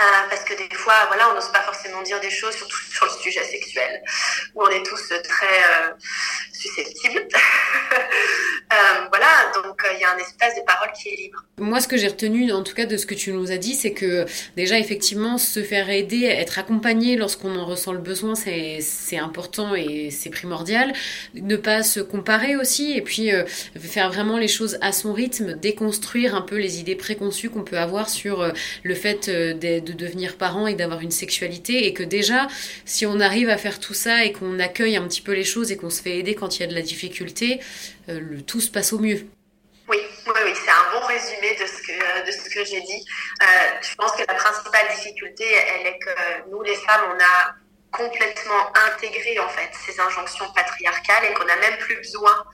Euh, 0.00 0.28
parce 0.28 0.42
que 0.42 0.54
des 0.54 0.74
fois, 0.74 0.94
voilà, 1.06 1.30
on 1.30 1.34
n'ose 1.34 1.52
pas 1.52 1.60
forcément 1.60 2.02
dire 2.02 2.18
des 2.20 2.30
choses, 2.30 2.54
surtout 2.54 2.76
sur 2.90 3.06
le 3.06 3.12
sujet 3.12 3.44
sexuel, 3.44 4.02
où 4.54 4.62
on 4.62 4.68
est 4.68 4.82
tous 4.84 5.08
très 5.08 5.46
euh, 5.46 5.90
susceptibles. 6.52 7.28
euh, 7.32 8.76
voilà, 9.10 9.52
donc 9.54 9.80
il 9.94 10.00
y 10.00 10.04
a 10.04 10.12
un 10.12 10.18
espace 10.18 10.56
de 10.56 10.62
parole 10.62 10.90
qui 11.00 11.10
est 11.10 11.16
libre. 11.16 11.44
Moi, 11.58 11.80
ce 11.80 11.86
que 11.86 11.96
j'ai 11.96 12.08
retenu, 12.08 12.50
en 12.52 12.64
tout 12.64 12.74
cas, 12.74 12.86
de 12.86 12.96
ce 12.96 13.06
que 13.06 13.14
tu 13.14 13.32
nous 13.32 13.52
as 13.52 13.56
dit, 13.56 13.74
c'est 13.74 13.92
que 13.92 14.26
déjà, 14.56 14.78
effectivement, 14.78 15.38
se 15.38 15.62
faire 15.62 15.88
aider, 15.88 16.24
être 16.24 16.58
accompagné 16.58 17.14
lorsqu'on 17.14 17.56
en 17.56 17.64
ressent 17.64 17.92
le 17.92 18.00
besoin, 18.00 18.34
c'est, 18.34 18.80
important 19.16 19.76
et 19.76 20.10
c'est 20.10 20.30
primordial. 20.30 20.92
Ne 21.34 21.56
pas 21.56 21.84
se 21.84 22.00
comparer 22.00 22.56
aussi, 22.56 22.96
et 22.96 23.02
puis 23.02 23.30
faire 23.78 24.10
vraiment 24.10 24.38
les 24.38 24.48
choses 24.48 24.76
à 24.80 24.90
son 24.90 25.12
rythme, 25.12 25.54
déconstruire 25.54 26.34
un 26.34 26.42
peu 26.42 26.56
les 26.56 26.80
idées 26.80 26.96
préconçues 26.96 27.50
qu'on 27.50 27.62
peut 27.62 27.78
avoir 27.78 28.08
sur 28.08 28.52
le 28.82 28.94
fait 28.96 29.28
de, 29.64 29.80
de 29.80 29.92
devenir 29.92 30.36
parent 30.36 30.66
et 30.66 30.74
d'avoir 30.74 31.00
une 31.00 31.10
sexualité, 31.10 31.86
et 31.86 31.92
que 31.94 32.02
déjà, 32.02 32.46
si 32.84 33.06
on 33.06 33.18
arrive 33.20 33.48
à 33.48 33.58
faire 33.58 33.80
tout 33.80 33.94
ça 33.94 34.24
et 34.24 34.32
qu'on 34.32 34.60
accueille 34.60 34.96
un 34.96 35.06
petit 35.08 35.22
peu 35.22 35.32
les 35.32 35.44
choses 35.44 35.72
et 35.72 35.76
qu'on 35.76 35.90
se 35.90 36.02
fait 36.02 36.16
aider 36.18 36.34
quand 36.34 36.56
il 36.56 36.60
y 36.60 36.64
a 36.64 36.66
de 36.66 36.74
la 36.74 36.82
difficulté, 36.82 37.60
le 38.08 38.42
tout 38.42 38.60
se 38.60 38.70
passe 38.70 38.92
au 38.92 38.98
mieux. 38.98 39.26
Oui, 39.88 39.98
oui, 40.26 40.52
c'est 40.54 40.70
un 40.70 40.86
bon 40.92 41.06
résumé 41.06 41.56
de 41.60 41.66
ce 41.66 41.82
que, 41.82 42.54
que 42.54 42.64
j'ai 42.64 42.80
dit. 42.80 43.04
Euh, 43.42 43.46
je 43.82 43.94
pense 43.96 44.12
que 44.12 44.22
la 44.26 44.34
principale 44.34 44.86
difficulté, 44.96 45.44
elle 45.44 45.86
est 45.88 45.98
que 45.98 46.50
nous, 46.50 46.62
les 46.62 46.76
femmes, 46.76 47.04
on 47.14 47.18
a 47.22 47.54
complètement 47.96 48.72
intégré 48.88 49.38
en 49.38 49.48
fait 49.48 49.70
ces 49.86 49.98
injonctions 50.00 50.50
patriarcales 50.52 51.24
et 51.26 51.34
qu'on 51.34 51.44
n'a 51.44 51.56
même 51.56 51.78
plus 51.78 51.96
besoin 51.96 52.44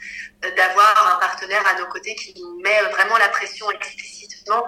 d'avoir 0.57 1.15
un 1.15 1.19
partenaire 1.19 1.67
à 1.67 1.79
nos 1.79 1.87
côtés 1.87 2.15
qui 2.15 2.35
nous 2.39 2.61
met 2.61 2.81
vraiment 2.91 3.17
la 3.19 3.29
pression 3.29 3.71
explicitement 3.71 4.65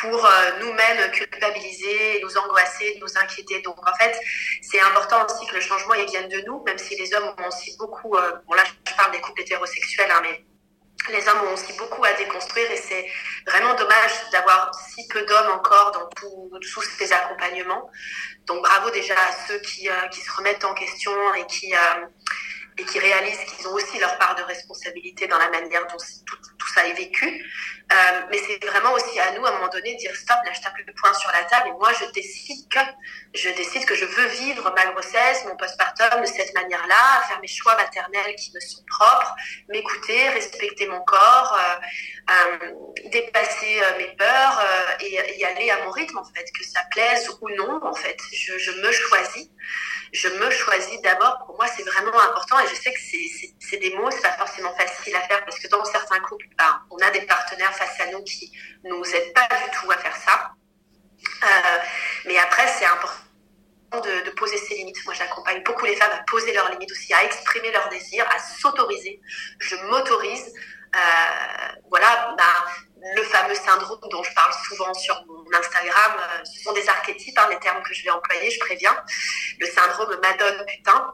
pour 0.00 0.26
euh, 0.26 0.30
nous-mêmes 0.60 1.10
culpabiliser, 1.10 2.20
nous 2.22 2.36
angoisser, 2.36 2.98
nous 3.00 3.18
inquiéter. 3.18 3.62
Donc 3.62 3.78
en 3.88 3.94
fait, 3.94 4.18
c'est 4.62 4.80
important 4.80 5.24
aussi 5.24 5.46
que 5.46 5.54
le 5.54 5.60
changement 5.60 5.94
il 5.94 6.06
vienne 6.06 6.28
de 6.28 6.40
nous, 6.46 6.62
même 6.64 6.78
si 6.78 6.96
les 6.96 7.14
hommes 7.14 7.34
ont 7.38 7.48
aussi 7.48 7.76
beaucoup, 7.78 8.16
euh, 8.16 8.32
bon 8.46 8.54
là 8.54 8.64
je 8.64 8.94
parle 8.94 9.12
des 9.12 9.20
couples 9.20 9.40
hétérosexuels, 9.40 10.10
hein, 10.10 10.20
mais 10.22 10.44
les 11.12 11.28
hommes 11.28 11.48
ont 11.48 11.52
aussi 11.52 11.72
beaucoup 11.74 12.04
à 12.04 12.12
déconstruire 12.14 12.70
et 12.70 12.76
c'est 12.76 13.06
vraiment 13.46 13.74
dommage 13.74 14.12
d'avoir 14.32 14.74
si 14.74 15.06
peu 15.08 15.24
d'hommes 15.24 15.52
encore 15.52 15.92
dans 15.92 16.08
tous 16.08 16.82
ces 16.98 17.12
accompagnements. 17.12 17.90
Donc 18.46 18.62
bravo 18.62 18.90
déjà 18.90 19.14
à 19.14 19.32
ceux 19.48 19.58
qui, 19.58 19.88
euh, 19.88 20.08
qui 20.08 20.20
se 20.20 20.30
remettent 20.32 20.64
en 20.64 20.74
question 20.74 21.12
et 21.34 21.46
qui, 21.46 21.74
euh, 21.74 22.06
et 22.78 22.84
qui 22.84 22.98
réalisent 22.98 23.44
qu'ils 23.44 23.66
ont 23.66 23.72
aussi 23.72 23.98
leur 23.98 24.16
part 24.18 24.36
de 24.36 24.42
responsabilité 24.42 25.26
dans 25.26 25.38
la 25.38 25.50
manière 25.50 25.86
dont 25.86 25.96
tout, 26.26 26.68
ça 26.74 26.86
est 26.86 26.92
vécu. 26.92 27.26
Euh, 27.92 28.20
mais 28.30 28.38
c'est 28.38 28.64
vraiment 28.66 28.92
aussi 28.92 29.18
à 29.18 29.32
nous, 29.32 29.46
à 29.46 29.50
un 29.50 29.52
moment 29.52 29.68
donné, 29.68 29.94
de 29.94 29.98
dire 29.98 30.14
stop, 30.14 30.36
là 30.44 30.52
je 30.52 30.60
tape 30.60 30.74
le 30.84 30.92
point 30.92 31.14
sur 31.14 31.30
la 31.32 31.44
table 31.44 31.68
et 31.68 31.72
moi 31.72 31.90
je 31.98 32.04
décide 32.12 32.68
que 32.68 32.78
je 33.36 33.50
décide 33.50 33.84
que 33.84 33.94
je 33.94 34.04
veux 34.04 34.26
vivre 34.28 34.72
ma 34.74 34.86
grossesse, 34.86 35.44
mon 35.44 35.56
postpartum 35.56 36.20
de 36.20 36.26
cette 36.26 36.54
manière-là, 36.54 37.22
faire 37.28 37.40
mes 37.40 37.48
choix 37.48 37.76
maternels 37.76 38.34
qui 38.36 38.50
me 38.54 38.60
sont 38.60 38.82
propres, 38.88 39.34
m'écouter, 39.68 40.28
respecter 40.30 40.86
mon 40.86 41.00
corps, 41.02 41.58
euh, 41.58 42.32
euh, 42.32 42.72
dépasser 43.10 43.80
euh, 43.82 43.98
mes 43.98 44.16
peurs 44.16 44.64
et 45.00 45.38
y 45.38 45.44
aller 45.44 45.70
à 45.70 45.84
mon 45.84 45.90
rythme 45.90 46.18
en 46.18 46.24
fait, 46.24 46.50
que 46.52 46.64
ça 46.64 46.80
plaise 46.90 47.28
ou 47.40 47.48
non 47.50 47.80
en 47.84 47.94
fait. 47.94 48.16
Je, 48.32 48.70
me 48.80 48.90
choisis, 48.90 49.48
je 50.12 50.28
me 50.28 50.50
choisis 50.50 51.00
d'abord. 51.02 51.44
Pour 51.46 51.56
moi, 51.56 51.66
c'est 51.76 51.84
vraiment 51.84 52.20
important 52.20 52.58
et 52.60 52.68
je 52.68 52.74
sais 52.74 52.92
que 52.92 53.00
c'est 53.60 53.76
des 53.78 53.94
mots, 53.96 54.10
c'est 54.10 54.22
pas 54.22 54.32
forcément 54.32 54.74
facile 54.76 55.14
à 55.14 55.20
faire 55.22 55.44
parce 55.44 55.58
que 55.58 55.68
dans 55.68 55.84
certains 55.84 56.20
couples, 56.20 56.46
ben, 56.56 56.80
on 56.90 56.98
a 56.98 57.10
des 57.10 57.22
partenaires 57.22 57.74
face 57.74 58.00
à 58.00 58.06
nous 58.06 58.22
qui 58.24 58.50
nous 58.84 59.04
aident 59.04 59.34
pas 59.34 59.48
du 59.48 59.70
tout 59.78 59.90
à 59.90 59.98
faire 59.98 60.16
ça. 60.16 60.52
Mais 62.24 62.38
après, 62.38 62.66
c'est 62.66 62.86
important 62.86 63.25
de, 64.00 64.30
poser 64.30 64.56
ses 64.58 64.74
limites. 64.74 65.04
Moi, 65.04 65.14
j'accompagne 65.14 65.62
beaucoup 65.62 65.84
les 65.84 65.96
femmes 65.96 66.12
à 66.12 66.22
poser 66.24 66.52
leurs 66.52 66.70
limites 66.70 66.90
aussi, 66.92 67.12
à 67.14 67.24
exprimer 67.24 67.70
leurs 67.70 67.88
désirs, 67.88 68.26
à 68.34 68.38
s'autoriser. 68.38 69.20
Je 69.58 69.76
m'autorise. 69.76 70.52
Euh, 70.94 70.98
voilà, 71.90 72.34
bah, 72.38 72.66
le 73.14 73.22
fameux 73.24 73.54
syndrome 73.54 74.00
dont 74.10 74.22
je 74.22 74.32
parle 74.34 74.52
souvent 74.68 74.94
sur 74.94 75.22
mon 75.26 75.58
Instagram, 75.58 76.12
euh, 76.18 76.44
ce 76.44 76.62
sont 76.62 76.72
des 76.72 76.88
archétypes, 76.88 77.38
hein, 77.38 77.48
les 77.50 77.58
termes 77.58 77.82
que 77.82 77.92
je 77.92 78.04
vais 78.04 78.10
employer, 78.10 78.50
je 78.50 78.58
préviens. 78.60 78.96
Le 79.60 79.66
syndrome 79.66 80.18
Madone 80.22 80.64
putain. 80.66 81.12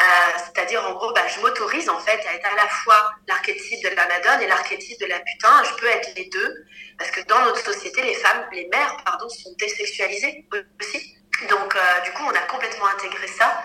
Euh, 0.00 0.04
c'est-à-dire 0.38 0.84
en 0.84 0.94
gros, 0.94 1.12
bah, 1.12 1.26
je 1.28 1.40
m'autorise 1.40 1.88
en 1.88 1.98
fait 1.98 2.18
à 2.26 2.34
être 2.34 2.46
à 2.46 2.56
la 2.56 2.68
fois 2.68 3.12
l'archétype 3.28 3.84
de 3.84 3.94
la 3.94 4.06
madone 4.08 4.40
et 4.40 4.46
l'archétype 4.46 4.98
de 5.00 5.06
la 5.06 5.20
putain. 5.20 5.62
Je 5.64 5.74
peux 5.74 5.86
être 5.86 6.08
les 6.16 6.28
deux 6.30 6.54
parce 6.98 7.10
que 7.10 7.20
dans 7.22 7.44
notre 7.44 7.62
société, 7.62 8.02
les 8.02 8.14
femmes, 8.14 8.46
les 8.52 8.66
mères, 8.68 8.96
pardon, 9.04 9.28
sont 9.28 9.52
désexualisées 9.58 10.46
aussi. 10.80 11.18
Donc 11.48 11.76
euh, 11.76 12.00
du 12.04 12.12
coup, 12.12 12.22
on 12.24 12.34
a 12.34 12.40
complètement 12.42 12.86
intégré 12.86 13.26
ça 13.26 13.64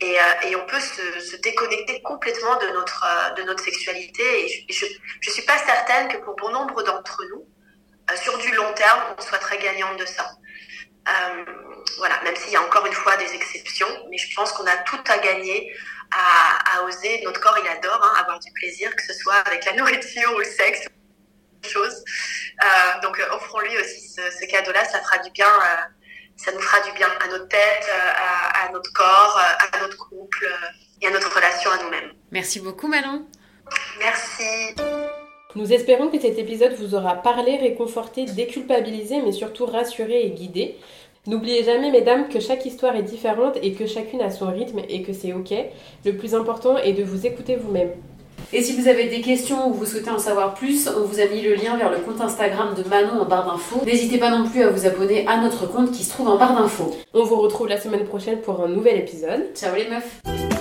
et, 0.00 0.18
euh, 0.18 0.58
on 0.60 0.66
peut 0.66 0.80
se, 0.80 1.36
déconnecter 1.36 2.02
complètement 2.02 2.56
de 2.56 2.66
notre 2.68 3.04
euh, 3.04 3.30
de 3.34 3.42
notre 3.42 3.62
sexualité. 3.62 4.66
Je, 4.68 4.86
je 5.20 5.30
suis 5.30 5.42
pas 5.42 5.58
certaine 5.58 6.08
que 6.08 6.16
pour 6.18 6.36
bon 6.36 6.50
nombre 6.50 6.82
d'entre 6.82 7.22
nous, 7.30 7.46
sur 8.16 8.36
du 8.38 8.52
long 8.54 8.72
terme, 8.74 9.00
on 9.16 9.22
soit 9.22 9.38
très 9.38 9.58
gagnante 9.58 9.98
de 9.98 10.06
ça. 10.06 10.28
Voilà, 11.98 12.20
même 12.22 12.36
s'il 12.36 12.52
y 12.52 12.56
a 12.56 12.62
encore 12.62 12.86
une 12.86 12.92
fois 12.92 13.16
des 13.16 13.32
exceptions, 13.34 13.88
mais 14.10 14.18
je 14.18 14.34
pense 14.34 14.52
qu'on 14.52 14.66
a 14.66 14.76
tout 14.78 15.00
à 15.08 15.18
gagner 15.18 15.72
à, 16.10 16.82
oser. 16.84 17.22
Notre 17.24 17.40
corps, 17.40 17.58
il 17.62 17.68
adore 17.68 18.00
hein, 18.02 18.20
avoir 18.20 18.38
du 18.38 18.50
plaisir, 18.52 18.94
que 18.94 19.02
ce 19.02 19.12
soit 19.14 19.36
avec 19.46 19.64
la 19.64 19.72
nourriture 19.74 20.34
ou 20.34 20.38
le 20.38 20.44
sexe, 20.44 20.86
chose. 21.68 22.04
Euh, 22.62 23.00
donc, 23.02 23.20
offrons-lui 23.30 23.76
aussi 23.78 24.08
ce 24.08 24.46
cadeau-là, 24.46 24.84
ça 24.84 25.00
fera 25.00 25.18
du 25.18 25.30
bien. 25.30 25.48
Ça 26.44 26.50
nous 26.52 26.60
fera 26.60 26.80
du 26.84 26.92
bien 26.96 27.06
à 27.06 27.28
notre 27.28 27.46
tête, 27.46 27.88
à, 27.88 28.66
à 28.66 28.72
notre 28.72 28.92
corps, 28.92 29.38
à 29.38 29.80
notre 29.80 29.96
couple 29.96 30.48
et 31.00 31.06
à 31.06 31.10
notre 31.10 31.32
relation 31.32 31.70
à 31.70 31.82
nous-mêmes. 31.84 32.12
Merci 32.32 32.58
beaucoup, 32.58 32.88
Manon. 32.88 33.26
Merci. 33.98 34.74
Nous 35.54 35.72
espérons 35.72 36.08
que 36.08 36.18
cet 36.18 36.38
épisode 36.38 36.72
vous 36.72 36.94
aura 36.94 37.14
parlé, 37.16 37.58
réconforté, 37.58 38.24
déculpabilisé, 38.24 39.22
mais 39.22 39.32
surtout 39.32 39.66
rassuré 39.66 40.22
et 40.22 40.30
guidé. 40.30 40.76
N'oubliez 41.26 41.62
jamais, 41.62 41.92
mesdames, 41.92 42.28
que 42.28 42.40
chaque 42.40 42.66
histoire 42.66 42.96
est 42.96 43.02
différente 43.02 43.56
et 43.62 43.74
que 43.74 43.86
chacune 43.86 44.22
a 44.22 44.30
son 44.30 44.50
rythme 44.50 44.80
et 44.88 45.02
que 45.02 45.12
c'est 45.12 45.32
ok. 45.32 45.54
Le 46.04 46.16
plus 46.16 46.34
important 46.34 46.76
est 46.76 46.94
de 46.94 47.04
vous 47.04 47.24
écouter 47.24 47.54
vous-même. 47.54 47.92
Et 48.54 48.62
si 48.62 48.78
vous 48.78 48.86
avez 48.86 49.06
des 49.06 49.22
questions 49.22 49.68
ou 49.70 49.72
vous 49.72 49.86
souhaitez 49.86 50.10
en 50.10 50.18
savoir 50.18 50.54
plus, 50.54 50.86
on 50.88 51.06
vous 51.06 51.20
a 51.20 51.26
mis 51.26 51.40
le 51.40 51.54
lien 51.54 51.76
vers 51.78 51.90
le 51.90 51.98
compte 51.98 52.20
Instagram 52.20 52.74
de 52.76 52.86
Manon 52.86 53.22
en 53.22 53.24
barre 53.24 53.46
d'infos. 53.46 53.82
N'hésitez 53.86 54.18
pas 54.18 54.30
non 54.30 54.46
plus 54.46 54.62
à 54.62 54.68
vous 54.68 54.86
abonner 54.86 55.26
à 55.26 55.38
notre 55.38 55.66
compte 55.66 55.90
qui 55.90 56.04
se 56.04 56.10
trouve 56.10 56.28
en 56.28 56.36
barre 56.36 56.54
d'infos. 56.54 56.94
On 57.14 57.24
vous 57.24 57.36
retrouve 57.36 57.68
la 57.68 57.80
semaine 57.80 58.04
prochaine 58.04 58.40
pour 58.40 58.62
un 58.62 58.68
nouvel 58.68 58.98
épisode. 58.98 59.46
Ciao 59.54 59.74
les 59.74 59.88
meufs 59.88 60.51